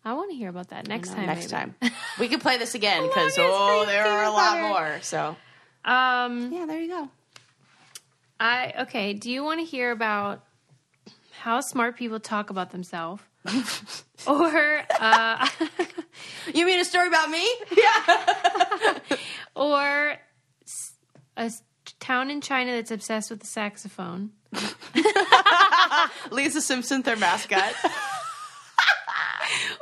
I 0.06 0.14
want 0.14 0.32
to 0.32 0.36
hear 0.38 0.50
about 0.50 0.70
that 0.70 0.88
next 0.88 1.10
time. 1.14 1.26
next 1.28 1.52
maybe. 1.52 1.74
time 1.80 1.92
we 2.20 2.28
can 2.28 2.40
play 2.40 2.58
this 2.58 2.74
again 2.76 3.04
because 3.08 3.36
oh, 3.40 3.86
there 3.86 4.06
are 4.06 4.24
a 4.24 4.30
lot 4.32 4.54
butter. 4.56 4.68
more. 4.68 5.00
So 5.02 5.36
Um, 5.86 6.52
yeah, 6.52 6.66
there 6.66 6.80
you 6.80 6.88
go. 6.90 7.10
I 8.40 8.74
okay. 8.82 9.14
Do 9.14 9.30
you 9.32 9.44
want 9.44 9.60
to 9.60 9.66
hear 9.66 9.92
about 9.92 10.44
how 11.40 11.62
smart 11.62 11.98
people 11.98 12.20
talk 12.20 12.50
about 12.50 12.72
themselves, 12.72 13.22
or 14.28 14.84
uh, 15.00 15.48
You 16.54 16.66
mean 16.66 16.80
a 16.80 16.86
story 16.86 17.08
about 17.08 17.30
me? 17.30 17.48
Yeah. 17.76 18.98
or 19.56 20.16
a 21.38 21.52
town 22.00 22.30
in 22.30 22.41
China 22.41 22.74
that's 22.74 22.91
obsessed 22.91 23.30
with 23.30 23.39
the 23.39 23.48
saxophone? 23.48 24.32
Lisa 26.32 26.62
Simpson, 26.62 27.02
their 27.02 27.15
mascot. 27.15 27.74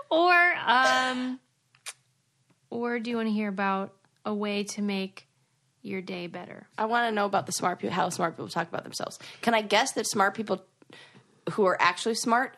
Or 0.09 0.55
um 0.65 1.39
or 2.69 2.99
do 2.99 3.09
you 3.09 3.17
want 3.17 3.27
to 3.27 3.33
hear 3.33 3.47
about 3.47 3.93
a 4.25 4.33
way 4.33 4.63
to 4.63 4.81
make 4.81 5.27
your 5.81 6.01
day 6.01 6.27
better? 6.27 6.67
I 6.77 6.85
want 6.85 7.07
to 7.07 7.11
know 7.15 7.25
about 7.25 7.45
the 7.45 7.51
smart 7.51 7.79
people, 7.79 7.95
how 7.95 8.09
smart 8.09 8.33
people 8.33 8.47
talk 8.47 8.67
about 8.67 8.83
themselves. 8.83 9.19
Can 9.41 9.53
I 9.53 9.61
guess 9.61 9.93
that 9.93 10.07
smart 10.07 10.33
people 10.35 10.63
who 11.51 11.65
are 11.65 11.77
actually 11.79 12.15
smart 12.15 12.57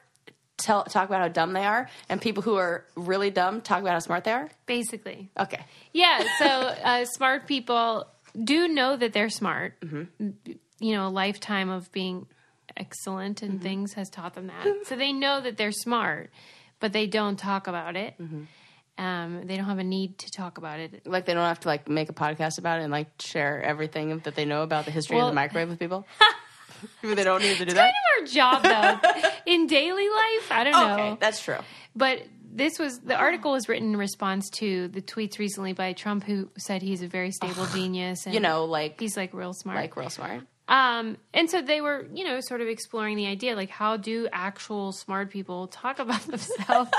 tell 0.58 0.84
talk 0.84 1.08
about 1.08 1.22
how 1.22 1.28
dumb 1.28 1.54
they 1.54 1.66
are, 1.66 1.90
and 2.08 2.22
people 2.22 2.44
who 2.44 2.56
are 2.56 2.86
really 2.96 3.32
dumb 3.32 3.62
talk 3.62 3.82
about 3.82 3.94
how 3.94 4.00
smart 4.00 4.24
they 4.24 4.32
are? 4.32 4.50
Basically. 4.66 5.30
Okay. 5.40 5.64
Yeah, 5.94 6.24
so 6.40 6.46
uh, 6.46 7.06
smart 7.06 7.48
people 7.48 8.08
do 8.42 8.68
know 8.68 8.96
that 8.96 9.14
they're 9.14 9.30
smart. 9.30 9.80
Mm-hmm. 9.82 10.30
You 10.80 10.96
know, 10.96 11.08
a 11.08 11.10
lifetime 11.10 11.70
of 11.70 11.92
being 11.92 12.28
excellent 12.76 13.42
and 13.42 13.54
mm-hmm. 13.54 13.64
things 13.64 13.94
has 13.94 14.10
taught 14.10 14.34
them 14.34 14.48
that. 14.48 14.86
So 14.86 14.96
they 14.96 15.14
know 15.14 15.42
that 15.42 15.58
they're 15.58 15.72
smart, 15.72 16.32
but 16.80 16.94
they 16.94 17.08
don't 17.08 17.38
talk 17.38 17.68
about 17.68 17.96
it. 17.96 18.16
Mm-hmm. 18.20 18.44
Um, 18.98 19.48
they 19.48 19.56
don't 19.56 19.66
have 19.66 19.80
a 19.80 19.84
need 19.84 20.20
to 20.20 20.32
talk 20.32 20.58
about 20.58 20.80
it. 20.80 21.08
Like 21.08 21.26
they 21.26 21.34
don't 21.34 21.44
have 21.46 21.62
to 21.62 21.68
like 21.68 21.88
make 21.88 22.10
a 22.10 22.14
podcast 22.14 22.60
about 22.60 22.80
it 22.80 22.84
and 22.84 22.92
like 22.92 23.08
share 23.20 23.62
everything 23.62 24.20
that 24.20 24.36
they 24.36 24.46
know 24.46 24.64
about 24.64 24.86
the 24.86 24.92
history 24.92 25.20
of 25.20 25.28
the 25.28 25.34
microwave 25.34 25.70
with 25.70 25.80
people. 25.80 26.06
Maybe 27.02 27.16
they 27.16 27.24
don't 27.24 27.42
need 27.42 27.58
to 27.58 27.66
do 27.66 27.74
that. 27.74 27.94
Kind 27.94 28.28
of 28.28 28.40
Our 28.40 28.62
job, 28.62 29.02
though, 29.04 29.30
in 29.52 29.68
daily 29.68 30.08
life, 30.08 30.52
I 30.52 30.64
don't 30.64 30.74
know. 30.74 30.94
Okay, 30.94 31.18
that's 31.20 31.44
true. 31.44 31.58
But 31.96 32.22
this 32.54 32.78
was 32.80 33.00
the 33.00 33.16
article 33.16 33.52
was 33.52 33.70
written 33.70 33.92
in 33.94 33.98
response 33.98 34.50
to 34.52 34.88
the 34.90 35.02
tweets 35.02 35.40
recently 35.40 35.74
by 35.74 35.94
Trump, 35.94 36.24
who 36.24 36.50
said 36.58 36.82
he's 36.82 37.02
a 37.02 37.08
very 37.08 37.32
stable 37.32 37.66
genius. 37.68 38.26
And 38.26 38.34
You 38.34 38.40
know, 38.42 38.66
like 38.66 39.00
he's 39.00 39.16
like 39.18 39.34
real 39.34 39.54
smart. 39.54 39.78
like 39.78 39.96
real 39.96 40.10
smart. 40.10 40.42
Um, 40.68 41.18
and 41.34 41.50
so 41.50 41.62
they 41.62 41.82
were, 41.82 42.08
you 42.14 42.24
know, 42.24 42.40
sort 42.40 42.62
of 42.62 42.68
exploring 42.70 43.18
the 43.18 43.28
idea, 43.28 43.56
like 43.56 43.70
how 43.70 43.98
do 43.98 44.28
actual 44.32 44.94
smart 44.94 45.30
people 45.30 45.68
talk 45.68 46.00
about 46.00 46.22
themselves? 46.28 46.90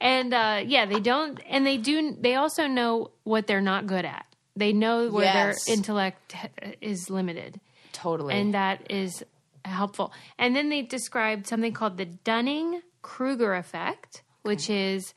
and 0.00 0.32
uh, 0.32 0.62
yeah, 0.64 0.86
they 0.86 1.00
don't, 1.00 1.40
and 1.48 1.66
they 1.66 1.76
do. 1.76 2.16
They 2.20 2.34
also 2.36 2.66
know 2.66 3.10
what 3.24 3.46
they're 3.46 3.60
not 3.60 3.86
good 3.86 4.04
at. 4.04 4.26
They 4.56 4.72
know 4.72 5.08
where 5.10 5.24
Yes. 5.24 5.64
their 5.64 5.74
intellect 5.74 6.34
is 6.80 7.08
limited, 7.10 7.60
Totally. 7.92 8.34
and 8.34 8.54
that 8.54 8.90
is 8.90 9.24
helpful. 9.64 10.12
And 10.38 10.54
then 10.54 10.68
they 10.68 10.82
described 10.82 11.46
something 11.46 11.72
called 11.72 11.96
the 11.96 12.04
Dunning 12.06 12.80
Kruger 13.02 13.54
effect, 13.54 14.22
which 14.42 14.70
is 14.70 15.14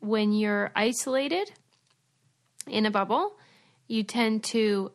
when 0.00 0.32
you're 0.32 0.70
isolated 0.74 1.50
in 2.66 2.86
a 2.86 2.90
bubble, 2.90 3.36
you 3.86 4.02
tend 4.02 4.44
to 4.44 4.92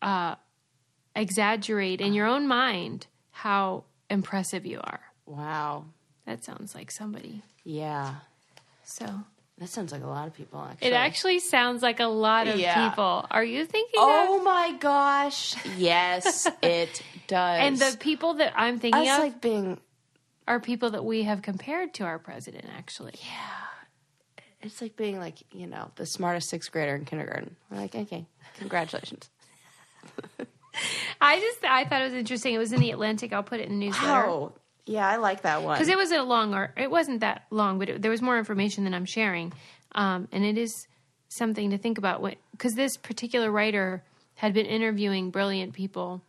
uh, 0.00 0.34
exaggerate 1.14 2.00
in 2.00 2.14
your 2.14 2.26
own 2.26 2.46
mind 2.48 3.06
how 3.30 3.84
impressive 4.10 4.64
you 4.66 4.80
are. 4.82 5.00
wow. 5.26 5.84
That 6.24 6.44
sounds 6.44 6.72
like 6.74 6.92
somebody. 6.92 7.42
Yeah. 7.64 8.14
So 8.84 9.06
That 9.58 9.68
sounds 9.68 9.90
like 9.90 10.02
a 10.04 10.06
lot 10.06 10.28
of 10.28 10.34
people. 10.34 10.60
Actually. 10.60 10.86
it 10.88 10.92
actually 10.94 11.38
sounds 11.40 11.82
like 11.82 11.98
a 11.98 12.06
lot 12.06 12.46
of 12.46 12.60
Yeah. 12.60 12.88
people. 12.90 13.26
Are 13.28 13.42
you 13.44 13.64
thinking 13.66 13.94
Oh 13.98 14.38
of? 14.38 14.44
my 14.44 14.72
gosh! 14.78 15.54
Yes, 15.76 16.46
it 16.62 17.02
does. 17.26 17.58
And 17.60 17.76
the 17.76 17.96
people 17.98 18.34
that 18.34 18.52
I'm 18.56 18.78
thinking 18.78 19.08
us 19.08 19.18
of 19.18 19.24
like 19.24 19.40
being 19.40 19.80
are 20.46 20.60
people 20.60 20.90
that 20.90 21.04
we 21.04 21.22
have 21.22 21.42
compared 21.42 21.94
to 21.94 22.04
our 22.04 22.18
president, 22.18 22.66
actually. 22.76 23.14
Yeah. 23.22 24.42
It's 24.60 24.80
like 24.80 24.96
being 24.96 25.18
like 25.18 25.38
you 25.52 25.66
know 25.66 25.90
the 25.96 26.06
smartest 26.06 26.48
sixth 26.48 26.70
grader 26.70 26.94
in 26.94 27.04
kindergarten. 27.04 27.56
We're 27.70 27.78
like, 27.78 27.94
okay, 27.94 28.26
congratulations. 28.58 29.28
I 31.20 31.40
just 31.40 31.64
I 31.64 31.84
thought 31.84 32.00
it 32.02 32.04
was 32.04 32.14
interesting. 32.14 32.54
It 32.54 32.58
was 32.58 32.72
in 32.72 32.80
the 32.80 32.92
Atlantic. 32.92 33.32
I'll 33.32 33.42
put 33.42 33.60
it 33.60 33.68
in 33.68 33.78
the 33.80 33.86
newsletter. 33.86 34.26
Oh, 34.28 34.52
yeah, 34.86 35.08
I 35.08 35.16
like 35.16 35.42
that 35.42 35.62
one. 35.62 35.76
because 35.76 35.88
it 35.88 35.96
was 35.96 36.10
a 36.10 36.22
long 36.22 36.54
or 36.54 36.72
it 36.76 36.90
wasn't 36.90 37.20
that 37.20 37.46
long 37.50 37.78
but 37.78 37.88
it, 37.88 38.02
there 38.02 38.10
was 38.10 38.20
more 38.20 38.36
information 38.36 38.84
than 38.84 38.94
i'm 38.94 39.04
sharing 39.04 39.52
um, 39.94 40.26
and 40.32 40.44
it 40.44 40.58
is 40.58 40.88
something 41.28 41.70
to 41.70 41.78
think 41.78 41.98
about 41.98 42.22
because 42.50 42.74
this 42.74 42.96
particular 42.96 43.50
writer 43.50 44.02
had 44.34 44.52
been 44.52 44.66
interviewing 44.66 45.30
brilliant 45.30 45.72
people 45.72 46.22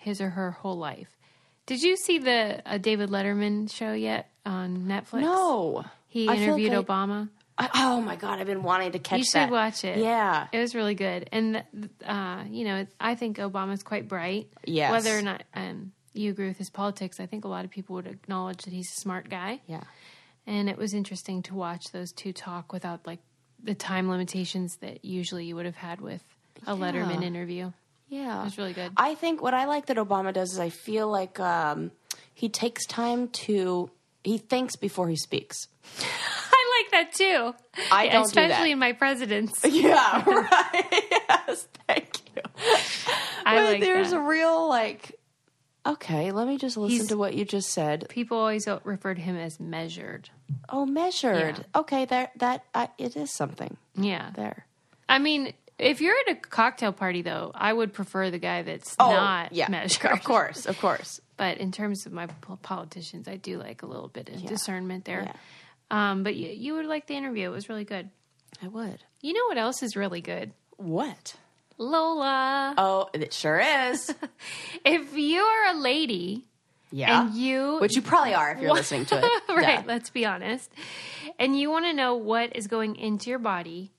his 0.00 0.20
or 0.20 0.30
her 0.30 0.50
whole 0.50 0.76
life 0.76 1.11
did 1.72 1.82
you 1.82 1.96
see 1.96 2.18
the 2.18 2.60
uh, 2.66 2.78
david 2.78 3.08
letterman 3.10 3.70
show 3.72 3.92
yet 3.92 4.30
on 4.44 4.78
netflix 4.86 5.22
no, 5.22 5.84
he 6.08 6.28
I 6.28 6.34
feel 6.36 6.42
interviewed 6.44 6.72
like 6.72 6.90
I- 6.90 6.92
obama 6.92 7.28
I, 7.58 7.68
oh 7.74 8.00
my 8.00 8.16
god, 8.16 8.40
I've 8.40 8.46
been 8.46 8.62
wanting 8.62 8.92
to 8.92 8.98
catch 8.98 9.10
that. 9.10 9.18
you 9.18 9.24
should 9.24 9.34
that. 9.34 9.50
watch 9.50 9.84
it 9.84 9.98
Yeah, 9.98 10.48
it 10.52 10.58
was 10.58 10.74
really 10.74 10.94
good 10.94 11.28
and 11.32 11.62
uh, 12.04 12.44
you 12.48 12.64
know 12.64 12.86
i 12.98 13.14
think 13.14 13.36
obama's 13.38 13.82
quite 13.82 14.08
bright 14.08 14.48
Yes. 14.64 14.90
whether 14.90 15.16
or 15.16 15.22
not 15.22 15.42
um, 15.54 15.92
you 16.14 16.30
agree 16.30 16.48
with 16.48 16.58
his 16.58 16.70
politics 16.70 17.20
i 17.20 17.26
think 17.26 17.44
a 17.44 17.48
lot 17.48 17.64
of 17.64 17.70
people 17.70 17.94
would 17.96 18.06
acknowledge 18.06 18.62
that 18.64 18.72
he's 18.72 18.90
a 18.90 19.00
smart 19.00 19.28
guy 19.28 19.60
yeah. 19.66 19.84
and 20.46 20.68
it 20.68 20.76
was 20.78 20.92
interesting 20.94 21.42
to 21.44 21.54
watch 21.54 21.92
those 21.92 22.10
two 22.12 22.32
talk 22.32 22.72
without 22.72 23.06
like 23.06 23.20
the 23.62 23.74
time 23.74 24.08
limitations 24.08 24.76
that 24.76 25.04
usually 25.04 25.44
you 25.44 25.54
would 25.54 25.66
have 25.66 25.76
had 25.76 26.00
with 26.00 26.24
a 26.66 26.74
Letterman 26.74 27.22
interview. 27.22 27.70
Yeah, 28.12 28.42
It 28.42 28.44
was 28.44 28.58
really 28.58 28.74
good. 28.74 28.92
I 28.96 29.14
think 29.14 29.40
what 29.40 29.54
I 29.54 29.64
like 29.64 29.86
that 29.86 29.96
Obama 29.96 30.32
does 30.34 30.52
is 30.52 30.58
I 30.58 30.68
feel 30.68 31.08
like 31.10 31.40
um, 31.40 31.90
he 32.34 32.48
takes 32.50 32.84
time 32.86 33.28
to 33.46 33.90
he 34.22 34.36
thinks 34.38 34.76
before 34.76 35.08
he 35.08 35.16
speaks. 35.16 35.56
I 36.00 36.82
like 36.82 36.90
that 36.92 37.14
too. 37.14 37.54
I 37.90 38.08
don't 38.08 38.22
do 38.24 38.26
especially 38.26 38.68
that. 38.68 38.72
in 38.72 38.78
my 38.78 38.92
presidents. 38.92 39.64
Yeah, 39.68 40.22
right. 40.26 41.04
yes, 41.10 41.66
thank 41.88 42.18
you. 42.36 42.42
I 43.46 43.56
But 43.56 43.64
like 43.64 43.80
there's 43.80 44.10
that. 44.10 44.18
a 44.18 44.20
real 44.20 44.68
like. 44.68 45.18
Okay, 45.84 46.30
let 46.30 46.46
me 46.46 46.58
just 46.58 46.76
listen 46.76 46.96
He's- 46.96 47.08
to 47.08 47.16
what 47.16 47.34
you 47.34 47.44
just 47.46 47.70
said. 47.70 48.06
People 48.10 48.36
always 48.38 48.68
refer 48.84 49.14
to 49.14 49.20
him 49.20 49.36
as 49.36 49.58
measured. 49.58 50.28
Oh, 50.68 50.84
measured. 50.86 51.58
Yeah. 51.58 51.80
Okay, 51.80 52.04
that 52.04 52.38
that 52.38 52.64
uh, 52.74 52.86
it 52.98 53.16
is 53.16 53.32
something 53.32 53.76
Yeah. 53.96 54.30
there. 54.36 54.66
I 55.08 55.18
mean, 55.18 55.54
If 55.82 56.00
you're 56.00 56.14
at 56.26 56.32
a 56.32 56.40
cocktail 56.40 56.92
party, 56.92 57.22
though, 57.22 57.50
I 57.54 57.72
would 57.72 57.92
prefer 57.92 58.30
the 58.30 58.38
guy 58.38 58.62
that's 58.62 58.94
Oh, 58.98 59.10
not 59.10 59.52
yeah, 59.52 59.68
measured. 59.68 60.10
Of 60.12 60.22
course, 60.24 60.66
of 60.66 60.78
course. 60.78 61.20
But 61.36 61.58
in 61.58 61.72
terms 61.72 62.06
of 62.06 62.12
my 62.12 62.26
politicians, 62.62 63.26
I 63.28 63.36
do 63.36 63.58
like 63.58 63.82
a 63.82 63.86
little 63.86 64.08
bit 64.08 64.28
of 64.28 64.46
discernment 64.46 65.04
there. 65.04 65.22
Yeah. 65.24 65.32
Um, 66.12 66.22
but 66.22 66.36
you, 66.36 66.48
you 66.48 66.74
would 66.74 66.86
like 66.86 67.06
the 67.06 67.14
interview. 67.16 67.48
It 67.48 67.52
was 67.52 67.68
really 67.68 67.84
good. 67.84 68.08
I 68.62 68.68
would. 68.68 69.02
You 69.20 69.32
know 69.32 69.46
what 69.48 69.58
else 69.58 69.82
is 69.82 69.96
really 69.96 70.20
good? 70.20 70.52
What? 70.76 71.34
Lola. 71.78 72.74
Oh, 72.78 73.08
it 73.12 73.32
sure 73.32 73.60
is. 73.60 74.14
If 74.84 75.14
you're 75.16 75.64
a 75.68 75.74
lady 75.74 76.44
Yeah. 76.90 77.22
and 77.22 77.34
you 77.34 77.78
Which 77.80 77.96
you 77.96 78.02
probably 78.02 78.34
are 78.34 78.52
if 78.52 78.60
you're 78.60 78.72
listening 78.80 79.06
to 79.06 79.18
it. 79.18 79.24
right, 79.48 79.80
Yeah. 79.80 79.82
let's 79.86 80.10
be 80.10 80.24
honest. 80.26 80.70
And 81.38 81.58
you 81.58 81.70
want 81.70 81.84
to 81.86 81.92
know 81.92 82.14
what 82.14 82.54
is 82.56 82.66
going 82.68 82.96
into 82.96 83.30
your 83.30 83.38
body. 83.38 83.92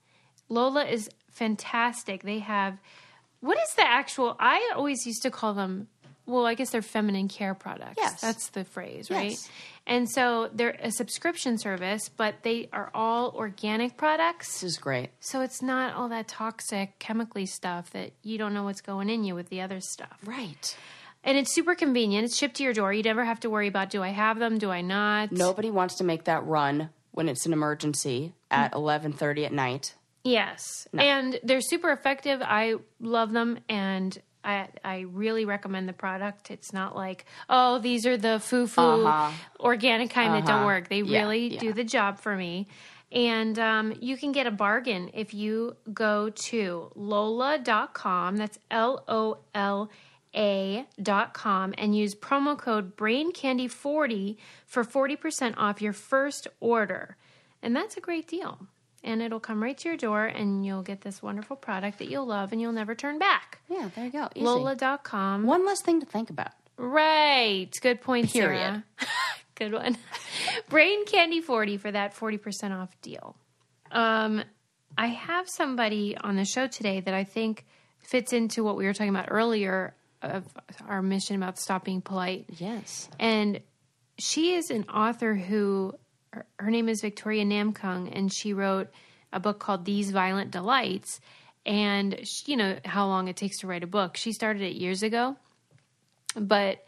Lola 0.48 0.84
is 0.84 1.08
fantastic. 1.34 2.22
They 2.22 2.38
have 2.40 2.78
what 3.40 3.58
is 3.58 3.74
the 3.74 3.86
actual 3.86 4.36
I 4.40 4.72
always 4.74 5.06
used 5.06 5.22
to 5.22 5.30
call 5.30 5.54
them 5.54 5.88
well, 6.26 6.46
I 6.46 6.54
guess 6.54 6.70
they're 6.70 6.82
feminine 6.82 7.28
care 7.28 7.54
products. 7.54 7.96
Yes. 7.98 8.20
That's 8.20 8.48
the 8.48 8.64
phrase, 8.64 9.10
right? 9.10 9.30
Yes. 9.30 9.50
And 9.86 10.08
so 10.08 10.48
they're 10.54 10.76
a 10.80 10.90
subscription 10.90 11.58
service, 11.58 12.08
but 12.08 12.36
they 12.42 12.70
are 12.72 12.90
all 12.94 13.34
organic 13.36 13.98
products. 13.98 14.54
This 14.54 14.62
is 14.62 14.78
great. 14.78 15.10
So 15.20 15.42
it's 15.42 15.60
not 15.60 15.94
all 15.94 16.08
that 16.08 16.26
toxic 16.26 16.98
chemically 16.98 17.44
stuff 17.44 17.90
that 17.90 18.12
you 18.22 18.38
don't 18.38 18.54
know 18.54 18.64
what's 18.64 18.80
going 18.80 19.10
in 19.10 19.24
you 19.24 19.34
with 19.34 19.50
the 19.50 19.60
other 19.60 19.80
stuff. 19.80 20.18
Right. 20.24 20.74
And 21.22 21.36
it's 21.36 21.54
super 21.54 21.74
convenient. 21.74 22.24
It's 22.24 22.36
shipped 22.36 22.56
to 22.56 22.62
your 22.62 22.72
door. 22.72 22.92
You 22.92 23.02
never 23.02 23.24
have 23.24 23.40
to 23.40 23.50
worry 23.50 23.68
about 23.68 23.90
do 23.90 24.02
I 24.02 24.08
have 24.08 24.38
them, 24.38 24.58
do 24.58 24.70
I 24.70 24.80
not? 24.80 25.30
Nobody 25.30 25.70
wants 25.70 25.96
to 25.96 26.04
make 26.04 26.24
that 26.24 26.46
run 26.46 26.88
when 27.12 27.28
it's 27.28 27.44
an 27.46 27.52
emergency 27.52 28.32
at 28.50 28.72
11:30 28.72 29.46
at 29.46 29.52
night. 29.52 29.94
Yes. 30.24 30.88
And 30.94 31.38
they're 31.44 31.60
super 31.60 31.90
effective. 31.92 32.40
I 32.42 32.76
love 32.98 33.32
them 33.32 33.58
and 33.68 34.16
I 34.42 34.68
I 34.84 35.00
really 35.10 35.44
recommend 35.44 35.88
the 35.88 35.92
product. 35.92 36.50
It's 36.50 36.72
not 36.72 36.96
like, 36.96 37.24
oh, 37.48 37.78
these 37.78 38.04
are 38.06 38.16
the 38.16 38.40
foo 38.40 38.66
foo 38.66 39.06
Uh-huh. 39.06 39.30
organic 39.60 40.10
kind 40.10 40.34
that 40.34 40.46
don't 40.46 40.56
Uh-huh. 40.56 40.66
work. 40.66 40.88
They 40.88 41.02
Yeah, 41.02 41.20
really 41.20 41.54
yeah. 41.54 41.60
do 41.60 41.72
the 41.72 41.84
job 41.84 42.18
for 42.18 42.34
me. 42.36 42.66
And 43.12 43.58
um, 43.58 43.94
you 44.00 44.16
can 44.16 44.32
get 44.32 44.46
a 44.46 44.50
bargain 44.50 45.10
if 45.14 45.32
you 45.34 45.76
go 45.92 46.30
to 46.30 46.90
lola.com. 46.96 48.36
That's 48.36 48.58
L 48.70 49.04
O 49.06 49.38
L 49.54 49.90
A.com 50.34 51.74
and 51.78 51.96
use 51.96 52.14
promo 52.14 52.58
code 52.58 52.96
BrainCandy40 52.96 54.36
for 54.66 54.84
40% 54.84 55.54
off 55.56 55.80
your 55.80 55.92
first 55.92 56.48
order. 56.60 57.16
And 57.62 57.74
that's 57.76 57.96
a 57.96 58.00
great 58.00 58.26
deal. 58.26 58.66
And 59.04 59.20
it'll 59.20 59.38
come 59.40 59.62
right 59.62 59.76
to 59.76 59.88
your 59.88 59.98
door, 59.98 60.24
and 60.24 60.64
you'll 60.64 60.82
get 60.82 61.02
this 61.02 61.22
wonderful 61.22 61.56
product 61.56 61.98
that 61.98 62.08
you'll 62.08 62.26
love 62.26 62.52
and 62.52 62.60
you'll 62.60 62.72
never 62.72 62.94
turn 62.94 63.18
back. 63.18 63.58
Yeah, 63.68 63.90
there 63.94 64.06
you 64.06 64.10
go. 64.10 64.28
Easy. 64.34 64.44
Lola.com. 64.44 65.44
One 65.44 65.66
less 65.66 65.82
thing 65.82 66.00
to 66.00 66.06
think 66.06 66.30
about. 66.30 66.52
Right. 66.78 67.68
Good 67.82 68.00
point, 68.00 68.32
Period. 68.32 68.58
Sarah. 68.58 68.84
Good 69.56 69.72
one. 69.72 69.96
Brain 70.68 71.04
Candy 71.04 71.40
40 71.40 71.76
for 71.76 71.92
that 71.92 72.16
40% 72.16 72.72
off 72.72 73.00
deal. 73.02 73.36
Um, 73.92 74.42
I 74.96 75.08
have 75.08 75.48
somebody 75.48 76.16
on 76.16 76.36
the 76.36 76.44
show 76.44 76.66
today 76.66 77.00
that 77.00 77.14
I 77.14 77.24
think 77.24 77.64
fits 78.00 78.32
into 78.32 78.64
what 78.64 78.76
we 78.76 78.86
were 78.86 78.92
talking 78.92 79.14
about 79.14 79.28
earlier 79.30 79.94
of 80.22 80.44
our 80.88 81.02
mission 81.02 81.36
about 81.36 81.58
stop 81.58 81.84
being 81.84 82.00
polite. 82.00 82.46
Yes. 82.58 83.08
And 83.20 83.60
she 84.18 84.54
is 84.54 84.70
an 84.70 84.84
author 84.84 85.34
who, 85.34 85.94
her, 86.58 86.70
name 86.70 86.88
is 86.88 87.00
Victoria 87.00 87.44
Namkung, 87.44 88.10
and 88.14 88.32
she 88.32 88.52
wrote 88.52 88.88
a 89.32 89.40
book 89.40 89.58
called 89.58 89.84
These 89.84 90.10
Violent 90.10 90.50
Delights. 90.50 91.20
And, 91.66 92.20
she, 92.24 92.52
you 92.52 92.56
know, 92.56 92.76
how 92.84 93.06
long 93.06 93.28
it 93.28 93.36
takes 93.36 93.58
to 93.60 93.66
write 93.66 93.82
a 93.82 93.86
book. 93.86 94.16
She 94.16 94.32
started 94.32 94.62
it 94.62 94.74
years 94.74 95.02
ago. 95.02 95.36
But 96.36 96.84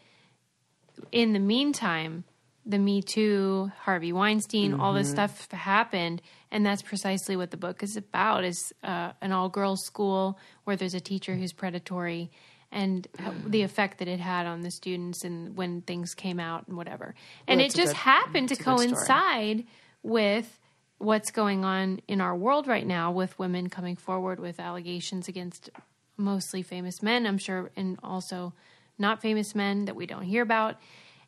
in 1.11 1.33
the 1.33 1.39
meantime, 1.39 2.23
the 2.65 2.77
Me 2.77 3.01
Too, 3.01 3.71
Harvey 3.79 4.11
Weinstein, 4.11 4.73
all 4.73 4.93
this 4.93 5.09
stuff 5.09 5.49
happened, 5.51 6.21
and 6.51 6.65
that's 6.65 6.81
precisely 6.81 7.37
what 7.37 7.49
the 7.49 7.57
book 7.57 7.81
is 7.81 7.95
about: 7.95 8.43
is 8.43 8.73
uh, 8.83 9.13
an 9.21 9.31
all-girls 9.31 9.85
school 9.85 10.37
where 10.65 10.75
there's 10.75 10.93
a 10.93 10.99
teacher 10.99 11.33
who's 11.35 11.53
predatory, 11.53 12.29
and 12.71 13.07
the 13.45 13.61
effect 13.61 13.99
that 13.99 14.07
it 14.07 14.19
had 14.19 14.45
on 14.45 14.61
the 14.61 14.71
students, 14.71 15.23
and 15.23 15.55
when 15.55 15.81
things 15.81 16.13
came 16.13 16.39
out 16.39 16.67
and 16.67 16.75
whatever. 16.77 17.15
And 17.47 17.59
Well, 17.59 17.65
it 17.67 17.73
just 17.73 17.93
good- 17.93 17.95
happened 17.97 18.49
to 18.49 18.53
it's 18.55 18.61
a 18.61 18.63
good 18.63 18.77
story. 18.79 18.87
coincide 18.89 19.65
with 20.03 20.59
what's 20.99 21.31
going 21.31 21.63
on 21.63 22.01
in 22.07 22.19
our 22.21 22.35
world 22.35 22.67
right 22.67 22.85
now 22.85 23.11
with 23.11 23.37
women 23.39 23.69
coming 23.69 23.95
forward 23.95 24.39
with 24.39 24.59
allegations 24.59 25.27
against 25.27 25.69
mostly 26.17 26.61
famous 26.63 27.01
men, 27.03 27.25
I'm 27.27 27.37
sure, 27.37 27.71
and 27.75 27.97
also 28.03 28.53
not 28.97 29.21
famous 29.21 29.53
men 29.53 29.85
that 29.85 29.95
we 29.95 30.05
don't 30.07 30.23
hear 30.23 30.41
about. 30.41 30.75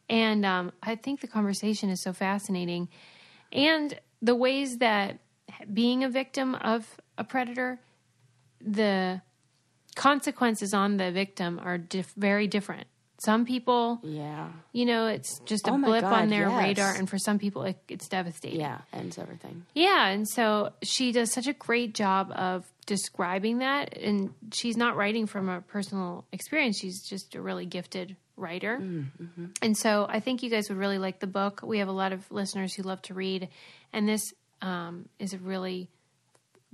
And 0.09 0.43
um, 0.45 0.71
I 0.81 0.95
think 0.95 1.21
the 1.21 1.27
conversation 1.27 1.89
is 1.91 2.01
so 2.01 2.13
fascinating. 2.13 2.89
And 3.51 3.99
the 4.21 4.33
ways 4.35 4.79
that 4.79 5.19
being 5.71 6.03
a 6.03 6.09
victim 6.09 6.55
of 6.55 6.97
a 7.17 7.23
predator, 7.23 7.79
the 8.59 9.21
consequences 9.99 10.73
on 10.73 10.97
the 10.97 11.11
victim 11.11 11.59
are 11.63 11.77
dif- 11.77 12.13
very 12.15 12.47
different. 12.47 12.87
Some 13.21 13.45
people, 13.45 13.99
Yeah. 14.01 14.47
you 14.71 14.85
know, 14.85 15.07
it's 15.07 15.39
just 15.39 15.67
a 15.67 15.71
Oh 15.73 15.77
blip 15.77 16.01
God, 16.03 16.13
on 16.21 16.29
their 16.29 16.47
yes. 16.47 16.63
radar, 16.63 16.95
and 16.95 17.09
for 17.09 17.17
some 17.17 17.37
people, 17.37 17.63
it, 17.63 17.77
it's 17.89 18.07
devastating. 18.07 18.61
Yeah. 18.61 18.79
Ends 18.93 19.17
everything. 19.17 19.65
Yeah, 19.75 20.07
and 20.07 20.25
so 20.25 20.71
she 20.83 21.11
does 21.11 21.29
such 21.33 21.47
a 21.47 21.51
great 21.53 21.93
job 21.93 22.31
of 22.31 22.65
describing 22.85 23.57
that. 23.59 23.97
And 23.97 24.33
she's 24.53 24.77
not 24.77 24.95
writing 24.95 25.27
from 25.27 25.49
a 25.49 25.59
personal 25.59 26.23
experience, 26.31 26.79
she's 26.79 27.03
just 27.05 27.35
a 27.35 27.41
really 27.41 27.65
gifted 27.65 28.15
writer. 28.37 28.81
And 29.61 29.77
so 29.77 30.07
I 30.09 30.21
think 30.21 30.41
you 30.41 30.49
guys 30.49 30.69
would 30.69 30.77
really 30.77 30.97
like 30.97 31.19
the 31.19 31.27
book. 31.27 31.59
We 31.61 31.79
have 31.79 31.89
a 31.89 31.97
lot 32.03 32.13
of 32.13 32.31
listeners 32.31 32.73
who 32.73 32.83
love 32.83 33.01
to 33.03 33.13
read, 33.13 33.49
and 33.91 34.07
this 34.07 34.23
um, 34.61 35.09
is 35.19 35.33
a 35.33 35.37
really 35.39 35.89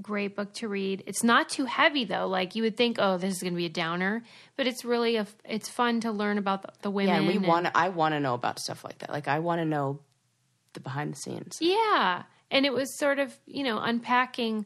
great 0.02 0.36
book 0.36 0.54
to 0.56 0.68
read. 0.68 1.04
It's 1.06 1.24
not 1.24 1.50
too 1.50 1.66
heavy 1.66 2.06
though. 2.06 2.28
Like 2.28 2.56
you 2.56 2.64
would 2.64 2.78
think, 2.78 2.98
oh, 3.00 3.18
this 3.18 3.34
is 3.36 3.42
going 3.42 3.54
to 3.54 3.58
be 3.58 3.66
a 3.66 3.70
downer, 3.70 4.24
but 4.58 4.68
it's 4.68 4.86
really 4.86 5.16
a. 5.16 5.28
It's 5.44 5.70
fun 5.70 6.02
to 6.02 6.12
learn 6.12 6.38
about 6.38 6.62
the, 6.62 6.70
the 6.84 6.92
women. 6.92 7.14
Yeah, 7.14 7.18
and 7.20 7.28
we 7.28 7.38
want. 7.38 7.68
I 7.76 7.90
want 7.90 8.14
to 8.14 8.20
know 8.20 8.34
about 8.34 8.60
stuff 8.60 8.84
like 8.84 9.00
that. 9.00 9.10
Like 9.10 9.28
I 9.28 9.40
want 9.40 9.62
to 9.62 9.66
know 9.66 10.00
the 10.74 10.80
behind 10.80 11.14
the 11.14 11.18
scenes. 11.18 11.58
Yeah. 11.60 12.24
And 12.52 12.66
it 12.66 12.74
was 12.74 12.96
sort 13.00 13.18
of, 13.18 13.36
you 13.48 13.64
know, 13.64 13.80
unpacking 13.80 14.66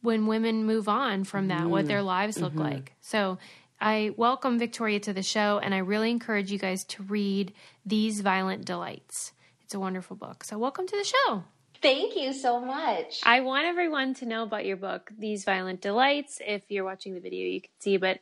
when 0.00 0.26
women 0.26 0.64
move 0.64 0.88
on 0.88 1.24
from 1.24 1.48
that, 1.48 1.68
what 1.68 1.86
their 1.86 2.02
lives 2.02 2.40
look 2.40 2.52
mm-hmm. 2.52 2.62
like. 2.62 2.92
So 3.02 3.38
I 3.80 4.12
welcome 4.16 4.58
Victoria 4.58 4.98
to 5.00 5.12
the 5.12 5.22
show, 5.22 5.60
and 5.62 5.74
I 5.74 5.78
really 5.78 6.10
encourage 6.10 6.50
you 6.50 6.58
guys 6.58 6.82
to 6.84 7.02
read 7.02 7.52
These 7.84 8.20
Violent 8.20 8.64
Delights. 8.64 9.32
It's 9.62 9.74
a 9.74 9.80
wonderful 9.80 10.16
book. 10.16 10.44
So 10.44 10.58
welcome 10.58 10.86
to 10.86 10.96
the 10.96 11.04
show. 11.04 11.44
Thank 11.82 12.14
you 12.16 12.32
so 12.32 12.60
much. 12.60 13.20
I 13.24 13.40
want 13.40 13.66
everyone 13.66 14.14
to 14.14 14.26
know 14.26 14.44
about 14.44 14.64
your 14.64 14.76
book, 14.76 15.10
These 15.18 15.44
Violent 15.44 15.80
Delights. 15.80 16.40
If 16.46 16.62
you're 16.68 16.84
watching 16.84 17.12
the 17.14 17.20
video, 17.20 17.48
you 17.48 17.60
can 17.60 17.72
see, 17.80 17.96
but 17.96 18.20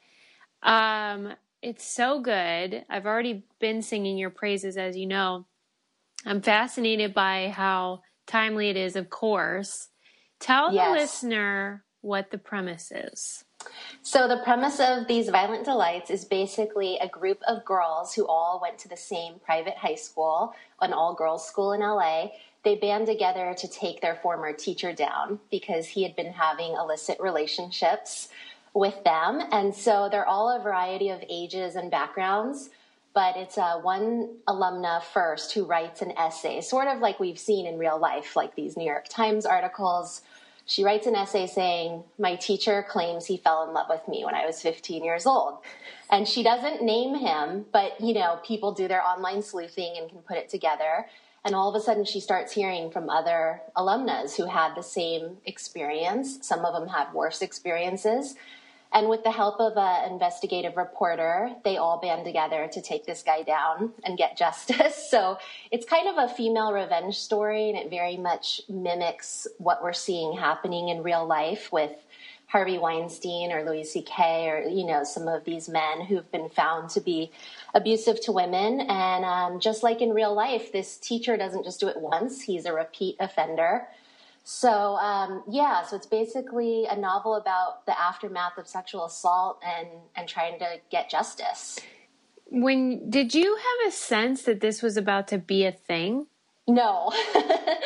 um, 0.63 1.35
it's 1.61 1.85
so 1.85 2.21
good. 2.21 2.87
I've 2.89 3.05
already 3.05 3.45
been 3.61 3.83
singing 3.83 4.17
your 4.17 4.31
praises, 4.31 4.79
as 4.79 4.97
you 4.97 5.07
know. 5.07 5.45
I'm 6.25 6.41
fascinated 6.41 7.13
by 7.13 7.53
how 7.55 8.01
timely 8.27 8.71
it 8.71 8.77
is, 8.79 8.97
of 8.97 9.11
course. 9.11 9.89
Tell 10.39 10.73
Yes. 10.73 10.87
the 10.87 10.93
listener 10.99 11.85
what 12.01 12.31
the 12.31 12.39
premise 12.39 12.91
is. 12.91 13.45
So, 14.01 14.27
the 14.27 14.39
premise 14.39 14.81
of 14.81 15.07
these 15.07 15.29
violent 15.29 15.67
delights 15.67 16.09
is 16.09 16.25
basically 16.25 16.97
a 16.97 17.09
group 17.09 17.43
of 17.47 17.63
girls 17.67 18.15
who 18.15 18.27
all 18.27 18.59
went 18.63 18.79
to 18.79 18.89
the 18.89 18.97
same 18.97 19.35
private 19.45 19.77
high 19.77 19.97
school, 19.97 20.55
an 20.81 20.95
all 20.95 21.15
girls 21.15 21.47
school 21.47 21.73
in 21.73 21.81
LA. 21.81 22.29
They 22.65 22.75
band 22.75 23.07
together 23.07 23.55
to 23.59 23.69
take 23.69 24.01
their 24.01 24.17
former 24.17 24.53
teacher 24.53 24.93
down 24.93 25.41
because 25.51 25.87
he 25.87 26.03
had 26.03 26.15
been 26.15 26.33
having 26.33 26.73
illicit 26.73 27.19
relationships 27.21 28.29
with 28.75 29.03
them. 29.05 29.43
And 29.51 29.75
so 29.75 30.09
they're 30.11 30.27
all 30.27 30.51
a 30.51 30.63
variety 30.63 31.09
of 31.09 31.25
ages 31.29 31.77
and 31.77 31.91
backgrounds. 31.91 32.71
But 33.13 33.37
it's 33.37 33.59
uh, 33.59 33.81
one 33.81 34.37
alumna 34.47 35.03
first 35.03 35.53
who 35.53 35.65
writes 35.65 36.01
an 36.01 36.13
essay, 36.13 36.61
sort 36.61 36.87
of 36.87 37.01
like 37.01 37.19
we've 37.19 37.41
seen 37.41 37.67
in 37.67 37.77
real 37.77 37.99
life, 37.99 38.37
like 38.37 38.55
these 38.55 38.77
New 38.77 38.85
York 38.85 39.09
Times 39.09 39.45
articles 39.45 40.23
she 40.71 40.85
writes 40.85 41.09
an 41.09 41.17
essay 41.17 41.49
saying, 41.49 42.05
My 42.17 42.37
teacher 42.37 42.87
claims 42.89 43.27
he 43.27 43.37
fell 43.37 43.67
in 43.67 43.75
love 43.75 43.89
with 43.91 44.07
me 44.07 44.25
when 44.25 44.37
I 44.37 44.47
was 44.47 44.63
15 44.63 45.03
years 45.03 45.27
old. 45.27 45.59
And 46.11 46.29
she 46.29 46.45
doesn't 46.45 46.81
name 46.81 47.17
him, 47.17 47.67
but 47.73 48.01
you 48.01 48.15
know, 48.15 48.39
people 48.45 48.71
do 48.71 48.87
their 48.87 49.05
online 49.05 49.43
sleuthing 49.43 49.97
and 49.99 50.09
can 50.09 50.21
put 50.21 50.37
it 50.37 50.49
together. 50.49 51.07
And 51.45 51.55
all 51.55 51.69
of 51.69 51.75
a 51.75 51.85
sudden, 51.85 52.05
she 52.05 52.21
starts 52.21 52.53
hearing 52.53 52.91
from 52.91 53.09
other 53.09 53.63
alumnas 53.77 54.37
who 54.37 54.47
had 54.47 54.75
the 54.75 54.83
same 54.83 55.39
experience. 55.47 56.39
Some 56.47 56.65
of 56.65 56.75
them 56.75 56.89
had 56.89 57.13
worse 57.15 57.41
experiences. 57.41 58.35
And 58.93 59.09
with 59.09 59.23
the 59.23 59.31
help 59.31 59.61
of 59.61 59.77
an 59.77 60.11
investigative 60.11 60.77
reporter, 60.77 61.53
they 61.65 61.77
all 61.77 62.01
band 62.01 62.25
together 62.25 62.69
to 62.73 62.83
take 62.83 63.07
this 63.07 63.23
guy 63.23 63.43
down 63.43 63.93
and 64.05 64.19
get 64.19 64.37
justice. 64.37 65.09
So 65.11 65.39
it's 65.71 65.87
kind 65.87 66.09
of 66.09 66.19
a 66.19 66.33
female 66.35 66.73
revenge 66.73 67.17
story, 67.17 67.71
and 67.71 67.79
it 67.79 67.89
very 67.89 68.17
much 68.17 68.61
mimics 68.69 69.47
what 69.59 69.83
we're 69.83 69.93
seeing 69.93 70.37
happening 70.37 70.89
in 70.89 71.03
real 71.03 71.25
life 71.25 71.71
with 71.73 71.93
Harvey 72.51 72.79
Weinstein 72.79 73.53
or 73.53 73.65
Louis 73.65 73.85
C.K. 73.85 74.49
or 74.49 74.69
you 74.69 74.85
know 74.85 75.05
some 75.05 75.29
of 75.29 75.45
these 75.45 75.69
men 75.69 76.01
who've 76.03 76.31
been 76.33 76.49
found 76.49 76.91
to 76.91 77.01
be 77.01 77.31
abusive 77.75 78.21
to 78.23 78.33
women. 78.33 78.81
And 78.81 79.25
um, 79.25 79.61
just 79.61 79.85
like 79.85 80.01
in 80.01 80.11
real 80.11 80.35
life, 80.35 80.73
this 80.73 80.97
teacher 80.97 81.37
doesn't 81.37 81.65
just 81.65 81.79
do 81.79 81.89
it 81.89 82.01
once; 82.01 82.43
he's 82.43 82.67
a 82.67 82.73
repeat 82.73 83.17
offender. 83.21 83.87
So 84.43 84.97
um, 84.97 85.45
yeah, 85.49 85.85
so 85.85 85.95
it's 85.95 86.07
basically 86.07 86.87
a 86.87 86.97
novel 86.97 87.37
about 87.37 87.87
the 87.87 87.99
aftermath 87.99 88.59
of 88.59 88.67
sexual 88.67 89.05
assault 89.05 89.63
and 89.65 89.89
and 90.17 90.29
trying 90.29 90.59
to 90.59 90.81
get 90.91 91.09
justice. 91.09 91.79
When 92.47 93.09
did 93.11 93.33
you 93.33 93.57
have 93.57 93.89
a 93.89 93.93
sense 93.93 94.43
that 94.43 94.61
this 94.61 94.83
was 94.83 94.97
about 94.97 95.29
to 95.29 95.39
be 95.39 95.65
a 95.65 95.73
thing? 95.73 96.27
No. 96.67 97.13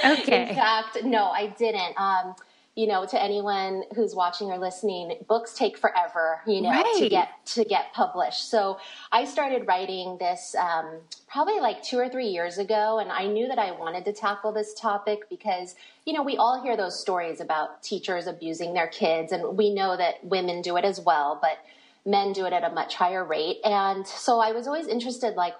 Okay. 0.05 0.51
In 0.51 0.55
fact, 0.55 1.03
no, 1.03 1.31
I 1.31 1.47
didn't. 1.47 1.99
Um, 1.99 2.35
you 2.77 2.89
know, 2.89 3.07
to 3.07 3.23
anyone 3.23 3.85
who's 3.95 4.17
watching 4.17 4.51
or 4.51 4.59
listening, 4.59 5.17
books 5.29 5.55
take 5.55 5.79
forever, 5.79 6.41
you 6.45 6.61
know, 6.61 6.71
to 6.99 7.09
get 7.09 7.29
to 7.47 7.65
get 7.65 7.93
published. 7.93 8.51
So 8.51 8.79
I 9.13 9.25
started 9.27 9.69
writing 9.69 10.17
this 10.19 10.57
um, 10.59 10.99
probably 11.29 11.61
like 11.61 11.85
two 11.85 11.99
or 11.99 12.09
three 12.09 12.27
years 12.27 12.59
ago, 12.59 12.99
and 12.99 13.13
I 13.13 13.27
knew 13.27 13.47
that 13.47 13.61
I 13.61 13.71
wanted 13.71 14.05
to 14.07 14.13
tackle 14.13 14.51
this 14.51 14.75
topic 14.75 15.29
because 15.31 15.77
you 16.05 16.13
know 16.13 16.23
we 16.23 16.37
all 16.37 16.63
hear 16.63 16.77
those 16.77 17.01
stories 17.01 17.41
about 17.41 17.83
teachers 17.83 18.27
abusing 18.27 18.75
their 18.75 18.89
kids, 18.89 19.31
and 19.31 19.57
we 19.57 19.73
know 19.73 19.97
that 19.97 20.25
women 20.25 20.61
do 20.61 20.77
it 20.77 20.85
as 20.85 21.01
well, 21.01 21.39
but 21.41 21.59
men 22.05 22.33
do 22.33 22.45
it 22.45 22.53
at 22.53 22.65
a 22.65 22.75
much 22.75 22.97
higher 22.97 23.25
rate. 23.25 23.59
And 23.65 24.07
so 24.07 24.41
I 24.41 24.53
was 24.53 24.67
always 24.67 24.89
interested, 24.89 25.37
like 25.37 25.55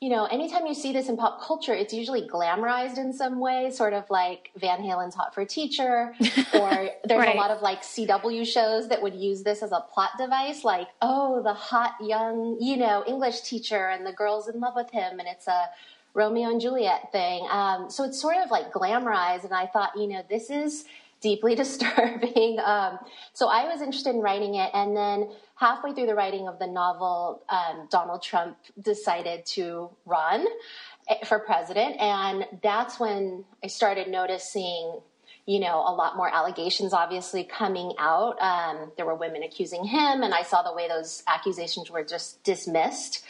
you 0.00 0.10
know, 0.10 0.26
anytime 0.26 0.64
you 0.66 0.74
see 0.74 0.92
this 0.92 1.08
in 1.08 1.16
pop 1.16 1.42
culture, 1.42 1.74
it's 1.74 1.92
usually 1.92 2.22
glamorized 2.22 2.98
in 2.98 3.12
some 3.12 3.40
way, 3.40 3.70
sort 3.70 3.92
of 3.92 4.08
like 4.10 4.50
Van 4.56 4.78
Halen's 4.80 5.14
Hot 5.16 5.34
for 5.34 5.44
Teacher, 5.44 6.14
or 6.54 6.90
there's 7.04 7.18
Right. 7.18 7.34
a 7.34 7.38
lot 7.38 7.50
of 7.50 7.62
like 7.62 7.82
CW 7.82 8.46
shows 8.46 8.88
that 8.88 9.02
would 9.02 9.14
use 9.14 9.42
this 9.42 9.60
as 9.62 9.72
a 9.72 9.80
plot 9.92 10.10
device, 10.16 10.62
like, 10.64 10.86
oh, 11.02 11.42
the 11.42 11.52
hot 11.54 11.94
young, 12.00 12.58
you 12.60 12.76
know, 12.76 13.02
English 13.08 13.40
teacher 13.40 13.88
and 13.88 14.06
the 14.06 14.12
girl's 14.12 14.48
in 14.48 14.60
love 14.60 14.76
with 14.76 14.90
him, 14.90 15.18
and 15.18 15.26
it's 15.28 15.48
a 15.48 15.64
Romeo 16.14 16.48
and 16.50 16.60
Juliet 16.60 17.10
thing. 17.10 17.46
Um, 17.50 17.90
so 17.90 18.04
it's 18.04 18.20
sort 18.20 18.36
of 18.36 18.50
like 18.52 18.72
glamorized, 18.72 19.44
and 19.44 19.52
I 19.52 19.66
thought, 19.66 19.96
you 19.96 20.06
know, 20.06 20.22
this 20.30 20.48
is 20.48 20.84
deeply 21.20 21.54
disturbing. 21.62 22.58
Um, 22.64 22.98
so 23.32 23.48
I 23.48 23.64
was 23.64 23.80
interested 23.80 24.14
in 24.14 24.20
writing 24.20 24.54
it, 24.56 24.70
and 24.74 24.96
then 24.96 25.30
halfway 25.56 25.92
through 25.92 26.06
the 26.06 26.14
writing 26.14 26.48
of 26.48 26.58
the 26.58 26.66
novel, 26.66 27.42
um, 27.48 27.88
Donald 27.90 28.22
Trump 28.22 28.56
decided 28.80 29.44
to 29.46 29.90
run 30.06 30.46
eh, 31.08 31.24
for 31.26 31.38
president, 31.40 31.96
and 32.00 32.46
that's 32.62 32.98
when 33.00 33.44
I 33.62 33.68
started 33.68 34.08
noticing. 34.08 35.00
You 35.46 35.60
know, 35.60 35.76
a 35.76 35.94
lot 35.94 36.14
more 36.14 36.28
allegations 36.28 36.92
obviously 36.92 37.42
coming 37.42 37.94
out. 37.98 38.38
Um, 38.38 38.92
there 38.98 39.06
were 39.06 39.14
women 39.14 39.42
accusing 39.42 39.82
him, 39.82 40.22
and 40.22 40.34
I 40.34 40.42
saw 40.42 40.60
the 40.60 40.74
way 40.74 40.88
those 40.88 41.22
accusations 41.26 41.90
were 41.90 42.04
just 42.04 42.44
dismissed 42.44 43.24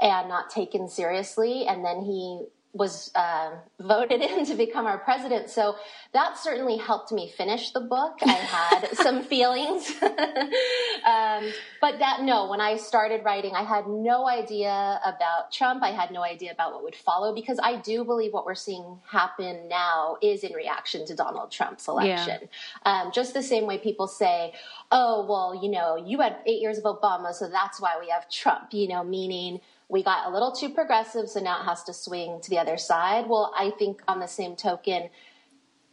and 0.00 0.28
not 0.28 0.50
taken 0.50 0.88
seriously. 0.88 1.66
And 1.66 1.84
then 1.84 2.02
he 2.02 2.46
was 2.76 3.10
uh, 3.14 3.52
voted 3.80 4.20
in 4.22 4.44
to 4.46 4.54
become 4.54 4.86
our 4.86 4.98
president. 4.98 5.50
So 5.50 5.76
that 6.12 6.38
certainly 6.38 6.76
helped 6.76 7.12
me 7.12 7.32
finish 7.36 7.72
the 7.72 7.80
book. 7.80 8.18
I 8.22 8.32
had 8.32 8.88
some 8.96 9.22
feelings. 9.22 9.90
um, 10.02 11.52
but 11.80 11.98
that, 11.98 12.22
no, 12.22 12.48
when 12.48 12.60
I 12.60 12.76
started 12.76 13.24
writing, 13.24 13.54
I 13.54 13.62
had 13.62 13.86
no 13.86 14.28
idea 14.28 15.00
about 15.04 15.52
Trump. 15.52 15.82
I 15.82 15.90
had 15.90 16.10
no 16.10 16.22
idea 16.22 16.52
about 16.52 16.72
what 16.72 16.82
would 16.82 16.96
follow 16.96 17.34
because 17.34 17.58
I 17.62 17.76
do 17.76 18.04
believe 18.04 18.32
what 18.32 18.46
we're 18.46 18.54
seeing 18.54 18.98
happen 19.06 19.68
now 19.68 20.16
is 20.22 20.44
in 20.44 20.52
reaction 20.52 21.06
to 21.06 21.14
Donald 21.14 21.50
Trump's 21.50 21.88
election. 21.88 22.48
Um, 22.84 23.10
just 23.12 23.34
the 23.34 23.42
same 23.42 23.66
way 23.66 23.78
people 23.78 24.06
say, 24.06 24.52
oh, 24.90 25.26
well, 25.28 25.58
you 25.60 25.70
know, 25.70 25.96
you 25.96 26.20
had 26.20 26.36
eight 26.46 26.60
years 26.60 26.78
of 26.78 26.84
Obama, 26.84 27.32
so 27.32 27.48
that's 27.48 27.80
why 27.80 27.96
we 28.00 28.08
have 28.08 28.30
Trump, 28.30 28.72
you 28.72 28.88
know, 28.88 29.02
meaning 29.02 29.60
we 29.88 30.02
got 30.02 30.26
a 30.26 30.30
little 30.30 30.52
too 30.52 30.70
progressive, 30.70 31.28
so 31.28 31.40
now 31.40 31.60
it 31.60 31.64
has 31.64 31.84
to 31.84 31.92
swing 31.92 32.40
to 32.42 32.50
the 32.50 32.58
other 32.58 32.76
side. 32.76 33.26
Well, 33.28 33.52
I 33.56 33.70
think 33.70 34.02
on 34.08 34.18
the 34.20 34.26
same 34.26 34.56
token, 34.56 35.10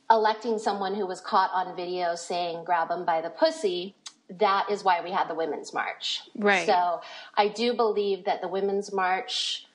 electing 0.10 0.58
someone 0.58 0.96
who 0.96 1.06
was 1.06 1.22
caught 1.22 1.52
on 1.54 1.76
video 1.76 2.16
saying 2.16 2.64
grab 2.64 2.90
him 2.90 3.06
by 3.06 3.22
the 3.22 3.30
pussy, 3.30 3.96
that 4.30 4.70
is 4.72 4.84
why 4.84 5.02
we 5.04 5.12
had 5.12 5.28
the 5.28 5.36
Women's 5.36 5.74
March. 5.74 6.22
Right. 6.36 6.66
So 6.66 7.02
I 7.36 7.50
do 7.50 7.74
believe 7.74 8.26
that 8.26 8.42
the 8.42 8.48
Women's 8.48 8.92
March 8.92 9.68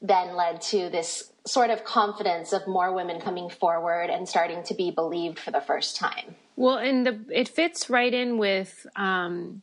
then 0.00 0.34
led 0.34 0.60
to 0.60 0.88
this 0.88 1.32
sort 1.44 1.70
of 1.70 1.84
confidence 1.84 2.52
of 2.52 2.66
more 2.66 2.94
women 2.94 3.20
coming 3.20 3.50
forward 3.50 4.10
and 4.10 4.28
starting 4.28 4.62
to 4.62 4.74
be 4.74 4.90
believed 4.90 5.38
for 5.38 5.50
the 5.50 5.60
first 5.60 5.96
time. 5.96 6.36
Well, 6.56 6.76
and 6.76 7.06
the 7.06 7.20
it 7.30 7.48
fits 7.48 7.90
right 7.90 8.12
in 8.12 8.38
with 8.38 8.86
um, 8.96 9.62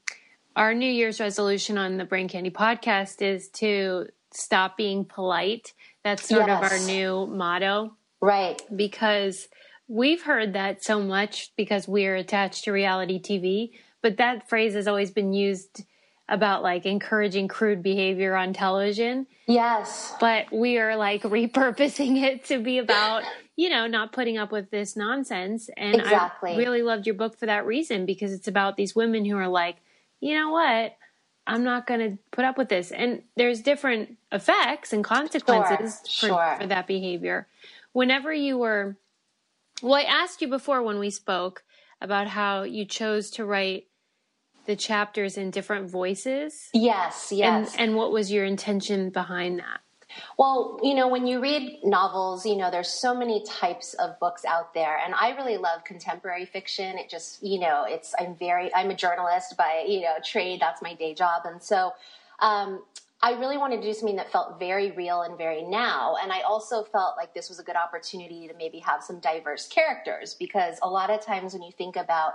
our 0.56 0.74
New 0.74 0.90
Year's 0.92 1.20
resolution 1.20 1.78
on 1.78 1.98
the 1.98 2.06
Brain 2.06 2.28
Candy 2.28 2.50
podcast 2.50 3.22
is 3.22 3.50
to 3.50 4.08
stop 4.32 4.78
being 4.78 5.06
polite. 5.06 5.74
That's 6.04 6.28
sort 6.28 6.50
of 6.50 6.62
our 6.62 6.80
new 6.80 7.26
motto 7.28 7.96
Right. 8.22 8.62
because 8.76 9.48
we've 9.88 10.24
heard 10.24 10.54
that 10.54 10.84
so 10.84 11.02
much 11.02 11.52
because 11.56 11.88
we're 11.88 12.16
attached 12.16 12.64
to 12.66 12.72
reality 12.72 13.20
TV, 13.22 13.72
but 14.02 14.18
that 14.18 14.48
phrase 14.50 14.74
has 14.76 14.88
always 14.88 15.12
been 15.12 15.34
used 15.34 15.84
about 16.28 16.64
like 16.64 16.86
encouraging 16.88 17.48
crude 17.48 17.84
behavior 17.84 18.36
on 18.36 18.52
television. 18.54 19.28
Yes. 19.48 20.14
But 20.20 20.52
we 20.52 20.78
are 20.80 20.96
like 20.96 21.22
repurposing 21.24 22.24
it 22.24 22.46
to 22.46 22.60
be 22.60 22.80
about, 22.80 23.24
you 23.56 23.70
know, 23.70 23.86
not 23.88 24.12
putting 24.12 24.38
up 24.38 24.52
with 24.52 24.72
this 24.72 24.96
nonsense. 24.96 25.70
And 25.78 25.96
Exactly. 25.96 26.54
I 26.54 26.58
really 26.58 26.82
loved 26.82 27.06
your 27.06 27.14
book 27.16 27.38
for 27.38 27.46
that 27.46 27.66
reason 27.66 28.06
because 28.08 28.32
it's 28.34 28.48
about 28.48 28.76
these 28.76 28.96
women 28.96 29.24
who 29.26 29.38
are 29.38 29.48
like, 29.48 29.78
you 30.26 30.34
know 30.34 30.50
what? 30.50 30.98
I'm 31.46 31.64
not 31.64 31.86
going 31.86 32.00
to 32.00 32.18
put 32.32 32.46
up 32.46 32.58
with 32.58 32.68
this. 32.68 32.92
And 32.92 33.22
there's 33.38 33.62
different 33.62 34.18
effects 34.32 34.92
and 34.92 35.04
consequences 35.04 36.00
for, 36.00 36.28
sure. 36.28 36.56
for 36.60 36.66
that 36.66 36.88
behavior. 36.88 37.48
Whenever 37.94 38.34
you 38.34 38.58
were, 38.58 38.98
well, 39.84 39.94
I 39.94 40.02
asked 40.02 40.42
you 40.42 40.48
before 40.48 40.82
when 40.82 40.98
we 40.98 41.12
spoke 41.12 41.64
about 42.02 42.26
how 42.26 42.64
you 42.64 42.86
chose 42.86 43.30
to 43.32 43.46
write 43.46 43.86
the 44.66 44.76
chapters 44.76 45.38
in 45.38 45.52
different 45.52 45.92
voices. 45.92 46.70
Yes. 46.74 47.32
Yes. 47.32 47.74
And, 47.74 47.90
and 47.90 47.96
what 47.96 48.12
was 48.12 48.32
your 48.32 48.46
intention 48.46 49.12
behind 49.12 49.60
that? 49.60 49.82
Well, 50.38 50.80
you 50.84 50.94
know, 50.94 51.08
when 51.08 51.28
you 51.28 51.42
read 51.42 51.80
novels, 51.84 52.46
you 52.46 52.56
know, 52.56 52.70
there's 52.70 52.90
so 52.90 53.16
many 53.16 53.44
types 53.46 53.94
of 53.96 54.20
books 54.20 54.46
out 54.46 54.74
there. 54.74 54.98
And 55.04 55.14
I 55.14 55.32
really 55.32 55.58
love 55.58 55.84
contemporary 55.84 56.46
fiction. 56.46 56.98
It 56.98 57.10
just, 57.10 57.44
you 57.44 57.60
know, 57.60 57.86
it's, 57.88 58.14
I'm 58.20 58.36
very, 58.36 58.74
I'm 58.74 58.90
a 58.90 58.96
journalist 58.96 59.56
by, 59.58 59.86
you 59.88 60.02
know, 60.02 60.16
trade. 60.24 60.60
That's 60.60 60.82
my 60.82 60.94
day 60.94 61.14
job. 61.14 61.44
And 61.46 61.62
so, 61.62 61.92
um, 62.40 62.84
I 63.22 63.32
really 63.32 63.58
wanted 63.58 63.82
to 63.82 63.88
do 63.88 63.94
something 63.94 64.18
that 64.18 64.32
felt 64.32 64.60
very 64.60 64.92
real 64.92 65.22
and 65.22 65.38
very 65.38 65.64
now. 65.64 66.16
And 66.22 66.32
I 66.32 66.42
also 66.42 66.84
felt 66.84 67.16
like 67.18 67.34
this 67.34 67.50
was 67.50 67.60
a 67.60 67.64
good 67.64 67.76
opportunity 67.76 68.48
to 68.48 68.54
maybe 68.56 68.78
have 68.80 69.02
some 69.02 69.20
diverse 69.20 69.68
characters 69.68 70.36
because 70.36 70.78
a 70.84 70.90
lot 70.90 71.10
of 71.10 71.26
times 71.26 71.54
when 71.54 71.64
you 71.64 71.72
think 71.72 71.96
about 71.96 72.34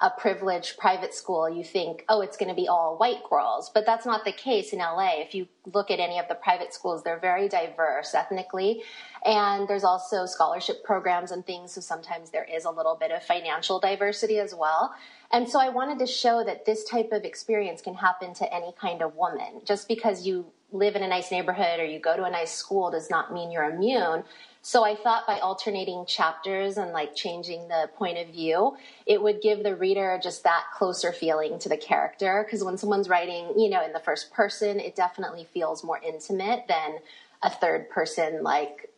a 0.00 0.10
privileged 0.10 0.76
private 0.76 1.14
school, 1.14 1.48
you 1.48 1.62
think, 1.62 2.04
oh, 2.08 2.20
it's 2.20 2.36
going 2.36 2.48
to 2.48 2.54
be 2.54 2.68
all 2.68 2.96
white 2.98 3.22
girls. 3.28 3.70
But 3.72 3.86
that's 3.86 4.04
not 4.04 4.24
the 4.24 4.32
case 4.32 4.72
in 4.72 4.80
LA. 4.80 5.20
If 5.20 5.34
you 5.34 5.46
look 5.72 5.90
at 5.90 6.00
any 6.00 6.18
of 6.18 6.28
the 6.28 6.34
private 6.34 6.74
schools, 6.74 7.02
they're 7.02 7.18
very 7.18 7.48
diverse 7.48 8.14
ethnically. 8.14 8.82
And 9.24 9.68
there's 9.68 9.84
also 9.84 10.26
scholarship 10.26 10.84
programs 10.84 11.30
and 11.30 11.46
things. 11.46 11.72
So 11.72 11.80
sometimes 11.80 12.30
there 12.30 12.44
is 12.44 12.64
a 12.64 12.70
little 12.70 12.96
bit 12.96 13.12
of 13.12 13.22
financial 13.22 13.78
diversity 13.78 14.38
as 14.38 14.54
well. 14.54 14.94
And 15.32 15.48
so 15.48 15.60
I 15.60 15.68
wanted 15.68 15.98
to 16.00 16.06
show 16.06 16.44
that 16.44 16.66
this 16.66 16.84
type 16.84 17.10
of 17.12 17.24
experience 17.24 17.80
can 17.80 17.94
happen 17.94 18.34
to 18.34 18.54
any 18.54 18.72
kind 18.78 19.00
of 19.00 19.14
woman. 19.14 19.62
Just 19.64 19.88
because 19.88 20.26
you 20.26 20.46
live 20.72 20.96
in 20.96 21.02
a 21.02 21.08
nice 21.08 21.30
neighborhood 21.30 21.78
or 21.78 21.84
you 21.84 22.00
go 22.00 22.16
to 22.16 22.24
a 22.24 22.30
nice 22.30 22.52
school 22.52 22.90
does 22.90 23.08
not 23.08 23.32
mean 23.32 23.50
you're 23.50 23.64
immune. 23.64 24.24
So 24.66 24.82
I 24.82 24.96
thought 24.96 25.26
by 25.26 25.40
alternating 25.40 26.06
chapters 26.06 26.78
and 26.78 26.92
like 26.92 27.14
changing 27.14 27.68
the 27.68 27.90
point 27.96 28.16
of 28.16 28.28
view, 28.28 28.78
it 29.04 29.22
would 29.22 29.42
give 29.42 29.62
the 29.62 29.76
reader 29.76 30.18
just 30.22 30.42
that 30.44 30.64
closer 30.72 31.12
feeling 31.12 31.58
to 31.58 31.68
the 31.68 31.76
character. 31.76 32.42
Because 32.42 32.64
when 32.64 32.78
someone's 32.78 33.06
writing, 33.06 33.52
you 33.58 33.68
know, 33.68 33.84
in 33.84 33.92
the 33.92 34.00
first 34.00 34.32
person, 34.32 34.80
it 34.80 34.96
definitely 34.96 35.46
feels 35.52 35.84
more 35.84 36.00
intimate 36.02 36.64
than 36.66 36.96
a 37.42 37.50
third 37.50 37.90
person, 37.90 38.42
like, 38.42 38.90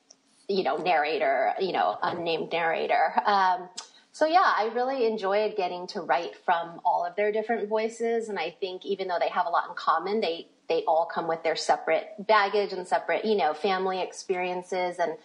you 0.49 0.63
know, 0.63 0.77
narrator, 0.77 1.53
you 1.59 1.73
know, 1.73 1.99
unnamed 2.01 2.53
narrator. 2.53 3.21
Um, 3.27 3.69
so 4.13 4.25
yeah, 4.25 4.45
I 4.45 4.71
really 4.73 5.05
enjoyed 5.05 5.57
getting 5.57 5.89
to 5.89 6.01
write 6.01 6.37
from 6.45 6.81
all 6.85 7.05
of 7.05 7.17
their 7.17 7.33
different 7.33 7.69
voices, 7.69 8.29
and 8.29 8.39
I 8.39 8.51
think 8.51 8.87
even 8.87 9.09
though 9.09 9.19
they 9.19 9.31
have 9.31 9.47
a 9.47 9.51
lot 9.51 9.69
in 9.69 9.75
common, 9.75 10.21
they 10.21 10.47
they 10.69 10.85
all 10.89 11.07
come 11.13 11.29
with 11.29 11.43
their 11.43 11.57
separate 11.57 12.15
baggage 12.19 12.73
and 12.73 12.87
separate, 12.87 13.25
you 13.25 13.37
know, 13.37 13.53
family 13.53 14.01
experiences 14.01 14.99
and 14.99 15.17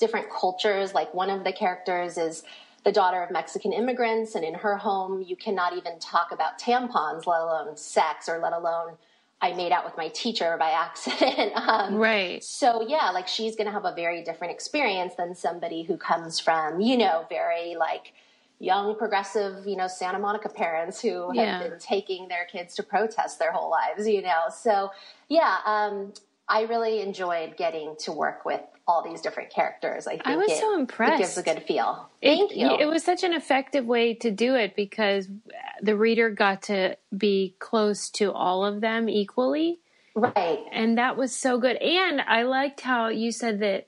different 0.00 0.28
cultures. 0.30 0.94
Like 0.94 1.14
one 1.14 1.30
of 1.30 1.44
the 1.44 1.52
characters 1.52 2.18
is 2.18 2.42
the 2.84 2.92
daughter 2.92 3.22
of 3.22 3.30
Mexican 3.30 3.72
immigrants, 3.72 4.34
and 4.34 4.44
in 4.44 4.54
her 4.54 4.76
home, 4.76 5.22
you 5.22 5.36
cannot 5.36 5.76
even 5.76 5.98
talk 6.00 6.32
about 6.32 6.58
tampons, 6.58 7.26
let 7.26 7.40
alone 7.42 7.76
sex, 7.76 8.28
or 8.28 8.38
let 8.38 8.54
alone 8.54 8.96
I 9.42 9.52
made 9.52 9.72
out 9.72 9.84
with 9.84 9.96
my 9.96 10.08
teacher 10.08 10.56
by 10.58 10.70
accident. 10.86 11.52
um, 11.54 11.94
Right. 11.94 12.42
so 12.42 12.84
yeah, 12.86 13.10
like 13.10 13.28
she's 13.28 13.56
going 13.56 13.66
to 13.66 13.72
have 13.72 13.84
a 13.84 13.94
very 13.94 14.22
different 14.24 14.52
experience 14.52 15.14
than 15.14 15.34
somebody 15.34 15.82
who 15.82 15.96
comes 15.96 16.40
from, 16.40 16.80
you 16.80 16.96
know, 16.96 17.26
very 17.28 17.76
like 17.76 18.12
young 18.58 18.94
progressive, 18.94 19.66
you 19.66 19.76
know, 19.76 19.86
Santa 19.86 20.18
Monica 20.18 20.48
parents 20.48 21.00
who 21.00 21.32
have 21.32 21.70
been 21.70 21.78
taking 21.78 22.28
their 22.28 22.44
kids 22.44 22.74
to 22.74 22.82
protest 22.82 23.38
their 23.38 23.52
whole 23.52 23.70
lives, 23.70 24.06
you 24.06 24.20
know. 24.20 24.44
So, 24.54 24.90
yeah, 25.28 25.56
um, 25.64 26.12
I 26.50 26.62
really 26.62 27.00
enjoyed 27.00 27.56
getting 27.56 27.94
to 28.00 28.12
work 28.12 28.44
with 28.44 28.60
all 28.88 29.02
these 29.04 29.20
different 29.20 29.50
characters. 29.50 30.08
I 30.08 30.12
think 30.12 30.26
I 30.26 30.34
was 30.36 30.50
it, 30.50 30.58
so 30.58 30.80
It 30.82 31.18
gives 31.18 31.38
a 31.38 31.42
good 31.44 31.62
feel. 31.62 32.10
It- 32.20 32.36
Thank 32.36 32.56
you. 32.56 32.76
It 32.76 32.86
was 32.86 33.04
such 33.04 33.22
an 33.22 33.32
effective 33.32 33.86
way 33.86 34.14
to 34.14 34.32
do 34.32 34.56
it 34.56 34.74
because 34.74 35.28
the 35.80 35.96
reader 35.96 36.28
got 36.28 36.62
to 36.62 36.96
be 37.16 37.54
close 37.60 38.10
to 38.10 38.32
all 38.32 38.64
of 38.66 38.80
them 38.80 39.08
equally. 39.08 39.78
right. 40.16 40.58
And 40.72 40.98
that 40.98 41.16
was 41.16 41.34
so 41.34 41.58
good. 41.58 41.76
And 41.76 42.20
I 42.20 42.42
liked 42.42 42.80
how 42.80 43.08
you 43.08 43.30
said 43.30 43.60
that 43.60 43.86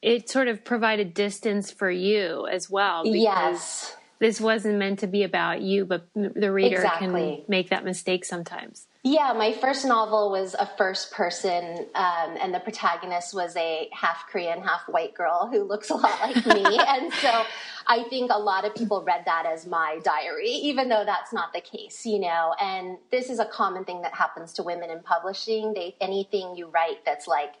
it 0.00 0.30
sort 0.30 0.46
of 0.46 0.64
provided 0.64 1.12
distance 1.14 1.72
for 1.72 1.90
you 1.90 2.46
as 2.46 2.70
well. 2.70 3.02
Because 3.02 3.20
Yes. 3.20 3.96
This 4.20 4.40
wasn't 4.40 4.78
meant 4.78 4.98
to 5.00 5.06
be 5.06 5.22
about 5.22 5.62
you, 5.62 5.84
but 5.84 6.08
the 6.14 6.50
reader 6.50 6.76
Exactly. 6.76 7.36
can 7.36 7.44
make 7.48 7.70
that 7.70 7.84
mistake 7.84 8.24
sometimes. 8.24 8.86
Yeah, 9.04 9.32
my 9.32 9.52
first 9.52 9.86
novel 9.86 10.30
was 10.32 10.54
a 10.58 10.66
first 10.76 11.12
person, 11.12 11.86
um, 11.94 12.36
and 12.40 12.52
the 12.52 12.58
protagonist 12.58 13.32
was 13.32 13.56
a 13.56 13.88
half 13.92 14.26
Korean, 14.28 14.60
half 14.60 14.82
white 14.88 15.14
girl 15.14 15.48
who 15.50 15.62
looks 15.62 15.90
a 15.90 15.94
lot 15.94 16.20
like 16.20 16.44
me. 16.46 16.78
and 16.86 17.12
so 17.14 17.44
I 17.86 18.02
think 18.10 18.30
a 18.32 18.38
lot 18.38 18.64
of 18.64 18.74
people 18.74 19.02
read 19.02 19.22
that 19.24 19.46
as 19.46 19.66
my 19.66 20.00
diary, 20.02 20.50
even 20.50 20.88
though 20.88 21.04
that's 21.04 21.32
not 21.32 21.52
the 21.52 21.60
case, 21.60 22.04
you 22.04 22.18
know. 22.18 22.54
And 22.60 22.98
this 23.10 23.30
is 23.30 23.38
a 23.38 23.46
common 23.46 23.84
thing 23.84 24.02
that 24.02 24.14
happens 24.14 24.52
to 24.54 24.62
women 24.64 24.90
in 24.90 25.00
publishing. 25.00 25.74
They 25.74 25.94
anything 26.00 26.56
you 26.56 26.66
write 26.66 27.04
that's 27.06 27.28
like 27.28 27.54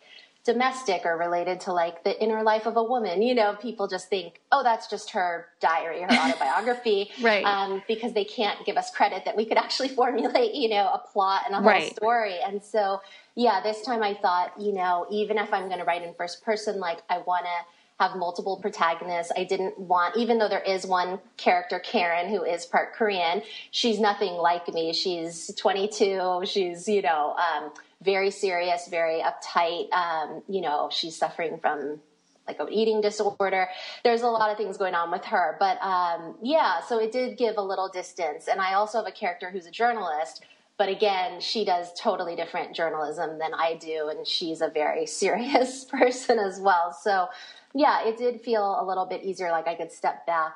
domestic 0.48 1.04
or 1.04 1.18
related 1.18 1.60
to 1.60 1.74
like 1.74 2.02
the 2.04 2.22
inner 2.22 2.42
life 2.42 2.64
of 2.64 2.78
a 2.78 2.82
woman, 2.82 3.20
you 3.20 3.34
know, 3.34 3.54
people 3.60 3.86
just 3.86 4.08
think, 4.08 4.40
oh, 4.50 4.62
that's 4.62 4.88
just 4.88 5.10
her 5.10 5.46
diary, 5.60 6.00
her 6.00 6.10
autobiography, 6.10 7.10
Right. 7.22 7.44
Um, 7.44 7.82
because 7.86 8.14
they 8.14 8.24
can't 8.24 8.64
give 8.64 8.78
us 8.78 8.90
credit 8.90 9.26
that 9.26 9.36
we 9.36 9.44
could 9.44 9.58
actually 9.58 9.88
formulate, 10.00 10.54
you 10.54 10.70
know, 10.70 10.86
a 10.86 11.02
plot 11.12 11.42
and 11.44 11.54
a 11.54 11.58
whole 11.58 11.66
Right. 11.66 11.94
story. 11.94 12.36
And 12.42 12.64
so, 12.64 13.02
yeah, 13.34 13.60
this 13.62 13.82
time 13.82 14.02
I 14.02 14.14
thought, 14.14 14.58
you 14.58 14.72
know, 14.72 15.06
even 15.10 15.36
if 15.36 15.52
I'm 15.52 15.66
going 15.66 15.80
to 15.80 15.84
write 15.84 16.02
in 16.02 16.14
first 16.14 16.42
person, 16.42 16.80
like 16.80 17.02
I 17.10 17.18
want 17.18 17.44
to 17.44 18.04
have 18.04 18.16
multiple 18.16 18.56
protagonists. 18.56 19.32
I 19.36 19.44
didn't 19.44 19.78
want, 19.78 20.16
even 20.16 20.38
though 20.38 20.48
there 20.48 20.62
is 20.62 20.86
one 20.86 21.18
character, 21.36 21.78
Karen, 21.78 22.30
who 22.30 22.42
is 22.42 22.64
part 22.64 22.94
Korean, 22.94 23.42
she's 23.70 24.00
nothing 24.00 24.34
like 24.34 24.66
me. 24.72 24.94
She's 24.94 25.52
22. 25.56 26.42
She's, 26.44 26.88
you 26.88 27.02
know, 27.02 27.36
um, 27.36 27.72
very 28.02 28.30
serious, 28.30 28.88
very 28.88 29.22
uptight. 29.22 29.92
Um, 29.92 30.42
you 30.48 30.60
know, 30.60 30.88
she's 30.90 31.16
suffering 31.16 31.58
from 31.60 32.00
like 32.46 32.58
an 32.60 32.72
eating 32.72 33.00
disorder. 33.00 33.68
There's 34.04 34.22
a 34.22 34.28
lot 34.28 34.50
of 34.50 34.56
things 34.56 34.76
going 34.76 34.94
on 34.94 35.10
with 35.10 35.24
her. 35.26 35.56
But 35.60 35.80
um, 35.82 36.36
yeah, 36.42 36.80
so 36.80 36.98
it 36.98 37.12
did 37.12 37.36
give 37.36 37.58
a 37.58 37.62
little 37.62 37.88
distance. 37.88 38.48
And 38.48 38.60
I 38.60 38.74
also 38.74 38.98
have 38.98 39.06
a 39.06 39.12
character 39.12 39.50
who's 39.50 39.66
a 39.66 39.70
journalist. 39.70 40.44
But 40.78 40.88
again, 40.88 41.40
she 41.40 41.64
does 41.64 41.92
totally 42.00 42.36
different 42.36 42.74
journalism 42.74 43.38
than 43.38 43.52
I 43.52 43.74
do, 43.74 44.10
and 44.10 44.24
she's 44.24 44.60
a 44.60 44.68
very 44.68 45.06
serious 45.22 45.84
person 45.84 46.38
as 46.38 46.60
well. 46.60 46.92
So, 46.92 47.28
yeah, 47.74 48.06
it 48.06 48.16
did 48.16 48.40
feel 48.40 48.80
a 48.80 48.84
little 48.84 49.04
bit 49.04 49.24
easier, 49.24 49.50
like 49.50 49.66
I 49.66 49.74
could 49.74 49.92
step 49.92 50.24
back 50.24 50.54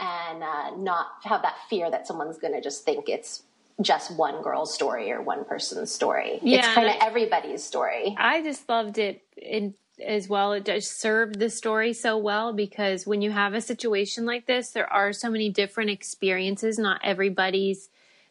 and 0.00 0.42
uh, 0.42 0.76
not 0.76 1.06
have 1.24 1.42
that 1.42 1.56
fear 1.68 1.90
that 1.90 2.06
someone's 2.06 2.38
going 2.38 2.54
to 2.54 2.60
just 2.60 2.84
think 2.84 3.08
it's 3.08 3.42
just 3.80 4.16
one 4.16 4.42
girl's 4.42 4.74
story 4.74 5.12
or 5.12 5.22
one 5.22 5.44
person's 5.44 5.92
story. 5.92 6.40
Yeah, 6.42 6.58
it's 6.58 6.68
kind 6.68 6.88
of 6.88 6.96
everybody's 7.00 7.62
story. 7.62 8.16
I 8.18 8.42
just 8.42 8.68
loved 8.68 8.98
it 8.98 9.22
in, 9.36 9.74
as 10.04 10.28
well. 10.28 10.52
It 10.52 10.64
just 10.64 11.00
served 11.00 11.38
the 11.38 11.50
story 11.50 11.92
so 11.92 12.18
well 12.18 12.52
because 12.52 13.06
when 13.06 13.22
you 13.22 13.30
have 13.30 13.54
a 13.54 13.60
situation 13.60 14.26
like 14.26 14.46
this, 14.46 14.70
there 14.70 14.92
are 14.92 15.12
so 15.12 15.30
many 15.30 15.48
different 15.48 15.90
experiences. 15.90 16.78
Not 16.78 17.00
everybody's 17.04 17.88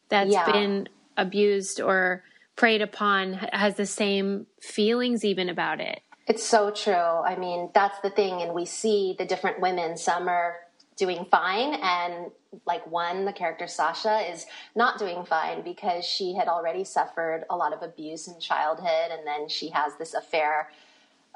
that's 0.10 0.32
Yeah. 0.32 0.52
been 0.52 0.90
abused 1.16 1.82
or 1.82 2.24
preyed 2.56 2.82
upon 2.82 3.34
has 3.34 3.76
the 3.76 3.86
same 3.86 4.48
feelings 4.62 5.24
even 5.24 5.50
about 5.50 5.80
it. 5.80 6.02
It's 6.28 6.44
so 6.44 6.72
true. 6.72 6.94
I 6.94 7.36
mean, 7.38 7.70
that's 7.74 8.00
the 8.02 8.10
thing. 8.10 8.42
And 8.42 8.54
we 8.54 8.66
see 8.66 9.16
the 9.18 9.26
different 9.26 9.62
women. 9.62 9.96
Some 9.96 10.28
are 10.28 10.58
doing 10.98 11.26
fine. 11.32 11.76
And 11.76 12.32
like 12.66 12.86
one, 12.88 13.24
the 13.24 13.34
character 13.34 13.68
Sasha, 13.68 14.30
is 14.30 14.46
not 14.76 14.98
doing 14.98 15.24
fine 15.24 15.62
because 15.62 16.04
she 16.04 16.34
had 16.34 16.48
already 16.48 16.84
suffered 16.84 17.46
a 17.50 17.56
lot 17.56 17.72
of 17.72 17.84
abuse 17.84 18.28
in 18.28 18.40
childhood. 18.40 19.12
And 19.12 19.26
then 19.26 19.48
she 19.48 19.70
has 19.70 19.94
this 19.98 20.14
affair 20.14 20.70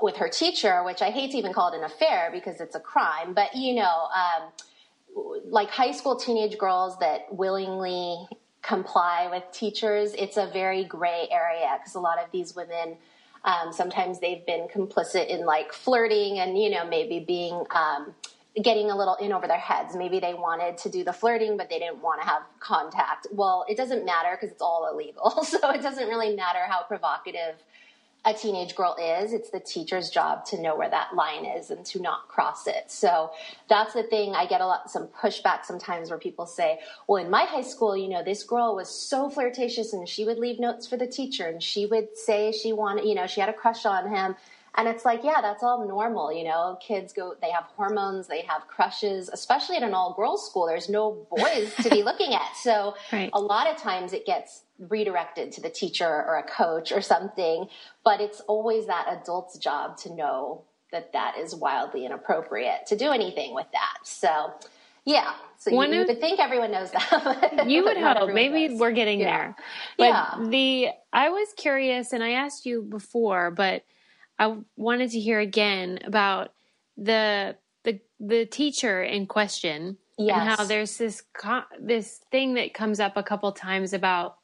with 0.02 0.18
her 0.18 0.28
teacher, 0.28 0.84
which 0.84 1.02
I 1.02 1.12
hate 1.12 1.32
to 1.32 1.38
even 1.38 1.54
call 1.54 1.72
it 1.72 1.78
an 1.78 1.84
affair 1.84 2.30
because 2.34 2.60
it's 2.60 2.76
a 2.76 2.80
crime. 2.80 3.34
But, 3.34 3.56
you 3.56 3.76
know, 3.76 4.08
um, 4.16 5.44
like 5.46 5.70
high 5.70 5.92
school 5.92 6.16
teenage 6.16 6.58
girls 6.58 6.98
that 7.00 7.34
willingly 7.34 8.28
comply 8.64 9.28
with 9.30 9.44
teachers, 9.52 10.14
it's 10.14 10.38
a 10.38 10.48
very 10.48 10.84
gray 10.86 11.28
area 11.32 11.78
because 11.78 11.96
a 11.96 12.00
lot 12.00 12.18
of 12.18 12.32
these 12.32 12.56
women, 12.56 12.98
um, 13.44 13.72
sometimes 13.72 14.20
they've 14.20 14.46
been 14.46 14.68
complicit 14.68 15.28
in 15.28 15.46
like 15.46 15.72
flirting 15.72 16.40
and, 16.40 16.58
you 16.58 16.70
know, 16.70 16.86
maybe 16.88 17.20
being, 17.20 17.64
um, 17.72 18.16
getting 18.62 18.92
a 18.92 18.98
little 18.98 19.16
in 19.16 19.32
over 19.32 19.48
their 19.48 19.58
heads. 19.58 19.96
Maybe 19.96 20.20
they 20.20 20.34
wanted 20.34 20.78
to 20.80 20.90
do 20.90 21.04
the 21.04 21.14
flirting, 21.14 21.56
but 21.56 21.70
they 21.70 21.80
didn't 21.80 22.02
want 22.02 22.22
to 22.22 22.28
have 22.28 22.44
contact. 22.60 23.28
Well, 23.32 23.66
it 23.70 23.78
doesn't 23.78 24.04
matter 24.06 24.30
because 24.32 24.52
it's 24.52 24.62
all 24.62 24.90
illegal. 24.92 25.46
So 25.52 25.70
it 25.72 25.82
doesn't 25.82 26.08
really 26.08 26.36
matter 26.36 26.60
how 26.68 26.84
provocative 26.84 27.56
a 28.24 28.34
teenage 28.34 28.76
girl 28.76 28.96
is. 29.02 29.34
It's 29.34 29.50
the 29.50 29.60
teacher's 29.60 30.10
job 30.10 30.46
to 30.46 30.62
know 30.62 30.76
where 30.76 30.90
that 30.90 31.16
line 31.16 31.46
is 31.46 31.72
and 31.72 31.84
to 31.88 32.00
not 32.00 32.28
cross 32.28 32.68
it. 32.68 32.86
So 32.92 33.32
that's 33.68 33.94
the 33.94 34.04
thing. 34.04 34.36
I 34.36 34.46
get 34.46 34.62
a 34.62 34.68
lot, 34.68 34.92
some 34.92 35.08
pushback 35.08 35.66
sometimes 35.66 36.10
where 36.10 36.20
people 36.20 36.46
say, 36.46 36.80
well, 37.08 37.24
in 37.24 37.32
my 37.32 37.46
high 37.46 37.64
school, 37.64 37.98
you 37.98 38.10
know, 38.10 38.24
this 38.24 38.44
girl 38.44 38.76
was 38.76 38.90
so 38.90 39.30
flirtatious 39.30 39.94
and 39.94 40.08
she 40.08 40.24
would 40.24 40.38
leave 40.38 40.60
notes 40.60 40.86
for 40.86 40.98
the 40.98 41.08
teacher 41.08 41.48
and 41.48 41.64
she 41.64 41.88
would 41.88 42.16
say 42.16 42.52
she 42.52 42.74
wanted, 42.74 43.06
you 43.06 43.16
know, 43.16 43.26
she 43.26 43.42
had 43.42 43.50
a 43.50 43.54
crush 43.54 43.86
on 43.86 44.10
him. 44.10 44.36
And 44.76 44.88
it's 44.88 45.04
like, 45.04 45.22
yeah, 45.24 45.42
that's 45.42 45.64
all 45.64 45.86
normal. 45.86 46.32
You 46.32 46.46
know, 46.46 46.78
kids 46.82 47.12
go, 47.14 47.36
they 47.42 47.52
have 47.52 47.66
hormones, 47.76 48.28
they 48.28 48.42
have 48.44 48.68
crushes, 48.68 49.30
especially 49.32 49.76
at 49.76 49.84
an 49.84 49.94
all 49.94 50.14
girls 50.14 50.46
school. 50.50 50.66
There's 50.68 50.88
no 50.88 51.28
boys 51.30 51.74
to 51.84 51.90
be 51.90 52.04
looking 52.04 52.34
at. 52.34 52.56
So 52.62 52.96
Right. 53.12 53.30
a 53.34 53.40
lot 53.42 53.68
of 53.68 53.78
times 53.78 54.14
it 54.14 54.26
gets 54.26 54.62
redirected 54.80 55.52
to 55.54 55.62
the 55.62 55.70
teacher 55.70 56.08
or 56.08 56.38
a 56.38 56.44
coach 56.44 56.92
or 56.94 57.02
something. 57.02 57.68
But 58.06 58.22
it's 58.22 58.40
always 58.42 58.88
that 58.88 59.08
adult's 59.10 59.58
job 59.58 59.98
to 60.00 60.14
know 60.14 60.64
that 60.94 61.12
that 61.14 61.38
is 61.38 61.54
wildly 61.56 62.06
inappropriate 62.06 62.86
to 62.88 62.96
do 62.96 63.12
anything 63.12 63.54
with 63.54 63.68
that. 63.74 63.98
So, 64.04 64.54
yeah. 65.06 65.34
So 65.58 65.72
One 65.76 65.92
you, 65.94 66.02
of- 66.02 66.08
would 66.08 66.20
think 66.22 66.40
everyone 66.40 66.72
knows 66.72 66.92
that. 66.92 67.66
You 67.68 67.84
would 67.84 67.98
hope. 67.98 68.34
Maybe 68.34 68.74
we're 68.76 68.92
getting 68.92 69.20
Yeah. 69.20 69.38
there. 69.38 69.56
But 69.98 70.04
Yeah. 70.06 70.36
the 70.50 70.88
I 71.12 71.30
was 71.30 71.50
curious 71.58 72.14
and 72.14 72.24
I 72.24 72.32
asked 72.32 72.66
you 72.66 72.82
before, 72.82 73.52
but 73.52 73.84
I 74.42 74.58
wanted 74.76 75.12
to 75.12 75.20
hear 75.20 75.40
again 75.40 76.00
about 76.04 76.52
the 76.98 77.56
the 77.84 78.00
the 78.20 78.46
teacher 78.48 79.04
in 79.04 79.28
question 79.28 79.98
and 80.18 80.28
Yes. 80.28 80.58
how 80.58 80.66
there's 80.66 80.98
this 80.98 81.22
co- 81.34 81.64
this 81.80 82.20
thing 82.32 82.56
that 82.56 82.74
comes 82.74 83.00
up 83.00 83.18
a 83.18 83.24
couple 83.24 83.52
times 83.52 83.94
about 83.94 84.38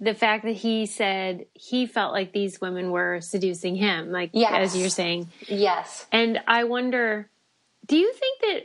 the 0.00 0.14
fact 0.14 0.44
that 0.44 0.52
he 0.56 0.86
said 0.86 1.46
he 1.54 1.86
felt 1.86 2.12
like 2.12 2.32
these 2.32 2.60
women 2.60 2.90
were 2.90 3.20
seducing 3.20 3.76
him 3.76 4.10
like 4.10 4.30
Yes. 4.32 4.52
as 4.72 4.76
you're 4.76 4.88
saying 4.90 5.28
Yes. 5.48 6.06
and 6.10 6.40
I 6.48 6.64
wonder, 6.64 7.30
do 7.86 7.96
you 7.98 8.12
think 8.14 8.40
that 8.40 8.62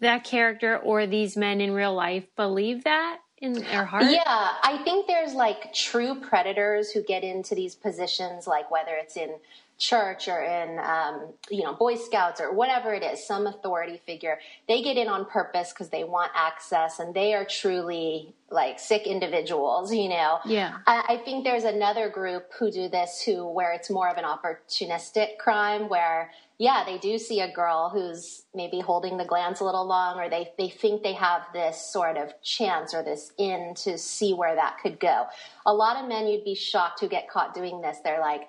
that 0.00 0.24
character 0.24 0.76
or 0.78 1.06
these 1.08 1.36
men 1.36 1.60
in 1.60 1.72
real 1.72 1.94
life 1.94 2.24
believe 2.36 2.84
that 2.84 3.18
in 3.38 3.52
their 3.54 3.84
heart? 3.84 4.04
Yeah, 4.10 4.22
I 4.24 4.80
think 4.84 5.06
there's 5.06 5.34
like 5.34 5.72
true 5.72 6.20
predators 6.20 6.90
who 6.90 7.02
get 7.02 7.24
into 7.24 7.54
these 7.54 7.74
positions, 7.74 8.46
like 8.46 8.70
whether 8.70 8.94
it's 8.94 9.16
in 9.16 9.36
church 9.76 10.28
or 10.28 10.40
in, 10.40 10.78
um, 10.78 11.32
you 11.50 11.64
know, 11.64 11.74
Boy 11.74 11.96
Scouts 11.96 12.40
or 12.40 12.52
whatever 12.52 12.94
it 12.94 13.02
is, 13.02 13.26
some 13.26 13.46
authority 13.46 14.00
figure. 14.06 14.38
They 14.68 14.82
get 14.82 14.96
in 14.96 15.08
on 15.08 15.24
purpose 15.24 15.72
because 15.72 15.88
they 15.88 16.04
want 16.04 16.30
access 16.34 17.00
and 17.00 17.12
they 17.12 17.34
are 17.34 17.44
truly 17.44 18.32
like 18.50 18.78
sick 18.78 19.06
individuals, 19.06 19.92
you 19.92 20.08
know? 20.08 20.38
Yeah. 20.44 20.76
I, 20.86 21.04
I 21.08 21.16
think 21.24 21.42
there's 21.42 21.64
another 21.64 22.08
group 22.08 22.52
who 22.56 22.70
do 22.70 22.88
this 22.88 23.20
who, 23.20 23.48
where 23.48 23.72
it's 23.72 23.90
more 23.90 24.08
of 24.08 24.16
an 24.16 24.24
opportunistic 24.24 25.38
crime 25.38 25.88
where, 25.88 26.30
yeah, 26.58 26.84
they 26.84 26.98
do 26.98 27.18
see 27.18 27.40
a 27.40 27.52
girl 27.52 27.90
who's 27.92 28.42
maybe 28.54 28.78
holding 28.78 29.16
the 29.16 29.24
glance 29.24 29.58
a 29.58 29.64
little 29.64 29.86
long 29.86 30.18
or 30.18 30.30
they, 30.30 30.52
they 30.56 30.68
think 30.68 31.02
they 31.02 31.12
have 31.12 31.42
this 31.52 31.80
sort 31.80 32.16
of 32.16 32.32
chance 32.42 32.94
or 32.94 33.02
this 33.02 33.32
in 33.38 33.74
to 33.74 33.98
see 33.98 34.34
where 34.34 34.54
that 34.54 34.78
could 34.80 35.00
go. 35.00 35.26
A 35.66 35.74
lot 35.74 35.96
of 35.96 36.08
men 36.08 36.28
you'd 36.28 36.44
be 36.44 36.54
shocked 36.54 37.00
who 37.00 37.08
get 37.08 37.28
caught 37.28 37.54
doing 37.54 37.80
this. 37.80 37.98
They're 38.04 38.20
like, 38.20 38.42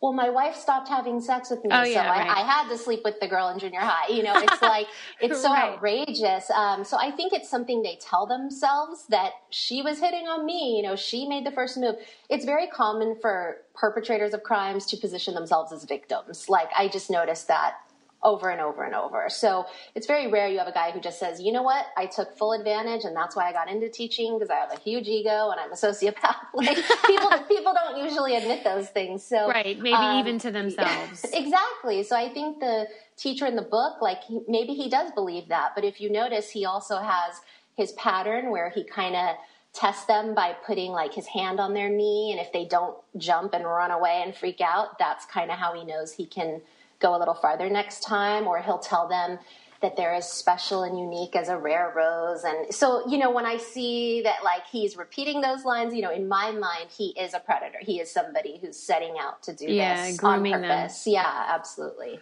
well, 0.00 0.12
my 0.14 0.30
wife 0.30 0.56
stopped 0.56 0.88
having 0.88 1.20
sex 1.20 1.50
with 1.50 1.62
me, 1.64 1.70
Oh, 1.72 1.84
so 1.84 1.90
yeah, 1.90 2.10
I. 2.10 2.40
I 2.40 2.42
had 2.42 2.68
to 2.70 2.78
sleep 2.78 3.00
with 3.04 3.20
the 3.20 3.28
girl 3.28 3.48
in 3.48 3.58
junior 3.58 3.80
high. 3.80 4.08
You 4.12 4.22
know, 4.22 4.34
it's 4.38 4.62
like, 4.62 4.86
it's 5.20 5.42
so 5.42 5.50
Right. 5.52 5.74
outrageous. 5.74 6.50
Um, 6.50 6.84
so 6.84 6.96
I 6.98 7.10
think 7.10 7.32
it's 7.34 7.50
something 7.50 7.82
they 7.82 7.96
tell 8.00 8.26
themselves 8.26 9.06
that 9.10 9.32
she 9.50 9.82
was 9.82 10.00
hitting 10.00 10.26
on 10.26 10.46
me. 10.46 10.76
You 10.76 10.82
know, 10.82 10.96
she 10.96 11.28
made 11.28 11.44
the 11.44 11.50
first 11.50 11.76
move. 11.78 11.96
It's 12.30 12.44
very 12.46 12.66
common 12.66 13.16
for 13.20 13.58
perpetrators 13.74 14.34
of 14.34 14.42
crimes 14.42 14.86
to 14.86 14.96
position 14.96 15.34
themselves 15.34 15.72
as 15.72 15.84
victims. 15.84 16.48
Like 16.48 16.70
I 16.76 16.88
just 16.88 17.10
noticed 17.10 17.48
that 17.48 17.74
over 18.22 18.50
and 18.50 18.60
over 18.60 18.84
and 18.84 18.94
over. 18.94 19.28
So 19.28 19.66
it's 19.94 20.06
very 20.06 20.26
rare 20.26 20.48
you 20.48 20.58
have 20.58 20.68
a 20.68 20.72
guy 20.72 20.90
who 20.90 21.00
just 21.00 21.18
says, 21.18 21.40
you 21.40 21.52
know 21.52 21.62
what, 21.62 21.86
I 21.96 22.06
took 22.06 22.36
full 22.36 22.52
advantage 22.52 23.04
and 23.04 23.16
that's 23.16 23.34
why 23.34 23.48
I 23.48 23.52
got 23.52 23.70
into 23.70 23.88
teaching 23.88 24.38
because 24.38 24.50
I 24.50 24.56
have 24.56 24.72
a 24.72 24.78
huge 24.78 25.08
ego 25.08 25.50
and 25.50 25.60
I'm 25.60 25.72
a 25.72 25.76
sociopath. 25.76 26.36
Like 26.54 26.76
people, 27.06 27.30
people 27.48 27.72
don't 27.72 28.04
usually 28.04 28.36
admit 28.36 28.64
those 28.64 28.88
things. 28.88 29.24
So 29.24 29.48
right, 29.48 29.78
maybe 29.78 29.94
um, 29.94 30.18
even 30.18 30.38
to 30.40 30.50
themselves. 30.50 31.24
exactly. 31.32 32.02
So 32.02 32.16
I 32.16 32.28
think 32.28 32.60
the 32.60 32.86
teacher 33.16 33.46
in 33.46 33.56
the 33.56 33.62
book, 33.62 34.02
like 34.02 34.22
he, 34.24 34.40
maybe 34.46 34.74
he 34.74 34.90
does 34.90 35.10
believe 35.12 35.48
that, 35.48 35.72
but 35.74 35.84
if 35.84 36.00
you 36.00 36.10
notice, 36.10 36.50
he 36.50 36.66
also 36.66 36.98
has 36.98 37.40
his 37.76 37.92
pattern 37.92 38.50
where 38.50 38.68
he 38.68 38.84
kind 38.84 39.16
of 39.16 39.36
test 39.72 40.08
them 40.08 40.34
by 40.34 40.54
putting 40.66 40.90
like 40.90 41.14
his 41.14 41.26
hand 41.26 41.60
on 41.60 41.72
their 41.72 41.88
knee 41.88 42.32
and 42.32 42.40
if 42.40 42.52
they 42.52 42.64
don't 42.64 42.96
jump 43.16 43.54
and 43.54 43.64
run 43.64 43.92
away 43.92 44.20
and 44.24 44.34
freak 44.34 44.60
out 44.60 44.98
that's 44.98 45.24
kind 45.26 45.50
of 45.50 45.56
how 45.56 45.72
he 45.72 45.84
knows 45.84 46.12
he 46.12 46.26
can 46.26 46.60
go 47.00 47.16
a 47.16 47.18
little 47.18 47.34
farther 47.34 47.68
next 47.68 48.02
time, 48.02 48.46
or 48.46 48.60
he'll 48.60 48.78
tell 48.78 49.08
them 49.08 49.38
that 49.82 49.96
they're 49.96 50.14
as 50.14 50.30
special 50.30 50.82
and 50.82 50.98
unique 50.98 51.34
as 51.34 51.48
a 51.48 51.56
rare 51.56 51.92
rose. 51.96 52.44
And 52.44 52.72
so, 52.72 53.08
you 53.08 53.16
know, 53.16 53.30
when 53.30 53.46
I 53.46 53.56
see 53.56 54.20
that 54.22 54.44
like 54.44 54.66
he's 54.70 54.96
repeating 54.96 55.40
those 55.40 55.64
lines, 55.64 55.94
you 55.94 56.02
know, 56.02 56.12
in 56.12 56.28
my 56.28 56.50
mind, 56.50 56.90
he 56.90 57.08
is 57.18 57.32
a 57.34 57.40
predator. 57.40 57.78
He 57.80 58.00
is 58.00 58.10
somebody 58.10 58.58
who's 58.60 58.76
setting 58.76 59.14
out 59.18 59.42
to 59.44 59.54
do 59.54 59.66
yeah, 59.66 60.06
this 60.06 60.18
grooming 60.18 60.54
on 60.54 60.62
purpose. 60.62 61.04
Them. 61.04 61.14
Yeah, 61.14 61.46
absolutely. 61.48 62.20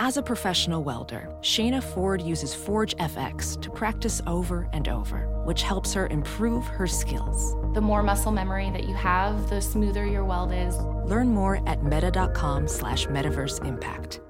As 0.00 0.16
a 0.16 0.22
professional 0.22 0.84
welder, 0.84 1.28
Shayna 1.40 1.82
Ford 1.82 2.22
uses 2.22 2.54
Forge 2.54 2.96
FX 2.96 3.60
to 3.60 3.70
practice 3.70 4.22
over 4.28 4.68
and 4.72 4.88
over, 4.88 5.26
which 5.48 5.62
helps 5.62 5.94
her 5.94 6.08
improve 6.08 6.66
her 6.66 6.86
skills. 6.86 7.56
The 7.72 7.80
more 7.80 8.02
muscle 8.02 8.30
memory 8.30 8.68
that 8.68 8.84
you 8.84 8.94
have, 8.94 9.48
the 9.48 9.62
smoother 9.62 10.06
your 10.06 10.22
weld 10.22 10.52
is. 10.52 10.76
Learn 11.06 11.28
more 11.28 11.66
at 11.66 11.82
meta.com 11.82 12.68
slash 12.68 13.06
metaverse 13.06 13.64
impact. 13.64 14.20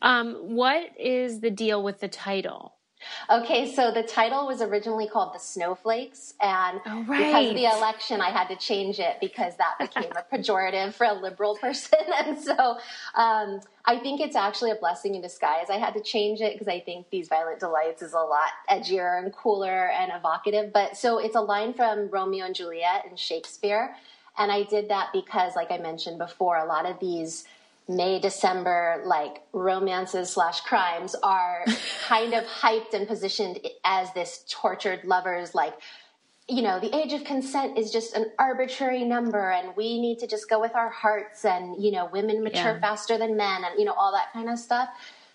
Um, 0.00 0.34
what 0.56 0.98
is 0.98 1.40
the 1.40 1.50
deal 1.50 1.82
with 1.82 2.00
the 2.00 2.08
title? 2.08 2.73
Okay, 3.30 3.72
so 3.72 3.90
the 3.90 4.02
title 4.02 4.46
was 4.46 4.62
originally 4.62 5.08
called 5.08 5.34
The 5.34 5.38
Snowflakes, 5.38 6.34
and 6.40 6.80
oh, 6.86 7.04
right. 7.04 7.26
because 7.26 7.48
of 7.50 7.54
the 7.56 7.64
election, 7.64 8.20
I 8.20 8.30
had 8.30 8.48
to 8.48 8.56
change 8.56 8.98
it 8.98 9.16
because 9.20 9.54
that 9.56 9.78
became 9.80 10.12
a 10.12 10.36
pejorative 10.36 10.94
for 10.94 11.04
a 11.06 11.14
liberal 11.14 11.56
person. 11.60 11.98
And 12.16 12.38
so 12.38 12.78
um, 13.14 13.60
I 13.84 13.98
think 13.98 14.20
it's 14.20 14.36
actually 14.36 14.70
a 14.70 14.76
blessing 14.76 15.14
in 15.14 15.22
disguise. 15.22 15.66
I 15.70 15.78
had 15.78 15.94
to 15.94 16.00
change 16.00 16.40
it 16.40 16.54
because 16.54 16.68
I 16.68 16.80
think 16.80 17.10
These 17.10 17.28
Violent 17.28 17.60
Delights 17.60 18.02
is 18.02 18.12
a 18.12 18.18
lot 18.18 18.50
edgier 18.70 19.22
and 19.22 19.32
cooler 19.32 19.90
and 19.90 20.12
evocative. 20.14 20.72
But 20.72 20.96
so 20.96 21.18
it's 21.18 21.36
a 21.36 21.40
line 21.40 21.74
from 21.74 22.08
Romeo 22.08 22.46
and 22.46 22.54
Juliet 22.54 23.06
and 23.08 23.18
Shakespeare. 23.18 23.96
And 24.36 24.50
I 24.50 24.64
did 24.64 24.88
that 24.88 25.10
because, 25.12 25.54
like 25.54 25.70
I 25.70 25.78
mentioned 25.78 26.18
before, 26.18 26.58
a 26.58 26.64
lot 26.64 26.86
of 26.86 26.98
these 26.98 27.44
May, 27.86 28.18
December, 28.18 29.02
like 29.04 29.42
romances 29.52 30.30
slash 30.30 30.60
crimes 30.62 31.14
are 31.22 31.64
kind 32.08 32.32
of 32.34 32.44
hyped 32.44 32.94
and 32.94 33.06
positioned 33.06 33.60
as 33.84 34.12
this 34.14 34.44
tortured 34.48 35.04
lovers, 35.04 35.54
like, 35.54 35.74
you 36.48 36.62
know, 36.62 36.78
the 36.78 36.94
age 36.94 37.12
of 37.12 37.24
consent 37.24 37.78
is 37.78 37.90
just 37.90 38.14
an 38.14 38.30
arbitrary 38.38 39.04
number 39.04 39.50
and 39.50 39.74
we 39.76 40.00
need 40.00 40.18
to 40.18 40.26
just 40.26 40.48
go 40.48 40.60
with 40.60 40.74
our 40.74 40.90
hearts 40.90 41.44
and, 41.44 41.82
you 41.82 41.90
know, 41.90 42.06
women 42.06 42.42
mature 42.42 42.74
yeah. 42.74 42.80
faster 42.80 43.16
than 43.16 43.36
men 43.36 43.64
and, 43.64 43.78
you 43.78 43.84
know, 43.84 43.94
all 43.94 44.12
that 44.12 44.32
kind 44.32 44.50
of 44.50 44.58
stuff. 44.58 44.88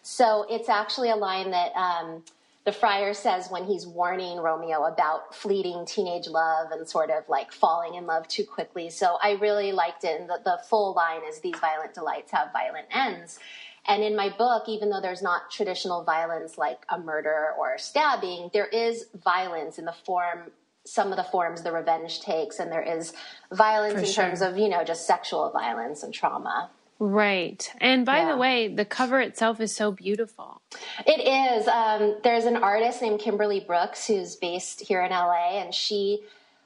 So 0.03 0.45
it's 0.49 0.69
actually 0.69 1.09
a 1.09 1.15
line 1.15 1.51
that, 1.51 1.73
um, 1.75 2.23
the 2.69 2.77
friar 2.77 3.15
says 3.15 3.49
when 3.49 3.65
he's 3.65 3.87
warning 3.87 4.37
Romeo 4.37 4.83
about 4.83 5.33
fleeting 5.33 5.87
teenage 5.87 6.27
love 6.27 6.69
and 6.69 6.87
sort 6.87 7.09
of 7.09 7.27
like 7.27 7.51
falling 7.51 7.95
in 7.95 8.05
love 8.05 8.27
too 8.27 8.43
quickly. 8.43 8.91
So 8.91 9.17
I 9.23 9.31
really 9.31 9.71
liked 9.71 10.03
it. 10.03 10.21
And 10.21 10.29
the, 10.29 10.39
the 10.45 10.59
full 10.69 10.93
line 10.93 11.21
is 11.27 11.39
these 11.39 11.57
violent 11.57 11.95
delights 11.95 12.31
have 12.31 12.53
violent 12.53 12.85
ends. 12.91 13.39
And 13.87 14.03
in 14.03 14.15
my 14.15 14.29
book, 14.29 14.65
even 14.67 14.91
though 14.91 15.01
there's 15.01 15.23
not 15.23 15.49
traditional 15.49 16.03
violence 16.03 16.59
like 16.59 16.85
a 16.89 16.99
murder 16.99 17.55
or 17.57 17.79
stabbing, 17.79 18.51
there 18.53 18.67
is 18.67 19.07
violence 19.23 19.79
in 19.79 19.85
the 19.85 19.95
form, 20.05 20.51
some 20.85 21.09
of 21.09 21.17
the 21.17 21.23
forms 21.23 21.63
the 21.63 21.71
revenge 21.71 22.19
takes, 22.21 22.59
and 22.59 22.71
there 22.71 22.83
is 22.83 23.13
violence 23.51 23.93
For 23.93 23.99
in 24.01 24.05
sure. 24.05 24.23
terms 24.25 24.41
of, 24.43 24.59
you 24.59 24.69
know, 24.69 24.83
just 24.83 25.07
sexual 25.07 25.49
violence 25.49 26.03
and 26.03 26.13
trauma. 26.13 26.69
Right. 26.99 27.71
And 27.79 28.05
by 28.05 28.19
yeah. 28.19 28.31
the 28.31 28.37
way, 28.37 28.67
the 28.67 28.83
cover 28.83 29.21
itself 29.21 29.61
is 29.61 29.73
so 29.73 29.91
beautiful. 29.91 30.61
It 31.07 31.21
is. 31.21 31.65
Um, 31.67 32.17
there's 32.23 32.43
an 32.43 32.57
artist 32.57 33.01
named 33.01 33.21
Kimberly 33.21 33.61
Brooks 33.61 34.05
who's 34.05 34.35
based 34.35 34.81
here 34.81 35.01
in 35.01 35.11
LA, 35.11 35.61
and 35.61 35.73
she, 35.73 36.19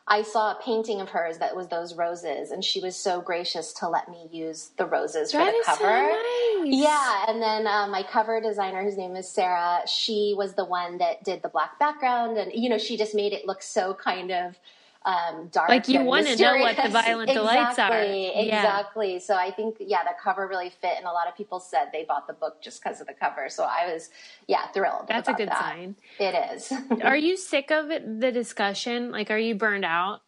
I 0.07 0.23
saw 0.23 0.53
a 0.53 0.61
painting 0.63 1.01
of 1.01 1.09
hers 1.09 1.37
that 1.37 1.55
was 1.55 1.67
those 1.67 1.93
roses, 1.93 2.49
and 2.49 2.65
she 2.65 2.79
was 2.79 2.95
so 2.95 3.21
gracious 3.21 3.73
to 3.73 3.87
let 3.87 4.09
me 4.09 4.27
use 4.31 4.71
the 4.77 4.87
roses 4.87 5.31
that 5.33 5.45
for 5.45 5.51
the 5.51 5.63
cover. 5.65 5.83
So 5.83 6.63
nice. 6.63 6.73
Yeah. 6.73 7.25
And 7.27 7.39
then 7.39 7.67
um, 7.67 7.91
my 7.91 8.01
cover 8.01 8.41
designer, 8.41 8.83
whose 8.83 8.97
name 8.97 9.15
is 9.15 9.29
Sarah, 9.29 9.81
she 9.85 10.33
was 10.35 10.55
the 10.55 10.65
one 10.65 10.97
that 10.97 11.23
did 11.23 11.43
the 11.43 11.49
black 11.49 11.77
background, 11.77 12.37
and, 12.37 12.51
you 12.51 12.69
know, 12.69 12.79
she 12.79 12.97
just 12.97 13.13
made 13.13 13.33
it 13.33 13.45
look 13.45 13.61
so 13.61 13.93
kind 13.93 14.31
of 14.31 14.57
um, 15.05 15.47
dark. 15.51 15.69
Like 15.69 15.87
you 15.87 16.01
want 16.03 16.27
to 16.27 16.35
know 16.35 16.57
what 16.57 16.75
the 16.75 16.89
violent 16.89 17.29
exactly, 17.29 17.33
delights 17.33 17.79
are. 17.79 18.01
Exactly. 18.01 19.13
Yeah. 19.13 19.19
So 19.19 19.35
I 19.35 19.51
think, 19.51 19.77
yeah, 19.79 20.03
the 20.03 20.11
cover 20.21 20.47
really 20.47 20.69
fit. 20.69 20.93
And 20.97 21.05
a 21.05 21.11
lot 21.11 21.27
of 21.27 21.35
people 21.35 21.59
said 21.59 21.89
they 21.91 22.05
bought 22.05 22.27
the 22.27 22.33
book 22.33 22.61
just 22.61 22.83
because 22.83 23.01
of 23.01 23.07
the 23.07 23.13
cover. 23.13 23.49
So 23.49 23.63
I 23.63 23.91
was, 23.91 24.09
yeah, 24.47 24.67
thrilled. 24.67 25.05
That's 25.07 25.29
a 25.29 25.33
good 25.33 25.49
that. 25.49 25.59
sign. 25.59 25.95
It 26.19 26.35
is. 26.53 26.71
are 27.03 27.17
you 27.17 27.37
sick 27.37 27.71
of 27.71 27.91
it, 27.91 28.21
the 28.21 28.31
discussion? 28.31 29.11
Like, 29.11 29.29
are 29.29 29.37
you 29.37 29.55
burned 29.55 29.85
out? 29.85 30.21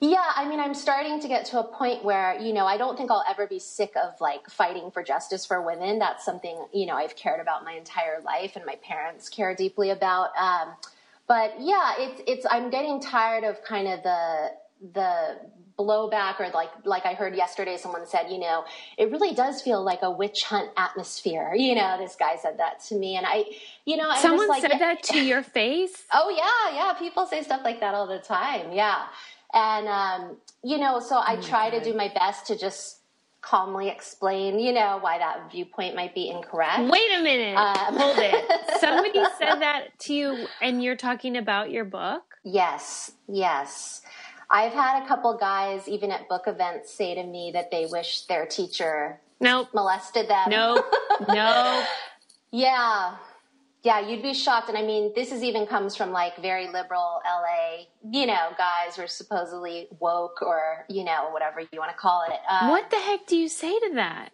Yeah, 0.00 0.30
I 0.36 0.48
mean, 0.48 0.60
I'm 0.60 0.74
starting 0.74 1.18
to 1.20 1.26
get 1.26 1.44
to 1.46 1.58
a 1.58 1.64
point 1.64 2.04
where, 2.04 2.38
you 2.40 2.52
know, 2.52 2.66
I 2.66 2.76
don't 2.76 2.96
think 2.96 3.10
I'll 3.10 3.24
ever 3.28 3.48
be 3.48 3.58
sick 3.58 3.94
of 3.96 4.20
like 4.20 4.48
fighting 4.48 4.92
for 4.92 5.02
justice 5.02 5.44
for 5.44 5.60
women. 5.60 5.98
That's 5.98 6.24
something, 6.24 6.56
you 6.72 6.86
know, 6.86 6.94
I've 6.94 7.16
cared 7.16 7.40
about 7.40 7.64
my 7.64 7.72
entire 7.72 8.20
life 8.24 8.54
and 8.54 8.64
my 8.64 8.76
parents 8.76 9.28
care 9.28 9.56
deeply 9.56 9.90
about. 9.90 10.30
Um, 10.38 10.74
but 11.28 11.54
yeah, 11.60 11.94
it's 11.98 12.22
it's 12.26 12.46
I'm 12.50 12.70
getting 12.70 13.00
tired 13.00 13.44
of 13.44 13.62
kind 13.62 13.86
of 13.86 14.02
the 14.02 14.50
the 14.94 15.36
blowback 15.78 16.40
or 16.40 16.48
like 16.50 16.70
like 16.84 17.06
I 17.06 17.12
heard 17.12 17.36
yesterday 17.36 17.76
someone 17.76 18.06
said, 18.06 18.30
you 18.30 18.38
know, 18.38 18.64
it 18.96 19.10
really 19.12 19.34
does 19.34 19.62
feel 19.62 19.84
like 19.84 20.00
a 20.02 20.10
witch 20.10 20.42
hunt 20.44 20.70
atmosphere. 20.76 21.52
You 21.54 21.74
know, 21.74 21.96
this 21.98 22.16
guy 22.16 22.36
said 22.36 22.58
that 22.58 22.82
to 22.86 22.96
me 22.96 23.16
and 23.16 23.26
I 23.26 23.44
you 23.84 23.96
know, 23.96 24.12
someone 24.16 24.48
like, 24.48 24.62
said 24.62 24.80
that 24.80 25.02
to 25.04 25.22
your 25.22 25.42
face? 25.42 26.04
Oh 26.12 26.30
yeah, 26.30 26.76
yeah, 26.76 26.94
people 26.94 27.26
say 27.26 27.42
stuff 27.42 27.60
like 27.62 27.80
that 27.80 27.94
all 27.94 28.06
the 28.06 28.18
time. 28.18 28.72
Yeah. 28.72 29.04
And 29.52 29.86
um, 29.86 30.36
you 30.64 30.78
know, 30.78 30.98
so 31.00 31.16
I 31.16 31.36
oh 31.38 31.42
try 31.42 31.70
God. 31.70 31.78
to 31.78 31.92
do 31.92 31.96
my 31.96 32.10
best 32.12 32.46
to 32.46 32.58
just 32.58 32.97
calmly 33.48 33.88
explain, 33.88 34.58
you 34.58 34.72
know, 34.72 34.98
why 35.00 35.18
that 35.18 35.50
viewpoint 35.50 35.94
might 35.94 36.14
be 36.14 36.28
incorrect. 36.28 36.80
Wait 36.90 37.10
a 37.18 37.22
minute. 37.22 37.56
Um, 37.56 37.96
Hold 37.98 38.18
it. 38.18 38.44
Somebody 38.80 39.22
said 39.38 39.56
that 39.60 39.98
to 40.00 40.14
you 40.14 40.46
and 40.60 40.82
you're 40.82 40.96
talking 40.96 41.36
about 41.36 41.70
your 41.70 41.86
book? 41.86 42.22
Yes. 42.44 43.12
Yes. 43.26 44.02
I've 44.50 44.72
had 44.72 45.02
a 45.02 45.06
couple 45.06 45.36
guys, 45.38 45.88
even 45.88 46.10
at 46.10 46.28
book 46.28 46.42
events, 46.46 46.92
say 46.92 47.14
to 47.14 47.22
me 47.22 47.50
that 47.54 47.70
they 47.70 47.86
wish 47.86 48.26
their 48.26 48.46
teacher 48.46 49.20
nope. 49.40 49.68
molested 49.74 50.28
them. 50.28 50.50
No, 50.50 50.82
no. 51.28 51.84
yeah, 52.50 53.16
yeah, 53.82 54.00
you'd 54.00 54.22
be 54.22 54.34
shocked. 54.34 54.68
And 54.68 54.76
I 54.76 54.82
mean, 54.82 55.12
this 55.14 55.30
is 55.30 55.42
even 55.42 55.66
comes 55.66 55.94
from 55.94 56.10
like 56.10 56.40
very 56.42 56.66
liberal 56.68 57.20
LA, 57.24 57.84
you 58.10 58.26
know, 58.26 58.50
guys 58.58 58.96
who 58.96 59.02
are 59.02 59.06
supposedly 59.06 59.88
woke 60.00 60.42
or, 60.42 60.84
you 60.88 61.04
know, 61.04 61.28
whatever 61.30 61.60
you 61.60 61.78
want 61.78 61.90
to 61.90 61.96
call 61.96 62.24
it. 62.28 62.38
Um, 62.50 62.70
what 62.70 62.90
the 62.90 62.96
heck 62.96 63.26
do 63.26 63.36
you 63.36 63.48
say 63.48 63.78
to 63.78 63.90
that? 63.94 64.30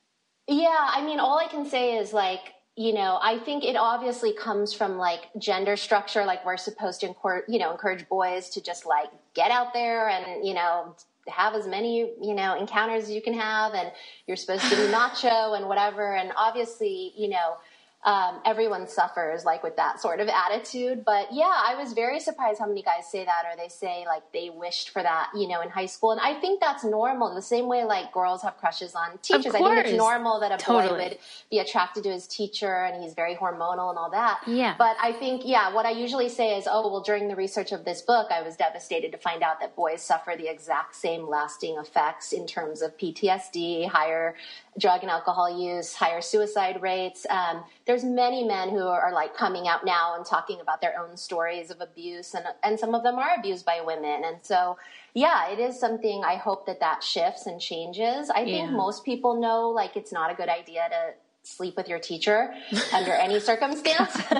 Yeah, 0.49 0.69
I 0.69 1.05
mean, 1.05 1.21
all 1.21 1.39
I 1.39 1.47
can 1.47 1.67
say 1.67 1.97
is 1.97 2.13
like, 2.13 2.41
you 2.77 2.93
know, 2.93 3.19
I 3.23 3.39
think 3.39 3.65
it 3.65 3.77
obviously 3.77 4.33
comes 4.33 4.73
from 4.73 4.97
like 4.97 5.29
gender 5.39 5.77
structure. 5.77 6.25
Like 6.25 6.45
we're 6.45 6.57
supposed 6.57 7.01
to 7.01 7.09
encourage, 7.09 7.45
you 7.49 7.59
know, 7.59 7.71
encourage 7.71 8.09
boys 8.09 8.49
to 8.51 8.63
just 8.63 8.87
like 8.87 9.09
get 9.35 9.51
out 9.51 9.73
there 9.73 10.09
and, 10.09 10.45
you 10.47 10.55
know, 10.55 10.97
have 11.29 11.55
as 11.55 11.67
many, 11.67 12.13
you 12.21 12.35
know, 12.35 12.59
encounters 12.59 13.05
as 13.05 13.11
you 13.11 13.23
can 13.23 13.35
have. 13.35 13.75
And 13.75 13.93
you're 14.27 14.37
supposed 14.37 14.69
to 14.71 14.77
be 14.77 14.89
macho 14.91 15.55
and 15.55 15.69
whatever. 15.69 16.17
And 16.17 16.33
obviously, 16.37 17.13
you 17.17 17.29
know, 17.29 17.57
um, 18.05 18.41
everyone 18.45 18.87
suffers 18.87 19.45
like 19.45 19.63
with 19.63 19.77
that 19.77 20.01
sort 20.01 20.21
of 20.21 20.29
attitude. 20.29 21.05
But 21.05 21.29
yeah, 21.33 21.53
I 21.67 21.75
was 21.77 21.95
very 21.95 22.21
surprised 22.21 22.59
how 22.61 22.67
many 22.67 22.83
guys 22.83 23.11
say 23.11 23.25
that 23.25 23.45
or 23.51 23.57
they 23.57 23.69
say 23.69 24.05
like 24.07 24.23
they 24.33 24.51
wished 24.51 24.91
for 24.91 25.03
that, 25.03 25.31
you 25.35 25.49
know, 25.49 25.63
in 25.63 25.71
high 25.71 25.87
school. 25.87 26.13
And 26.13 26.21
I 26.21 26.39
think 26.39 26.61
that's 26.61 26.85
normal. 26.85 27.35
The 27.35 27.43
same 27.43 27.67
way 27.67 27.85
like 27.85 28.13
girls 28.13 28.43
have 28.43 28.59
crushes 28.59 28.95
on 28.95 29.19
teachers. 29.23 29.55
I 29.55 29.59
think 29.59 29.87
it's 29.87 29.97
normal 29.97 30.41
that 30.41 30.53
a 30.53 30.59
totally. 30.59 30.99
boy 30.99 31.09
would 31.11 31.19
be 31.51 31.59
attracted 31.61 32.05
to 32.05 32.11
his 32.11 32.27
teacher 32.27 32.85
and 32.85 33.03
he's 33.03 33.15
very 33.15 33.37
hormonal 33.37 33.89
and 33.89 33.99
all 33.99 34.11
that. 34.11 34.41
Yeah. 34.47 34.75
But 34.77 34.97
I 35.03 35.13
think, 35.13 35.43
yeah, 35.45 35.73
what 35.73 35.87
I 35.87 35.91
usually 35.91 36.29
say 36.29 36.59
is, 36.59 36.69
oh, 36.71 36.91
well, 36.91 37.01
during 37.01 37.29
the 37.29 37.37
research 37.37 37.73
of 37.73 37.87
this 37.87 38.03
book, 38.03 38.31
I 38.31 38.43
was 38.43 38.57
devastated 38.57 39.13
to 39.13 39.19
find 39.19 39.43
out 39.43 39.61
that 39.61 39.75
boys 39.75 40.03
suffer 40.03 40.35
the 40.37 40.49
exact 40.49 40.95
same 40.95 41.27
lasting 41.27 41.77
effects 41.79 42.33
in 42.33 42.47
terms 42.47 42.83
of 42.83 42.97
PTSD, 42.99 43.89
higher 43.89 44.35
drug 44.79 45.03
and 45.03 45.11
alcohol 45.11 45.49
use, 45.49 45.95
higher 45.95 46.21
suicide 46.21 46.83
rates. 46.83 47.27
Um, 47.31 47.63
there's 47.87 48.03
many 48.05 48.45
men 48.45 48.71
who 48.71 48.81
are 48.81 49.13
like 49.13 49.37
coming 49.37 49.69
out 49.69 49.85
now 49.85 50.17
and 50.17 50.27
talking 50.27 50.61
about 50.61 50.81
their 50.81 50.99
own 50.99 51.17
stories 51.17 51.71
of 51.71 51.81
abuse 51.81 52.35
and 52.35 52.45
and 52.63 52.79
some 52.79 52.95
of 52.95 53.03
them 53.03 53.17
are 53.17 53.35
abused 53.39 53.65
by 53.65 53.81
women 53.85 54.23
and 54.25 54.37
so 54.43 54.77
yeah 55.15 55.49
it 55.49 55.59
is 55.59 55.79
something 55.79 56.23
i 56.25 56.35
hope 56.35 56.67
that 56.67 56.81
that 56.81 57.03
shifts 57.03 57.47
and 57.47 57.61
changes 57.61 58.31
i 58.31 58.45
think 58.45 58.71
Yeah. 58.71 58.77
most 58.77 59.05
people 59.05 59.41
know 59.41 59.69
like 59.71 59.97
it's 59.97 60.13
not 60.13 60.31
a 60.33 60.35
good 60.35 60.49
idea 60.49 60.83
to 60.91 61.15
sleep 61.49 61.77
with 61.77 61.89
your 61.89 61.99
teacher 61.99 62.53
under 62.93 63.13
any 63.13 63.39
circumstance 63.51 64.17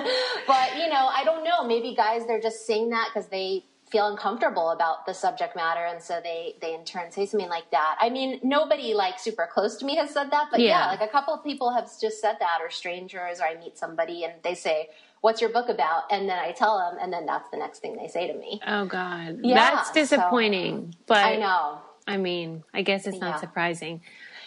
but 0.47 0.75
you 0.77 0.89
know 0.89 1.07
i 1.13 1.21
don't 1.23 1.43
know 1.43 1.63
maybe 1.65 1.93
guys 1.95 2.25
they're 2.27 2.41
just 2.41 2.65
saying 2.65 2.89
that 2.89 3.09
because 3.13 3.29
they 3.29 3.63
feel 3.95 4.07
uncomfortable 4.07 4.71
about 4.71 5.05
the 5.05 5.13
subject 5.13 5.55
matter 5.55 5.85
and 5.85 6.03
so 6.03 6.19
they 6.21 6.55
they 6.61 6.73
in 6.75 6.83
turn 6.83 7.09
say 7.09 7.25
something 7.25 7.47
like 7.47 7.71
that 7.71 7.95
i 8.01 8.09
mean 8.09 8.37
nobody 8.43 8.93
like 8.93 9.17
super 9.17 9.47
close 9.49 9.77
to 9.77 9.85
me 9.85 9.95
has 9.95 10.09
said 10.09 10.29
that 10.31 10.47
but 10.51 10.59
yeah, 10.59 10.67
Yeah. 10.83 10.87
like 10.87 10.99
a 11.01 11.07
couple 11.07 11.33
of 11.33 11.41
people 11.45 11.71
have 11.71 11.85
just 12.01 12.19
said 12.19 12.35
that 12.41 12.57
or 12.61 12.69
strangers 12.69 13.39
or 13.39 13.45
i 13.45 13.55
meet 13.57 13.77
somebody 13.77 14.25
and 14.25 14.33
they 14.43 14.53
say 14.53 14.89
what's 15.21 15.39
your 15.39 15.49
book 15.49 15.69
about 15.69 16.03
and 16.11 16.27
then 16.27 16.37
i 16.37 16.51
tell 16.51 16.77
them 16.77 16.97
and 17.01 17.13
then 17.13 17.25
that's 17.25 17.49
the 17.51 17.57
next 17.57 17.79
thing 17.79 17.95
they 17.95 18.09
say 18.09 18.27
to 18.27 18.37
me 18.37 18.59
Oh 18.67 18.83
God, 18.85 19.39
Yeah, 19.43 19.55
that's 19.55 19.87
so- 19.87 19.93
disappointing. 19.93 20.93
but 21.07 21.23
i 21.25 21.37
know 21.37 21.79
I 22.07 22.17
mean, 22.17 22.63
I 22.73 22.81
guess 22.83 23.07
it's 23.07 23.17
not 23.19 23.35
Yeah. 23.35 23.39
surprising. 23.39 24.01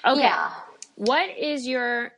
Okay, 0.05 0.21
yeah 0.21 0.51
what 0.97 1.31
is 1.39 1.67
your 1.67 2.13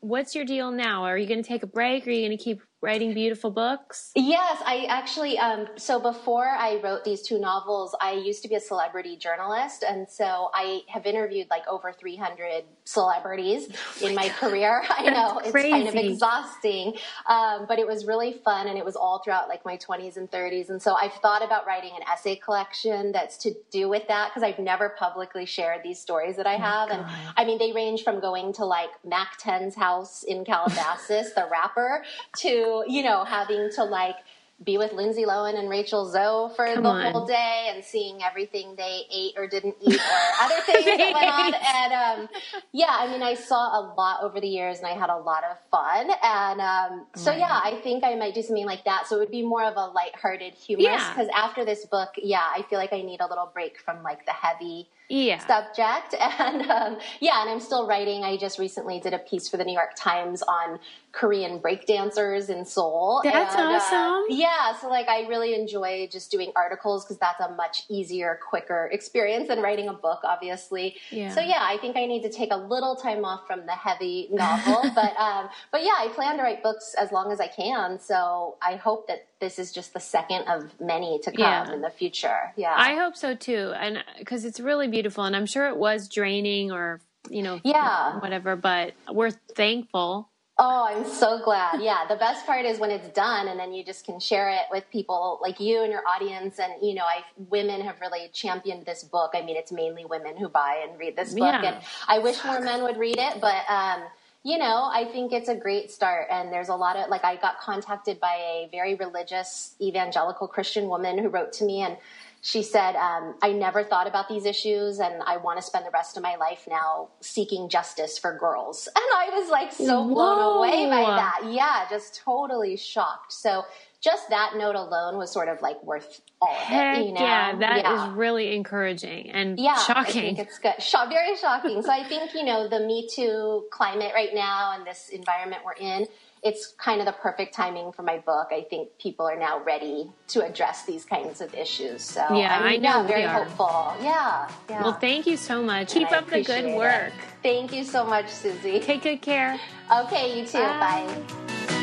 what's 0.00 0.34
your 0.36 0.44
deal 0.44 0.70
now? 0.70 1.02
Are 1.04 1.18
you 1.18 1.26
going 1.26 1.42
to 1.42 1.48
take 1.48 1.64
a 1.64 1.66
break? 1.66 2.06
or 2.06 2.10
Are 2.10 2.12
you 2.12 2.24
going 2.26 2.38
to 2.38 2.42
keep 2.44 2.62
writing 2.80 3.12
beautiful 3.12 3.50
books? 3.50 4.12
Yes, 4.14 4.62
I 4.64 4.86
actually. 4.88 5.38
Um, 5.38 5.66
so 5.76 5.98
before 5.98 6.46
I 6.46 6.80
wrote 6.82 7.04
these 7.04 7.22
two 7.22 7.38
novels, 7.38 7.94
I 8.00 8.12
used 8.12 8.42
to 8.42 8.48
be 8.48 8.54
a 8.54 8.60
celebrity 8.60 9.16
journalist, 9.16 9.84
and 9.88 10.08
so 10.08 10.50
I 10.54 10.82
have 10.88 11.04
interviewed 11.04 11.48
like 11.50 11.66
over 11.66 11.92
300 11.92 12.64
celebrities 12.84 13.68
in 14.02 14.14
my 14.14 14.28
career. 14.28 14.84
I 14.90 15.10
know 15.10 15.40
it's 15.44 15.52
kind 15.52 15.88
of 15.88 15.94
exhausting, 15.96 16.96
um, 17.26 17.66
but 17.68 17.78
it 17.78 17.86
was 17.86 18.06
really 18.06 18.32
fun, 18.44 18.68
and 18.68 18.78
it 18.78 18.84
was 18.84 18.94
all 18.94 19.22
throughout 19.24 19.48
like 19.48 19.64
my 19.64 19.76
20s 19.76 20.16
and 20.16 20.30
30s. 20.30 20.70
And 20.70 20.80
so 20.80 20.94
I've 20.94 21.14
thought 21.14 21.44
about 21.44 21.66
writing 21.66 21.90
an 21.96 22.02
essay 22.10 22.36
collection 22.36 23.10
that's 23.10 23.36
to 23.38 23.54
do 23.72 23.88
with 23.88 24.06
that 24.08 24.30
because 24.30 24.44
I've 24.44 24.58
never 24.58 24.90
publicly 24.90 25.46
shared 25.46 25.80
these 25.82 25.98
stories 25.98 26.36
that 26.36 26.46
I 26.46 26.54
have, 26.54 26.90
and 26.90 27.04
I 27.36 27.44
mean 27.44 27.58
they 27.58 27.72
range 27.72 28.04
from 28.04 28.20
going 28.20 28.52
to 28.54 28.64
like 28.64 28.90
Mack 29.04 29.40
10's 29.40 29.74
house 29.74 30.22
in 30.22 30.44
Calabasas, 30.44 31.34
the 31.34 31.48
rapper, 31.50 32.04
to 32.38 32.67
you 32.86 33.02
know 33.02 33.24
having 33.24 33.70
to 33.76 33.84
like 33.84 34.16
be 34.64 34.76
with 34.76 34.92
Lindsay 34.92 35.24
Lohan 35.24 35.56
and 35.56 35.70
Rachel 35.70 36.10
Zoe 36.10 36.52
for 36.56 36.66
Come 36.74 36.82
the 36.82 36.88
on. 36.88 37.12
whole 37.12 37.26
day 37.26 37.70
and 37.72 37.84
seeing 37.84 38.22
everything 38.24 38.74
they 38.76 39.02
ate 39.12 39.34
or 39.36 39.46
didn't 39.46 39.76
eat 39.80 40.00
or 40.00 40.42
other 40.42 40.60
things 40.62 40.84
that 40.84 41.12
went 41.14 41.32
on. 41.32 41.54
And 41.78 41.92
um, 41.92 42.28
yeah, 42.72 42.90
I 42.90 43.06
mean, 43.08 43.22
I 43.22 43.34
saw 43.34 43.78
a 43.78 43.94
lot 43.96 44.24
over 44.24 44.40
the 44.40 44.48
years 44.48 44.78
and 44.78 44.88
I 44.88 44.94
had 44.94 45.10
a 45.10 45.16
lot 45.16 45.44
of 45.44 45.58
fun. 45.70 46.10
And 46.24 46.60
um, 46.60 47.06
so 47.14 47.30
yeah, 47.30 47.60
I 47.62 47.80
think 47.84 48.02
I 48.02 48.16
might 48.16 48.34
do 48.34 48.42
something 48.42 48.66
like 48.66 48.84
that. 48.84 49.06
So 49.06 49.16
it 49.16 49.18
would 49.20 49.30
be 49.30 49.42
more 49.42 49.62
of 49.62 49.76
a 49.76 49.86
lighthearted, 49.86 50.54
humorous. 50.54 50.86
Yeah. 50.86 51.14
Because 51.14 51.28
after 51.36 51.64
this 51.64 51.86
book, 51.86 52.08
yeah, 52.20 52.42
I 52.42 52.62
feel 52.68 52.80
like 52.80 52.92
I 52.92 53.02
need 53.02 53.20
a 53.20 53.28
little 53.28 53.50
break 53.54 53.78
from 53.78 54.02
like 54.02 54.26
the 54.26 54.32
heavy 54.32 54.88
Yeah. 55.08 55.38
subject. 55.38 56.14
And 56.38 56.62
um, 56.70 56.98
yeah, 57.20 57.40
and 57.42 57.50
I'm 57.50 57.60
still 57.60 57.86
writing. 57.86 58.22
I 58.22 58.36
just 58.36 58.58
recently 58.58 59.00
did 59.00 59.12
a 59.12 59.18
piece 59.18 59.48
for 59.48 59.56
the 59.56 59.64
New 59.64 59.72
York 59.72 59.94
Times 59.96 60.42
on 60.42 60.78
Korean 61.12 61.58
breakdancers 61.58 62.48
in 62.48 62.64
Seoul. 62.64 63.22
That's 63.24 63.54
And, 63.54 63.66
uh, 63.66 63.72
awesome. 63.72 64.26
yeah, 64.28 64.74
so 64.80 64.88
like 64.88 65.08
I 65.08 65.26
really 65.26 65.54
enjoy 65.54 66.08
just 66.12 66.30
doing 66.30 66.52
articles 66.54 67.04
because 67.04 67.18
that's 67.18 67.40
a 67.40 67.48
much 67.54 67.84
easier, 67.88 68.38
quicker 68.48 68.88
experience 68.92 69.48
than 69.48 69.60
writing 69.60 69.88
a 69.88 69.94
book, 69.94 70.20
obviously. 70.22 70.96
Yeah. 71.10 71.34
So 71.34 71.40
yeah, 71.40 71.60
I 71.62 71.78
think 71.78 71.96
I 71.96 72.06
need 72.06 72.22
to 72.22 72.30
take 72.30 72.52
a 72.52 72.56
little 72.56 72.94
time 72.94 73.24
off 73.24 73.46
from 73.46 73.66
the 73.66 73.72
heavy 73.72 74.28
novel, 74.30 74.90
but 74.94 75.16
um, 75.18 75.48
but 75.72 75.82
yeah, 75.82 75.94
I 75.98 76.08
plan 76.14 76.36
to 76.36 76.42
write 76.42 76.62
books 76.62 76.94
as 77.00 77.10
long 77.10 77.32
as 77.32 77.40
I 77.40 77.48
can. 77.48 77.98
So 77.98 78.56
I 78.62 78.76
hope 78.76 79.08
that 79.08 79.26
this 79.40 79.58
is 79.58 79.72
just 79.72 79.92
the 79.94 80.00
second 80.00 80.48
of 80.48 80.78
many 80.80 81.18
to 81.20 81.30
come 81.30 81.40
Yeah. 81.40 81.72
in 81.72 81.80
the 81.80 81.90
future. 81.90 82.52
Yeah. 82.56 82.74
I 82.76 82.94
hope 82.94 83.16
so 83.16 83.34
too, 83.34 83.72
and 83.76 84.02
because 84.18 84.44
it's 84.44 84.60
really 84.60 84.88
beautiful, 84.88 85.24
and 85.24 85.34
I'm 85.36 85.46
sure 85.46 85.68
it 85.68 85.76
was 85.76 86.08
draining 86.08 86.72
or 86.72 87.00
you 87.30 87.42
know, 87.42 87.60
Yeah. 87.64 88.18
whatever. 88.20 88.56
But 88.56 88.94
we're 89.10 89.30
thankful. 89.30 90.28
Oh, 90.60 90.86
I'm 90.88 91.04
so 91.06 91.38
glad. 91.44 91.80
Yeah, 91.80 92.04
the 92.08 92.16
best 92.16 92.44
part 92.44 92.64
is 92.64 92.80
when 92.80 92.90
it's 92.90 93.08
done 93.10 93.46
and 93.46 93.60
then 93.60 93.72
you 93.72 93.84
just 93.84 94.04
can 94.04 94.18
share 94.18 94.48
it 94.50 94.62
with 94.72 94.88
people 94.90 95.38
like 95.40 95.60
you 95.60 95.82
and 95.82 95.92
your 95.92 96.02
audience. 96.08 96.58
And, 96.58 96.72
you 96.82 96.94
know, 96.94 97.04
I, 97.04 97.22
women 97.36 97.80
have 97.82 98.00
really 98.00 98.28
championed 98.32 98.84
this 98.84 99.04
book. 99.04 99.32
I 99.34 99.42
mean, 99.42 99.56
it's 99.56 99.70
mainly 99.70 100.04
women 100.04 100.36
who 100.36 100.48
buy 100.48 100.84
and 100.88 100.98
read 100.98 101.14
this 101.16 101.30
book. 101.34 101.52
Yeah. 101.52 101.62
And 101.64 101.76
I 102.08 102.18
wish 102.18 102.44
more 102.44 102.60
men 102.60 102.82
would 102.82 102.96
read 102.96 103.18
it, 103.18 103.40
but, 103.40 103.68
um, 103.70 104.02
you 104.44 104.58
know, 104.58 104.88
I 104.92 105.04
think 105.04 105.32
it's 105.32 105.48
a 105.48 105.54
great 105.54 105.90
start. 105.90 106.28
And 106.30 106.52
there's 106.52 106.68
a 106.68 106.74
lot 106.74 106.96
of, 106.96 107.10
like, 107.10 107.24
I 107.24 107.36
got 107.36 107.58
contacted 107.58 108.20
by 108.20 108.34
a 108.34 108.68
very 108.70 108.94
religious 108.94 109.74
evangelical 109.80 110.48
Christian 110.48 110.88
woman 110.88 111.18
who 111.18 111.28
wrote 111.28 111.52
to 111.54 111.64
me 111.64 111.82
and 111.82 111.96
she 112.40 112.62
said, 112.62 112.94
um, 112.94 113.34
I 113.42 113.52
never 113.52 113.82
thought 113.82 114.06
about 114.06 114.28
these 114.28 114.46
issues 114.46 115.00
and 115.00 115.22
I 115.24 115.38
want 115.38 115.58
to 115.58 115.62
spend 115.62 115.84
the 115.84 115.90
rest 115.90 116.16
of 116.16 116.22
my 116.22 116.36
life 116.36 116.68
now 116.70 117.08
seeking 117.20 117.68
justice 117.68 118.16
for 118.16 118.36
girls. 118.38 118.88
And 118.96 119.04
I 119.16 119.38
was 119.38 119.50
like 119.50 119.72
so 119.72 120.04
blown 120.04 120.38
Whoa. 120.38 120.58
away 120.58 120.86
by 120.86 121.02
that. 121.02 121.40
Yeah, 121.50 121.86
just 121.90 122.20
totally 122.24 122.76
shocked. 122.76 123.32
So 123.32 123.64
just 124.00 124.28
that 124.30 124.52
note 124.56 124.76
alone 124.76 125.16
was 125.18 125.30
sort 125.32 125.48
of 125.48 125.60
like 125.60 125.82
worth 125.82 126.20
all 126.40 126.50
of 126.54 126.58
Heck 126.62 126.98
it, 126.98 127.06
you 127.06 127.12
know? 127.12 127.20
yeah, 127.20 127.56
that 127.56 127.78
is 127.78 127.82
Yeah. 127.84 128.12
really 128.14 128.54
encouraging 128.54 129.30
and 129.30 129.58
Yeah, 129.58 129.74
shocking. 129.76 130.02
I 130.34 130.34
think 130.34 130.38
it's 130.38 130.58
good. 130.58 130.80
Sho- 130.80 131.08
very 131.08 131.36
shocking. 131.36 131.82
so 131.82 131.90
I 131.90 132.04
think 132.04 132.32
you 132.34 132.44
know 132.44 132.68
the 132.68 132.80
Me 132.80 133.08
Too 133.12 133.66
climate 133.72 134.12
right 134.14 134.32
now 134.34 134.72
and 134.74 134.86
this 134.86 135.08
environment 135.08 135.62
we're 135.64 135.72
in. 135.72 136.06
It's 136.40 136.68
kind 136.78 137.00
of 137.00 137.06
the 137.06 137.12
perfect 137.12 137.52
timing 137.52 137.90
for 137.90 138.04
my 138.04 138.18
book. 138.18 138.48
I 138.52 138.64
think 138.70 138.90
people 138.98 139.26
are 139.26 139.36
now 139.36 139.58
ready 139.64 140.08
to 140.28 140.44
address 140.46 140.84
these 140.84 141.04
kinds 141.04 141.40
of 141.40 141.52
issues. 141.52 142.04
So 142.04 142.20
Yeah, 142.32 142.56
I'm, 142.60 142.62
I 142.64 142.76
know 142.76 143.00
yeah, 143.00 143.06
very 143.08 143.24
are. 143.24 143.42
hopeful. 143.44 143.94
Yeah, 144.00 144.48
yeah. 144.70 144.82
Well, 144.84 144.92
thank 144.92 145.26
you 145.26 145.36
so 145.36 145.60
much. 145.60 145.92
Keep 145.94 146.12
I 146.12 146.18
up 146.18 146.26
the 146.26 146.42
good 146.42 146.50
appreciate 146.64 146.64
it. 146.74 146.76
work. 146.78 147.12
Thank 147.42 147.72
you 147.72 147.82
so 147.82 148.04
much, 148.04 148.28
Susie. 148.30 148.78
Take 148.78 149.02
good 149.02 149.20
care. 149.20 149.58
Okay, 149.92 150.38
you 150.38 150.46
too. 150.46 150.58
Bye. 150.58 151.77